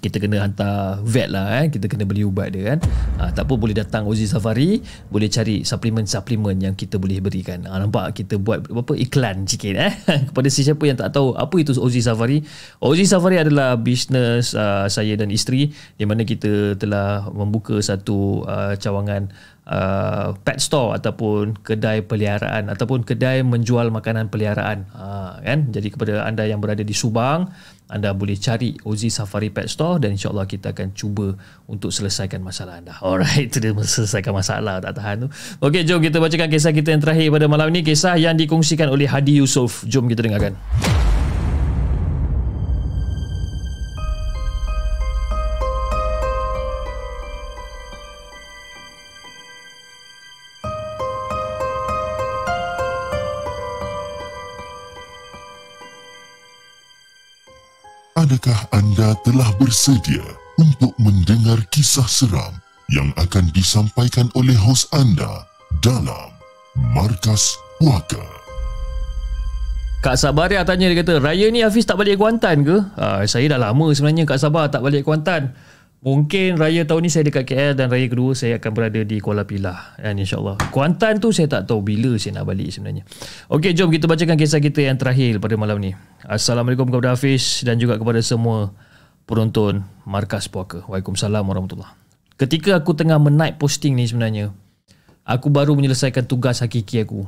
kita 0.00 0.16
kena 0.22 0.40
hantar 0.40 1.02
vet 1.04 1.28
lah 1.28 1.60
eh. 1.60 1.66
kita 1.68 1.90
kena 1.90 2.08
beli 2.08 2.24
ubat 2.24 2.54
dia 2.54 2.74
kan. 2.74 2.78
Ha, 3.20 3.34
tak 3.34 3.44
apa 3.50 3.54
boleh 3.58 3.76
datang 3.76 4.08
Ozi 4.08 4.24
Safari 4.24 4.80
boleh 5.12 5.28
cari 5.28 5.66
suplemen-suplemen 5.66 6.56
yang 6.62 6.74
kita 6.78 6.96
boleh 6.96 7.20
berikan. 7.20 7.66
Ha, 7.68 7.82
nampak 7.82 8.16
kita 8.16 8.40
buat 8.40 8.70
apa 8.70 8.94
iklan 8.96 9.44
sikit 9.44 9.74
eh. 9.76 9.92
Kepada 10.32 10.48
sesiapa 10.48 10.82
yang 10.88 10.96
tak 10.96 11.12
tahu 11.12 11.36
apa 11.36 11.54
itu 11.60 11.76
Ozi 11.76 12.00
Safari? 12.00 12.40
Ozi 12.80 13.04
Safari 13.04 13.42
adalah 13.42 13.76
bisnes 13.76 14.56
uh, 14.56 14.88
saya 14.88 15.18
dan 15.18 15.28
isteri 15.28 15.74
di 15.98 16.04
mana 16.08 16.24
kita 16.24 16.78
telah 16.80 17.28
membuka 17.28 17.76
satu 17.82 18.46
uh, 18.48 18.78
cawangan 18.78 19.28
uh, 19.68 20.34
pet 20.42 20.58
store 20.58 20.98
ataupun 20.98 21.60
kedai 21.62 22.02
peliharaan 22.02 22.70
ataupun 22.72 23.06
kedai 23.06 23.46
menjual 23.46 23.92
makanan 23.94 24.32
peliharaan 24.32 24.88
uh, 24.94 25.38
kan 25.42 25.70
jadi 25.70 25.88
kepada 25.92 26.12
anda 26.26 26.46
yang 26.46 26.58
berada 26.58 26.82
di 26.82 26.94
Subang 26.94 27.50
anda 27.92 28.16
boleh 28.16 28.40
cari 28.40 28.72
Ozi 28.88 29.12
Safari 29.12 29.52
Pet 29.52 29.68
Store 29.68 30.00
dan 30.00 30.16
insyaAllah 30.16 30.48
kita 30.48 30.72
akan 30.72 30.96
cuba 30.96 31.36
untuk 31.68 31.92
selesaikan 31.92 32.40
masalah 32.40 32.80
anda. 32.80 32.96
Alright, 33.04 33.52
itu 33.52 33.60
dia 33.60 33.76
selesaikan 33.76 34.32
masalah 34.32 34.80
tak 34.80 34.96
tahan 34.96 35.28
tu. 35.28 35.28
Okey, 35.60 35.84
jom 35.84 36.00
kita 36.00 36.16
bacakan 36.16 36.48
kisah 36.48 36.72
kita 36.72 36.96
yang 36.96 37.04
terakhir 37.04 37.28
pada 37.28 37.46
malam 37.52 37.68
ini. 37.68 37.84
Kisah 37.84 38.16
yang 38.16 38.32
dikongsikan 38.32 38.88
oleh 38.88 39.04
Hadi 39.04 39.44
Yusof. 39.44 39.84
Jom 39.84 40.08
kita 40.08 40.24
dengarkan. 40.24 40.56
Adakah 58.42 58.74
anda 58.74 59.14
telah 59.22 59.54
bersedia 59.54 60.18
untuk 60.58 60.90
mendengar 60.98 61.62
kisah 61.70 62.10
seram 62.10 62.50
yang 62.90 63.14
akan 63.14 63.46
disampaikan 63.54 64.26
oleh 64.34 64.58
hos 64.58 64.90
anda 64.90 65.46
dalam 65.78 66.34
Markas 66.90 67.54
Puaka? 67.78 68.18
Kak 70.02 70.18
Sabar 70.18 70.50
yang 70.50 70.66
tanya 70.66 70.90
dia 70.90 71.06
kata, 71.06 71.22
Raya 71.22 71.54
ni 71.54 71.62
Hafiz 71.62 71.86
tak 71.86 72.02
balik 72.02 72.18
Kuantan 72.18 72.66
ke? 72.66 72.82
Ha, 72.98 73.22
saya 73.30 73.46
dah 73.46 73.62
lama 73.62 73.94
sebenarnya 73.94 74.26
Kak 74.26 74.42
Sabar 74.42 74.66
tak 74.74 74.82
balik 74.82 75.06
Kuantan. 75.06 75.54
Mungkin 76.02 76.58
raya 76.58 76.82
tahun 76.82 77.06
ni 77.06 77.10
saya 77.14 77.30
dekat 77.30 77.46
KL 77.46 77.78
dan 77.78 77.86
raya 77.86 78.10
kedua 78.10 78.34
saya 78.34 78.58
akan 78.58 78.70
berada 78.74 79.06
di 79.06 79.22
Kuala 79.22 79.46
Pilah 79.46 79.94
kan 79.94 80.18
insyaAllah. 80.18 80.58
Kuantan 80.74 81.22
tu 81.22 81.30
saya 81.30 81.46
tak 81.46 81.70
tahu 81.70 81.78
bila 81.78 82.18
saya 82.18 82.42
nak 82.42 82.50
balik 82.50 82.74
sebenarnya. 82.74 83.06
Okey 83.46 83.70
jom 83.70 83.86
kita 83.86 84.10
bacakan 84.10 84.34
kisah 84.34 84.58
kita 84.58 84.82
yang 84.82 84.98
terakhir 84.98 85.38
pada 85.38 85.54
malam 85.54 85.78
ni. 85.78 85.94
Assalamualaikum 86.26 86.90
kepada 86.90 87.14
Hafiz 87.14 87.62
dan 87.62 87.78
juga 87.78 88.02
kepada 88.02 88.18
semua 88.18 88.74
penonton 89.30 89.86
Markas 90.02 90.50
Puaka. 90.50 90.82
Waalaikumsalam 90.90 91.46
warahmatullahi 91.46 91.94
Ketika 92.34 92.74
aku 92.74 92.98
tengah 92.98 93.22
menaik 93.22 93.62
posting 93.62 93.94
ni 93.94 94.02
sebenarnya, 94.02 94.50
aku 95.22 95.54
baru 95.54 95.78
menyelesaikan 95.78 96.26
tugas 96.26 96.58
hakiki 96.66 97.06
aku. 97.06 97.22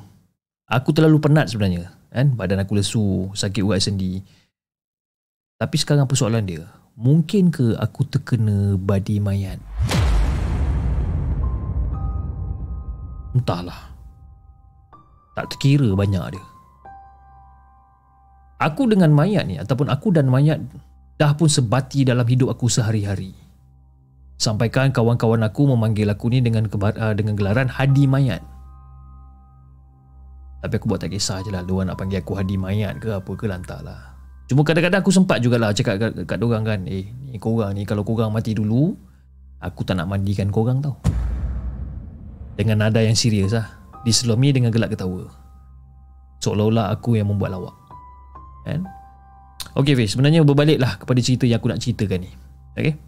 Aku 0.67 0.91
terlalu 0.91 1.23
penat 1.23 1.47
sebenarnya. 1.47 1.95
kan? 2.11 2.35
Badan 2.35 2.59
aku 2.59 2.75
lesu, 2.75 3.31
sakit 3.39 3.63
urat 3.63 3.79
sendi. 3.79 4.19
Tapi 5.55 5.77
sekarang 5.79 6.11
persoalan 6.11 6.43
dia, 6.43 6.67
mungkin 6.95 7.51
ke 7.51 7.75
aku 7.75 8.07
terkena 8.07 8.79
badi 8.79 9.19
mayat? 9.19 9.59
Entahlah. 13.35 13.91
Tak 15.35 15.51
terkira 15.51 15.91
banyak 15.99 16.39
dia. 16.39 16.45
Aku 18.63 18.87
dengan 18.87 19.11
mayat 19.11 19.51
ni 19.51 19.59
ataupun 19.59 19.91
aku 19.91 20.15
dan 20.15 20.31
mayat 20.31 20.63
dah 21.19 21.35
pun 21.35 21.51
sebati 21.51 22.07
dalam 22.07 22.23
hidup 22.23 22.55
aku 22.55 22.71
sehari-hari. 22.71 23.35
Sampaikan 24.39 24.95
kawan-kawan 24.95 25.43
aku 25.43 25.67
memanggil 25.75 26.07
aku 26.07 26.31
ni 26.31 26.39
dengan 26.39 26.71
uh, 26.71 27.15
dengan 27.15 27.35
gelaran 27.35 27.67
Hadi 27.67 28.07
Mayat. 28.07 28.43
Tapi 30.63 30.75
aku 30.81 30.87
buat 30.87 31.03
tak 31.03 31.13
kisah 31.13 31.43
je 31.43 31.51
lah. 31.51 31.67
Luar 31.67 31.91
nak 31.91 31.99
panggil 31.99 32.23
aku 32.23 32.39
Hadi 32.39 32.55
Mayat 32.55 33.03
ke 33.03 33.11
apa 33.15 33.31
ke 33.35 33.45
lantar 33.51 33.83
lah. 33.83 34.14
Cuma 34.45 34.61
kadang-kadang 34.61 35.01
aku 35.01 35.13
sempat 35.13 35.41
jugalah 35.41 35.73
cakap 35.73 35.97
kat, 35.97 36.13
kat 36.29 36.37
dorang 36.37 36.69
kan 36.69 36.85
Eh 36.85 37.09
ni 37.09 37.41
korang 37.41 37.73
ni 37.73 37.89
kalau 37.89 38.05
korang 38.05 38.29
mati 38.29 38.53
dulu 38.53 38.93
Aku 39.65 39.81
tak 39.81 39.97
nak 39.97 40.13
mandikan 40.13 40.53
korang 40.53 40.85
tau. 40.85 41.01
Dengan 42.61 42.85
nada 42.85 43.01
yang 43.01 43.17
serius 43.17 43.57
lah. 43.57 43.81
Diselami 44.05 44.53
dengan 44.53 44.69
gelak 44.69 44.93
ketawa. 44.93 45.25
Seolah-olah 46.45 46.93
aku 46.93 47.17
yang 47.17 47.33
membuat 47.33 47.57
lawak. 47.57 47.73
Kan? 48.69 48.85
Okay 49.73 49.97
Fiz 49.97 50.13
sebenarnya 50.13 50.45
berbaliklah 50.45 51.01
kepada 51.01 51.21
cerita 51.25 51.49
yang 51.49 51.57
aku 51.57 51.73
nak 51.73 51.81
ceritakan 51.81 52.29
ni. 52.29 52.31
Okay 52.77 53.01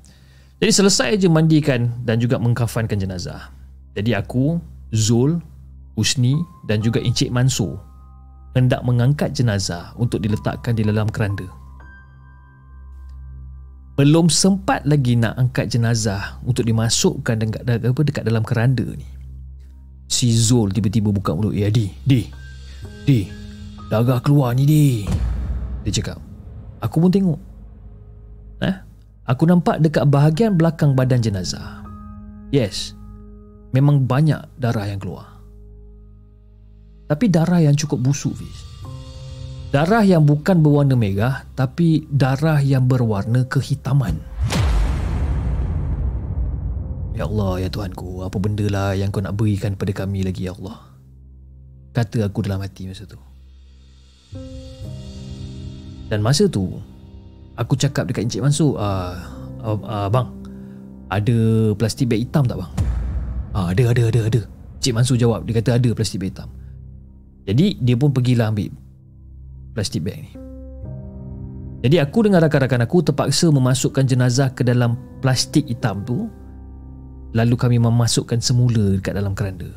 Jadi 0.56 0.72
selesai 0.72 1.20
je 1.20 1.28
mandikan 1.28 1.92
dan 2.00 2.16
juga 2.16 2.40
mengkafankan 2.40 2.96
jenazah. 2.96 3.52
Jadi 3.92 4.16
aku, 4.16 4.56
Zul, 4.96 5.36
Usni 6.00 6.40
dan 6.64 6.80
juga 6.80 7.04
Encik 7.04 7.28
Mansur 7.28 7.76
hendak 8.56 8.80
mengangkat 8.80 9.36
jenazah 9.36 9.92
untuk 10.00 10.24
diletakkan 10.24 10.72
di 10.72 10.80
dalam 10.80 11.12
keranda. 11.12 11.44
Belum 14.00 14.32
sempat 14.32 14.88
lagi 14.88 15.16
nak 15.16 15.36
angkat 15.36 15.72
jenazah 15.72 16.40
untuk 16.44 16.64
dimasukkan 16.64 17.36
dekat, 17.36 17.62
apa, 17.64 18.00
dekat 18.00 18.24
dalam 18.24 18.44
keranda 18.44 18.84
ni. 18.84 19.04
Si 20.08 20.32
Zul 20.32 20.72
tiba-tiba 20.72 21.12
buka 21.12 21.36
mulut. 21.36 21.52
Ya, 21.52 21.68
Di, 21.68 21.92
Di, 22.04 22.24
Di, 23.04 23.28
darah 23.92 24.20
keluar 24.24 24.56
ni, 24.56 24.64
Di. 24.64 24.84
Dia 25.84 25.92
cakap. 25.92 26.20
Aku 26.80 27.00
pun 27.00 27.12
tengok. 27.12 27.40
Eh? 28.64 28.76
Aku 29.28 29.48
nampak 29.48 29.80
dekat 29.84 30.08
bahagian 30.08 30.56
belakang 30.56 30.96
badan 30.96 31.20
jenazah. 31.20 31.84
Yes, 32.54 32.94
memang 33.74 34.04
banyak 34.06 34.38
darah 34.56 34.86
yang 34.86 35.02
keluar. 35.02 35.35
Tapi 37.06 37.30
darah 37.30 37.62
yang 37.62 37.78
cukup 37.78 38.02
busuk 38.02 38.34
Fiz. 38.34 38.66
Darah 39.70 40.02
yang 40.02 40.26
bukan 40.26 40.62
berwarna 40.62 40.94
merah 40.98 41.46
Tapi 41.54 42.06
darah 42.10 42.58
yang 42.58 42.86
berwarna 42.86 43.46
kehitaman. 43.46 44.18
Ya 47.16 47.24
Allah 47.24 47.66
ya 47.66 47.68
Tuhanku 47.70 48.26
Apa 48.26 48.36
benda 48.42 48.66
lah 48.68 48.92
yang 48.92 49.08
kau 49.14 49.22
nak 49.22 49.38
berikan 49.38 49.78
pada 49.78 49.94
kami 49.94 50.26
lagi 50.26 50.50
ya 50.50 50.54
Allah? 50.58 50.82
Kata 51.94 52.26
aku 52.28 52.44
dalam 52.44 52.60
hati 52.60 52.90
masa 52.90 53.08
tu. 53.08 53.16
Dan 56.10 56.20
masa 56.20 56.50
tu 56.50 56.82
Aku 57.56 57.72
cakap 57.78 58.10
dekat 58.10 58.28
Encik 58.28 58.42
Mansur 58.44 58.76
uh, 58.76 59.16
uh, 59.62 59.78
uh, 59.80 60.08
Bang 60.12 60.28
Ada 61.08 61.72
plastik 61.78 62.10
beg 62.10 62.26
hitam 62.26 62.44
tak 62.44 62.60
bang? 62.60 62.72
Uh, 63.56 63.72
ada 63.72 63.82
ada 63.94 64.02
ada 64.12 64.20
ada. 64.28 64.40
Encik 64.76 64.92
Mansur 64.92 65.16
jawab 65.16 65.46
Dia 65.48 65.56
kata 65.62 65.78
ada 65.78 65.90
plastik 65.94 66.20
beg 66.20 66.34
hitam 66.34 66.50
jadi 67.46 67.78
dia 67.78 67.94
pun 67.94 68.10
pergilah 68.10 68.50
ambil 68.50 68.74
plastik 69.72 70.02
bag 70.02 70.18
ni. 70.26 70.32
Jadi 71.86 72.02
aku 72.02 72.26
dengan 72.26 72.42
rakan-rakan 72.42 72.82
aku 72.82 73.06
terpaksa 73.06 73.46
memasukkan 73.54 74.02
jenazah 74.02 74.50
ke 74.50 74.66
dalam 74.66 74.98
plastik 75.22 75.70
hitam 75.70 76.02
tu 76.02 76.26
lalu 77.36 77.54
kami 77.54 77.78
memasukkan 77.78 78.42
semula 78.42 78.98
dekat 78.98 79.14
dalam 79.14 79.36
keranda. 79.38 79.70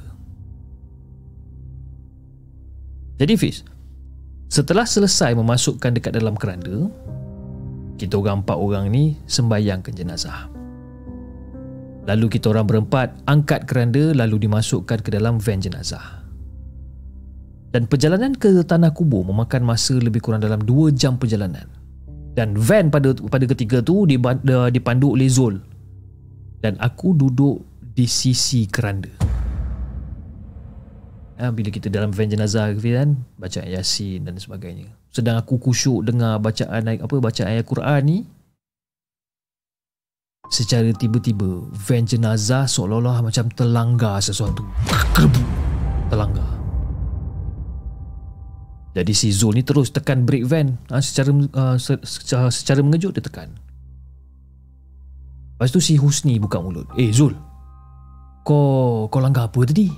Jadi 3.20 3.36
Fiz, 3.36 3.68
Setelah 4.50 4.88
selesai 4.88 5.38
memasukkan 5.38 5.94
dekat 5.94 6.18
dalam 6.18 6.34
keranda, 6.34 6.90
kita 8.02 8.18
orang 8.18 8.42
empat 8.42 8.58
orang 8.58 8.90
ni 8.90 9.14
sembayangkan 9.30 9.94
jenazah. 9.94 10.50
Lalu 12.10 12.26
kita 12.34 12.50
orang 12.50 12.66
berempat 12.66 13.14
angkat 13.30 13.70
keranda 13.70 14.18
lalu 14.18 14.50
dimasukkan 14.50 15.06
ke 15.06 15.14
dalam 15.14 15.38
van 15.38 15.62
jenazah. 15.62 16.19
Dan 17.70 17.86
perjalanan 17.86 18.34
ke 18.34 18.66
tanah 18.66 18.90
kubur 18.98 19.22
memakan 19.30 19.62
masa 19.62 19.94
lebih 19.94 20.26
kurang 20.26 20.42
dalam 20.42 20.58
2 20.66 20.90
jam 20.98 21.22
perjalanan. 21.22 21.70
Dan 22.34 22.58
van 22.58 22.90
pada 22.90 23.14
pada 23.30 23.46
ketiga 23.46 23.86
tu 23.86 24.10
dipandu 24.10 25.14
oleh 25.14 25.30
Zul. 25.30 25.62
Dan 26.60 26.82
aku 26.82 27.14
duduk 27.14 27.62
di 27.94 28.10
sisi 28.10 28.66
keranda. 28.66 29.12
Ha, 31.40 31.56
bila 31.56 31.72
kita 31.72 31.88
dalam 31.88 32.12
van 32.12 32.28
jenazah 32.28 32.74
kan 32.76 33.16
baca 33.40 33.64
yasin 33.64 34.28
dan 34.28 34.36
sebagainya. 34.36 34.92
Sedang 35.10 35.40
aku 35.40 35.62
kusyuk 35.62 36.04
dengar 36.06 36.38
bacaan 36.42 36.86
apa 36.86 37.16
bacaan 37.18 37.50
ayat 37.50 37.66
Quran 37.66 38.02
ni 38.06 38.18
Secara 40.50 40.90
tiba-tiba 40.94 41.66
Van 41.74 42.06
jenazah 42.06 42.70
seolah-olah 42.70 43.26
macam 43.26 43.50
terlanggar 43.54 44.22
sesuatu 44.22 44.62
Terlanggar 46.14 46.59
Jadi 48.94 49.14
si 49.14 49.30
Zul 49.30 49.58
ni 49.58 49.64
terus 49.64 49.94
tekan 49.94 50.26
brake 50.26 50.50
van 50.50 50.78
ha, 50.90 50.98
secara, 50.98 51.30
uh, 51.30 51.78
secara, 51.78 52.50
secara 52.50 52.82
mengejut 52.82 53.14
dia 53.14 53.22
tekan 53.22 53.54
Lepas 55.56 55.70
tu 55.76 55.84
si 55.84 56.00
Husni 56.00 56.40
buka 56.42 56.58
mulut 56.64 56.90
Eh 56.98 57.14
Zul 57.14 57.36
Kau 58.48 59.06
kau 59.12 59.22
langgar 59.22 59.52
apa 59.52 59.60
tadi? 59.68 59.92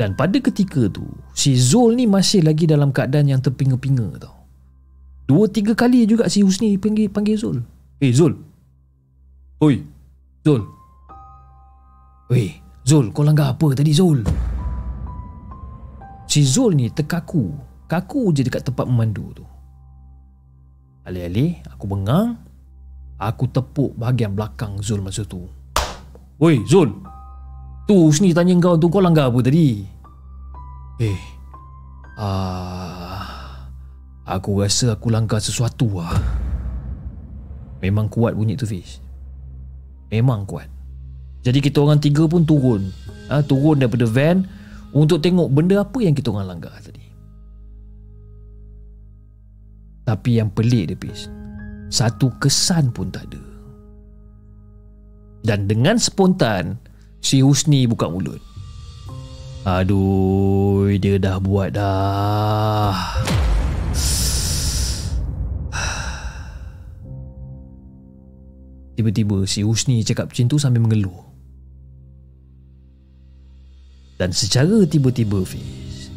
Dan 0.00 0.16
pada 0.16 0.38
ketika 0.40 0.88
tu 0.88 1.04
Si 1.36 1.58
Zul 1.60 1.98
ni 1.98 2.08
masih 2.08 2.40
lagi 2.40 2.64
dalam 2.64 2.94
keadaan 2.94 3.28
yang 3.28 3.44
terpinga-pinga 3.44 4.16
tau 4.16 4.48
Dua 5.28 5.48
tiga 5.48 5.76
kali 5.76 6.08
juga 6.08 6.28
si 6.32 6.40
Husni 6.40 6.80
panggil, 6.80 7.12
panggil 7.12 7.36
Zul 7.36 7.60
Eh 8.00 8.14
Zul 8.16 8.54
Oi, 9.64 9.80
Zul. 10.44 10.60
Oi, 12.28 12.52
Zul, 12.84 13.08
kau 13.16 13.24
langgar 13.24 13.56
apa 13.56 13.72
tadi 13.72 13.96
Zul? 13.96 14.20
Si 16.34 16.42
Zul 16.42 16.74
ni 16.74 16.90
terkaku. 16.90 17.54
Kaku 17.86 18.34
je 18.34 18.42
dekat 18.42 18.66
tempat 18.66 18.90
memandu 18.90 19.30
tu. 19.38 19.46
Alih-alih 21.06 21.62
aku 21.70 21.86
bengang, 21.86 22.34
aku 23.22 23.46
tepuk 23.46 23.94
bahagian 23.94 24.34
belakang 24.34 24.82
Zul 24.82 24.98
masa 24.98 25.22
tu. 25.22 25.46
Oi, 26.42 26.58
Zul. 26.66 26.90
Tu 27.86 27.94
sini 28.10 28.34
tanya 28.34 28.58
kau 28.58 28.74
tu 28.74 28.90
kau 28.90 28.98
langgar 28.98 29.30
apa 29.30 29.38
tadi? 29.46 29.86
Eh. 30.98 31.20
Ah. 32.18 33.70
Aku 34.26 34.58
rasa 34.58 34.98
aku 34.98 35.14
langgar 35.14 35.38
sesuatu 35.38 36.02
ah. 36.02 36.18
Memang 37.78 38.10
kuat 38.10 38.34
bunyi 38.34 38.58
tu 38.58 38.66
Fish 38.66 39.04
memang 40.14 40.46
kuat. 40.46 40.70
Jadi 41.44 41.58
kita 41.58 41.82
orang 41.82 41.98
tiga 41.98 42.24
pun 42.30 42.46
turun. 42.46 42.88
Ha, 43.28 43.42
turun 43.42 43.82
daripada 43.82 44.06
van 44.06 44.46
untuk 44.94 45.18
tengok 45.18 45.50
benda 45.50 45.82
apa 45.82 45.98
yang 45.98 46.14
kita 46.14 46.30
orang 46.30 46.54
langgar 46.54 46.70
tadi. 46.78 47.02
Tapi 50.06 50.38
yang 50.38 50.54
pelik 50.54 50.94
dia 50.94 50.96
Pis. 50.96 51.26
Satu 51.90 52.30
kesan 52.38 52.94
pun 52.94 53.10
tak 53.10 53.26
ada. 53.32 53.42
Dan 55.44 55.68
dengan 55.68 56.00
spontan, 56.00 56.78
si 57.20 57.42
Husni 57.42 57.86
buka 57.90 58.08
mulut. 58.08 58.40
Aduh, 59.64 60.92
dia 61.00 61.18
dah 61.18 61.40
buat 61.40 61.72
dah. 61.74 62.92
Tiba-tiba 68.96 69.46
si 69.48 69.62
Husni 69.64 70.04
cakap 70.04 70.28
macam 70.30 70.48
tu 70.48 70.58
sambil 70.60 70.80
mengeluh. 70.84 71.33
Dan 74.14 74.30
secara 74.30 74.86
tiba-tiba 74.86 75.42
Fiz. 75.42 76.10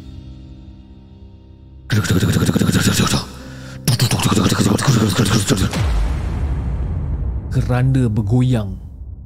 Keranda 7.48 8.06
bergoyang 8.12 8.76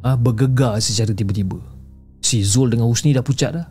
ah 0.01 0.17
Bergegar 0.17 0.81
secara 0.81 1.13
tiba-tiba. 1.13 1.61
Si 2.23 2.41
Zul 2.41 2.73
dengan 2.73 2.89
Husni 2.89 3.13
dah 3.13 3.21
pucat 3.21 3.51
dah. 3.53 3.67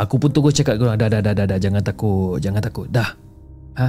Aku 0.00 0.18
pun 0.18 0.32
tunggu 0.32 0.50
cakap 0.50 0.80
korang 0.80 0.98
dah, 0.98 1.06
dah, 1.06 1.22
dah, 1.22 1.34
dah, 1.34 1.46
dah, 1.46 1.58
Jangan 1.58 1.82
takut 1.84 2.42
Jangan 2.42 2.62
takut. 2.64 2.86
Dah. 2.90 3.14
Ha? 3.78 3.88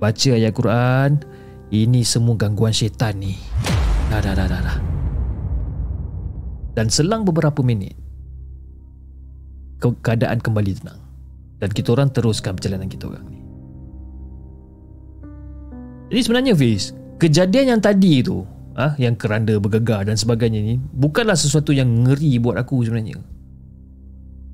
Baca 0.00 0.30
ayat 0.32 0.52
Quran 0.52 1.20
Ini 1.70 2.00
semua 2.02 2.34
gangguan 2.34 2.74
syaitan 2.74 3.14
ni. 3.14 3.38
Dah, 4.10 4.18
dah, 4.18 4.34
dah, 4.34 4.48
dah, 4.50 4.58
dah. 4.58 4.78
Dan 6.74 6.88
selang 6.88 7.22
beberapa 7.22 7.60
minit, 7.60 7.99
ke- 9.80 9.98
keadaan 10.04 10.38
kembali 10.38 10.72
tenang. 10.76 11.00
Dan 11.60 11.68
kita 11.72 11.92
orang 11.96 12.12
teruskan 12.12 12.56
perjalanan 12.56 12.88
kita 12.88 13.08
orang 13.08 13.24
ni. 13.28 13.40
Jadi 16.10 16.20
sebenarnya 16.26 16.54
Fiz, 16.56 16.92
kejadian 17.22 17.76
yang 17.76 17.80
tadi 17.80 18.24
tu, 18.24 18.42
ah, 18.74 18.98
yang 18.98 19.14
keranda 19.14 19.56
bergegar 19.62 20.04
dan 20.08 20.18
sebagainya 20.18 20.58
ni, 20.58 20.74
bukanlah 20.76 21.38
sesuatu 21.38 21.70
yang 21.70 21.86
ngeri 21.86 22.40
buat 22.42 22.58
aku 22.58 22.82
sebenarnya. 22.82 23.20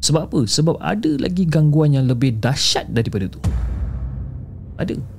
Sebab 0.05 0.23
apa? 0.29 0.41
Sebab 0.45 0.77
ada 0.79 1.13
lagi 1.17 1.49
gangguan 1.49 1.97
yang 1.97 2.07
lebih 2.07 2.39
dahsyat 2.39 2.93
daripada 2.93 3.27
tu. 3.27 3.41
Ada. 4.77 5.16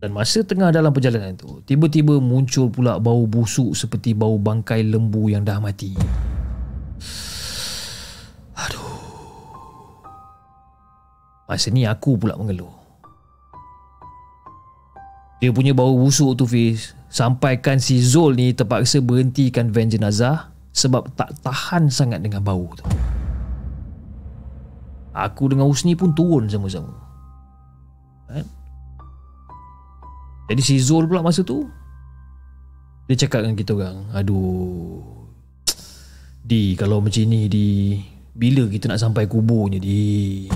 Dan 0.00 0.16
masa 0.16 0.40
tengah 0.40 0.72
dalam 0.72 0.96
perjalanan 0.96 1.36
itu, 1.36 1.60
tiba-tiba 1.68 2.16
muncul 2.24 2.72
pula 2.72 2.96
bau 2.96 3.28
busuk 3.28 3.76
seperti 3.76 4.16
bau 4.16 4.40
bangkai 4.40 4.80
lembu 4.88 5.28
yang 5.28 5.44
dah 5.44 5.60
mati. 5.60 5.92
Aduh. 8.56 8.96
Masa 11.44 11.68
ni 11.68 11.84
aku 11.84 12.16
pula 12.16 12.32
mengeluh. 12.40 12.80
Dia 15.40 15.52
punya 15.52 15.72
bau 15.72 15.96
busuk 15.96 16.36
tu 16.36 16.44
Fiz 16.44 16.92
Sampaikan 17.08 17.80
si 17.80 17.96
Zul 17.96 18.36
ni 18.36 18.52
terpaksa 18.52 19.00
berhentikan 19.00 19.72
van 19.72 19.88
jenazah 19.88 20.52
Sebab 20.76 21.16
tak 21.16 21.32
tahan 21.40 21.88
sangat 21.88 22.20
dengan 22.20 22.44
bau 22.44 22.68
tu 22.76 22.84
Aku 25.16 25.48
dengan 25.48 25.64
Husni 25.64 25.96
pun 25.96 26.12
turun 26.12 26.44
sama-sama 26.46 26.92
kan? 28.28 28.59
Jadi 30.50 30.62
si 30.66 30.82
Zul 30.82 31.06
pula 31.06 31.22
masa 31.22 31.46
tu 31.46 31.62
Dia 33.06 33.14
cakap 33.14 33.46
dengan 33.46 33.54
kita 33.54 33.78
orang 33.78 34.10
Aduh 34.10 34.98
Di 36.42 36.74
kalau 36.74 36.98
macam 36.98 37.22
ni 37.22 37.46
Di 37.46 37.94
Bila 38.34 38.66
kita 38.66 38.90
nak 38.90 38.98
sampai 38.98 39.30
kuburnya 39.30 39.78
Di? 39.78 40.50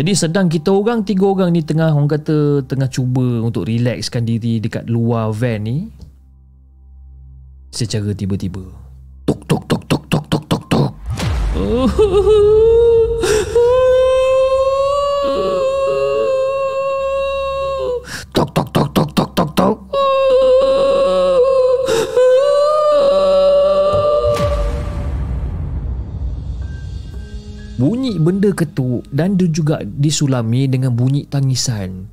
Jadi 0.00 0.12
sedang 0.16 0.48
kita 0.48 0.72
orang 0.72 1.04
Tiga 1.04 1.28
orang 1.28 1.52
ni 1.52 1.60
tengah 1.60 1.92
Orang 1.92 2.08
kata 2.08 2.64
Tengah 2.64 2.88
cuba 2.88 3.44
untuk 3.44 3.68
relaxkan 3.68 4.24
diri 4.24 4.56
Dekat 4.64 4.88
luar 4.88 5.36
van 5.36 5.68
ni 5.68 5.92
Secara 7.76 8.16
tiba-tiba. 8.16 8.64
Tok 9.28 9.44
tok 9.44 9.62
tok 9.68 9.82
tok 9.84 10.02
tok 10.08 10.24
tok 10.32 10.44
tok 10.48 10.64
tok 10.64 10.92
Tok 11.52 11.88
Benda 28.18 28.50
ketuk 28.50 29.06
dan 29.14 29.38
dia 29.38 29.46
juga 29.46 29.84
disulami 29.84 30.66
dengan 30.66 30.96
bunyi 30.96 31.28
tangisan 31.30 32.10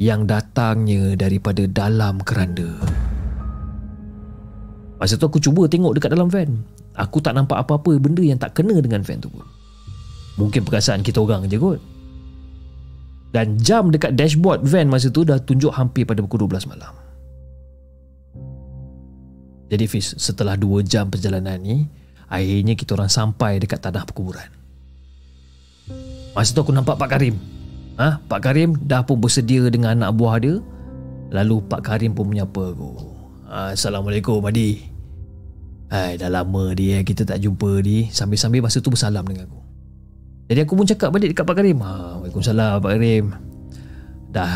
yang 0.00 0.24
datangnya 0.24 1.16
daripada 1.16 1.64
dalam 1.68 2.20
keranda. 2.24 2.68
Masa 4.96 5.20
tu 5.20 5.28
aku 5.28 5.36
cuba 5.36 5.68
tengok 5.68 5.96
dekat 5.96 6.16
dalam 6.16 6.32
van. 6.32 6.56
Aku 6.96 7.20
tak 7.20 7.36
nampak 7.36 7.60
apa-apa 7.60 8.00
benda 8.00 8.24
yang 8.24 8.40
tak 8.40 8.56
kena 8.56 8.80
dengan 8.80 9.04
van 9.04 9.20
tu 9.20 9.28
pun. 9.28 9.44
Mungkin 10.40 10.64
perasaan 10.64 11.04
kita 11.04 11.20
orang 11.20 11.44
je 11.48 11.60
kot. 11.60 11.80
Dan 13.36 13.60
jam 13.60 13.92
dekat 13.92 14.16
dashboard 14.16 14.64
van 14.64 14.88
masa 14.88 15.12
tu 15.12 15.20
dah 15.20 15.36
tunjuk 15.36 15.68
hampir 15.76 16.08
pada 16.08 16.24
pukul 16.24 16.48
12 16.48 16.72
malam. 16.72 16.92
Jadi 19.68 19.84
Fiz, 19.90 20.16
setelah 20.16 20.56
2 20.56 20.80
jam 20.86 21.10
perjalanan 21.12 21.60
ni, 21.60 21.84
akhirnya 22.32 22.72
kita 22.78 22.96
orang 22.96 23.12
sampai 23.12 23.60
dekat 23.60 23.82
tanah 23.82 24.08
perkuburan. 24.08 24.55
Masa 26.36 26.52
tu 26.52 26.60
aku 26.60 26.68
nampak 26.68 27.00
Pak 27.00 27.16
Karim. 27.16 27.40
Ha? 27.96 28.20
Pak 28.28 28.44
Karim 28.44 28.76
dah 28.84 29.00
pun 29.00 29.16
bersedia 29.16 29.72
dengan 29.72 29.96
anak 29.96 30.20
buah 30.20 30.36
dia. 30.36 30.60
Lalu 31.32 31.64
Pak 31.64 31.80
Karim 31.80 32.12
pun 32.12 32.28
menyapa 32.28 32.76
aku. 32.76 32.92
Ah, 33.48 33.72
Assalamualaikum 33.72 34.44
Adi. 34.44 34.84
Hai, 35.88 36.20
dah 36.20 36.28
lama 36.28 36.76
dia 36.76 37.00
kita 37.00 37.24
tak 37.24 37.40
jumpa 37.40 37.80
ni. 37.80 38.12
Sambil-sambil 38.12 38.60
masa 38.60 38.84
tu 38.84 38.92
bersalam 38.92 39.24
dengan 39.24 39.48
aku. 39.48 39.60
Jadi 40.52 40.60
aku 40.60 40.72
pun 40.76 40.84
cakap 40.84 41.08
balik 41.08 41.32
dekat 41.32 41.48
Pak 41.48 41.56
Karim. 41.56 41.80
Ha, 41.80 42.20
Waalaikumsalam 42.20 42.84
Pak 42.84 42.90
Karim. 43.00 43.24
Dah 44.28 44.52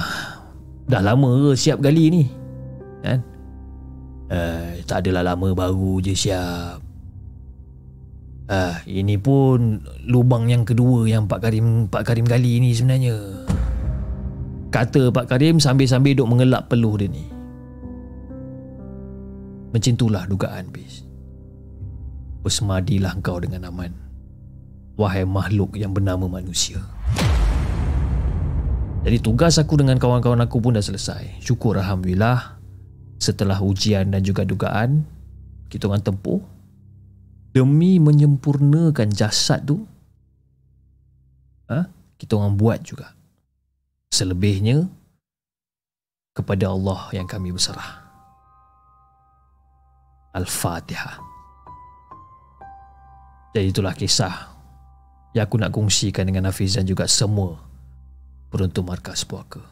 dah 0.85 1.01
lama 1.01 1.49
ke 1.49 1.51
siap 1.57 1.81
gali 1.81 2.13
ni? 2.13 2.23
Kan? 3.01 3.25
Eh, 4.29 4.85
tak 4.85 5.09
adalah 5.09 5.33
lama 5.33 5.49
baru 5.57 6.05
je 6.05 6.13
siap. 6.13 6.90
Ah, 8.51 8.83
ini 8.83 9.15
pun 9.15 9.79
lubang 10.11 10.51
yang 10.51 10.67
kedua 10.67 11.07
yang 11.07 11.31
Pak 11.31 11.39
Karim 11.39 11.87
Pak 11.87 12.03
Karim 12.03 12.27
gali 12.27 12.59
ni 12.59 12.75
sebenarnya. 12.75 13.47
Kata 14.75 15.15
Pak 15.15 15.31
Karim 15.31 15.63
sambil-sambil 15.63 16.19
duk 16.19 16.27
mengelak 16.27 16.67
peluh 16.67 16.99
dia 16.99 17.07
ni. 17.07 17.31
Macam 19.71 19.95
itulah 19.95 20.27
dugaan 20.27 20.67
bis. 20.75 21.07
Bersemadilah 22.43 23.23
kau 23.23 23.39
dengan 23.39 23.71
aman. 23.71 23.95
Wahai 24.99 25.23
makhluk 25.23 25.79
yang 25.79 25.95
bernama 25.95 26.27
manusia. 26.27 26.83
Jadi 29.07 29.23
tugas 29.23 29.63
aku 29.63 29.79
dengan 29.79 30.03
kawan-kawan 30.03 30.43
aku 30.43 30.59
pun 30.59 30.75
dah 30.75 30.83
selesai. 30.83 31.39
Syukur 31.39 31.79
Alhamdulillah. 31.79 32.59
Setelah 33.23 33.63
ujian 33.63 34.11
dan 34.11 34.27
juga 34.27 34.43
dugaan, 34.43 35.07
kita 35.71 35.87
orang 35.87 36.03
tempuh 36.03 36.43
demi 37.51 37.99
menyempurnakan 37.99 39.11
jasad 39.11 39.67
tu 39.67 39.83
ha, 41.67 41.87
kita 42.19 42.39
orang 42.39 42.55
buat 42.55 42.79
juga. 42.83 43.15
Selebihnya 44.11 44.91
kepada 46.35 46.71
Allah 46.71 47.11
yang 47.15 47.27
kami 47.27 47.55
berserah. 47.55 48.11
Al-Fatihah. 50.31 51.19
Jadi 53.51 53.67
itulah 53.67 53.95
kisah 53.99 54.55
yang 55.35 55.47
aku 55.47 55.59
nak 55.59 55.75
kongsikan 55.75 56.27
dengan 56.27 56.47
Hafiz 56.47 56.79
dan 56.79 56.87
juga 56.87 57.11
semua 57.11 57.59
peruntuk 58.51 58.87
markas 58.87 59.27
puaka. 59.27 59.63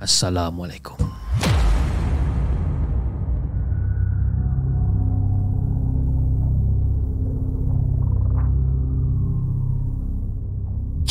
Assalamualaikum 0.00 0.96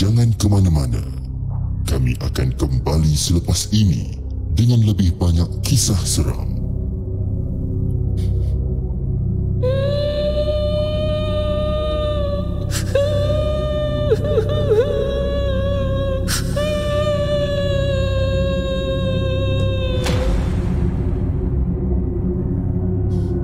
Jangan 0.06 0.30
ke 0.38 0.46
mana-mana. 0.46 1.02
Kami 1.90 2.14
akan 2.22 2.54
kembali 2.62 3.18
selepas 3.18 3.74
ini 3.74 4.14
dengan 4.54 4.86
lebih 4.86 5.18
banyak 5.18 5.50
kisah 5.66 5.98
seram. 5.98 6.46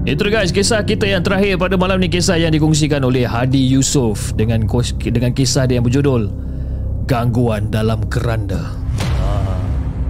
Itu 0.05 0.29
guys 0.29 0.53
kisah 0.53 0.85
kita 0.85 1.09
yang 1.09 1.25
terakhir 1.25 1.57
pada 1.57 1.73
malam 1.73 1.97
ni 1.97 2.05
kisah 2.05 2.37
yang 2.37 2.53
dikongsikan 2.53 3.01
oleh 3.01 3.25
Hadi 3.25 3.73
Yusof 3.73 4.37
dengan 4.37 4.69
dengan 5.09 5.33
kisah 5.33 5.65
dia 5.65 5.81
yang 5.81 5.89
berjudul 5.89 6.50
Gangguan 7.11 7.67
dalam 7.67 8.07
Keranda. 8.07 8.71
Ah. 9.19 9.59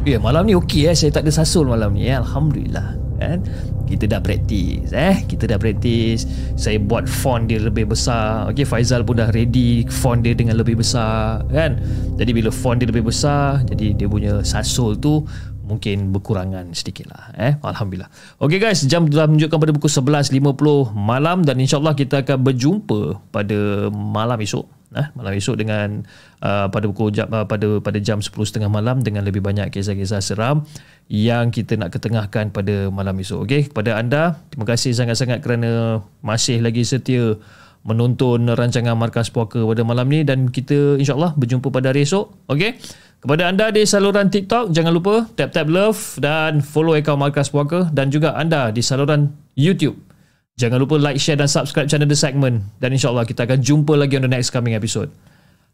Ya 0.06 0.22
malam 0.22 0.46
ni 0.46 0.54
okey 0.54 0.86
eh 0.86 0.94
saya 0.94 1.10
tak 1.10 1.26
ada 1.26 1.34
sasul 1.34 1.66
malam 1.66 1.98
ni 1.98 2.06
eh. 2.06 2.14
alhamdulillah 2.14 2.94
kan. 3.18 3.42
Kita 3.90 4.06
dah 4.06 4.22
praktis 4.22 4.94
eh 4.94 5.26
kita 5.26 5.50
dah 5.50 5.58
praktis. 5.58 6.30
Saya 6.54 6.78
buat 6.78 7.10
font 7.10 7.50
dia 7.50 7.58
lebih 7.58 7.90
besar. 7.90 8.54
Okey 8.54 8.70
Faizal 8.70 9.02
pun 9.02 9.18
dah 9.18 9.34
ready 9.34 9.82
font 9.90 10.22
dia 10.22 10.38
dengan 10.38 10.62
lebih 10.62 10.78
besar 10.78 11.42
kan. 11.50 11.82
Jadi 12.22 12.38
bila 12.38 12.54
font 12.54 12.78
dia 12.78 12.86
lebih 12.86 13.10
besar 13.10 13.66
jadi 13.66 13.98
dia 13.98 14.06
punya 14.06 14.46
sasul 14.46 14.94
tu 14.94 15.26
mungkin 15.66 16.14
berkurangan 16.14 16.70
sedikit 16.76 17.08
lah 17.08 17.32
eh 17.40 17.56
Alhamdulillah 17.64 18.12
ok 18.44 18.60
guys 18.60 18.84
jam 18.92 19.08
telah 19.08 19.32
menunjukkan 19.32 19.56
pada 19.56 19.72
pukul 19.72 19.88
11.50 19.88 20.92
malam 20.92 21.48
dan 21.48 21.56
insyaAllah 21.64 21.96
kita 21.96 22.28
akan 22.28 22.44
berjumpa 22.44 23.32
pada 23.32 23.88
malam 23.88 24.36
esok 24.44 24.81
eh, 24.96 25.08
malam 25.16 25.32
esok 25.36 25.56
dengan 25.60 26.04
uh, 26.44 26.68
pada 26.68 26.86
pukul 26.88 27.12
jam, 27.16 27.28
uh, 27.32 27.48
pada 27.48 27.80
pada 27.80 27.98
jam 28.00 28.20
10.30 28.20 28.68
malam 28.68 29.00
dengan 29.00 29.24
lebih 29.24 29.40
banyak 29.40 29.72
kisah-kisah 29.72 30.20
seram 30.20 30.68
yang 31.08 31.52
kita 31.52 31.76
nak 31.80 31.96
ketengahkan 31.96 32.52
pada 32.52 32.92
malam 32.92 33.16
esok 33.20 33.48
ok 33.48 33.54
kepada 33.72 34.00
anda 34.00 34.40
terima 34.52 34.68
kasih 34.68 34.92
sangat-sangat 34.96 35.40
kerana 35.40 36.04
masih 36.24 36.60
lagi 36.60 36.84
setia 36.84 37.40
menonton 37.82 38.46
rancangan 38.46 38.94
Markas 38.94 39.34
Puaka 39.34 39.58
pada 39.66 39.82
malam 39.82 40.06
ni 40.06 40.22
dan 40.22 40.54
kita 40.54 41.02
insyaAllah 41.02 41.34
berjumpa 41.34 41.74
pada 41.74 41.90
hari 41.90 42.06
esok 42.06 42.30
ok 42.46 42.78
kepada 43.22 43.54
anda 43.54 43.70
di 43.70 43.86
saluran 43.86 44.34
TikTok, 44.34 44.74
jangan 44.74 44.98
lupa 44.98 45.30
tap-tap 45.38 45.70
love 45.70 46.18
dan 46.18 46.66
follow 46.66 46.98
akaun 46.98 47.22
Markas 47.22 47.54
Puaka 47.54 47.86
dan 47.94 48.10
juga 48.10 48.34
anda 48.34 48.74
di 48.74 48.82
saluran 48.82 49.30
YouTube. 49.54 50.11
Jangan 50.60 50.78
lupa 50.84 51.00
like, 51.00 51.18
share 51.18 51.40
dan 51.40 51.48
subscribe 51.48 51.88
channel 51.88 52.10
The 52.10 52.18
Segment 52.18 52.68
dan 52.78 52.92
insyaAllah 52.92 53.26
kita 53.26 53.48
akan 53.48 53.64
jumpa 53.64 53.94
lagi 53.96 54.20
on 54.20 54.28
the 54.28 54.32
next 54.32 54.52
coming 54.52 54.76
episode. 54.76 55.10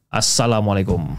Assalamualaikum. 0.07 1.17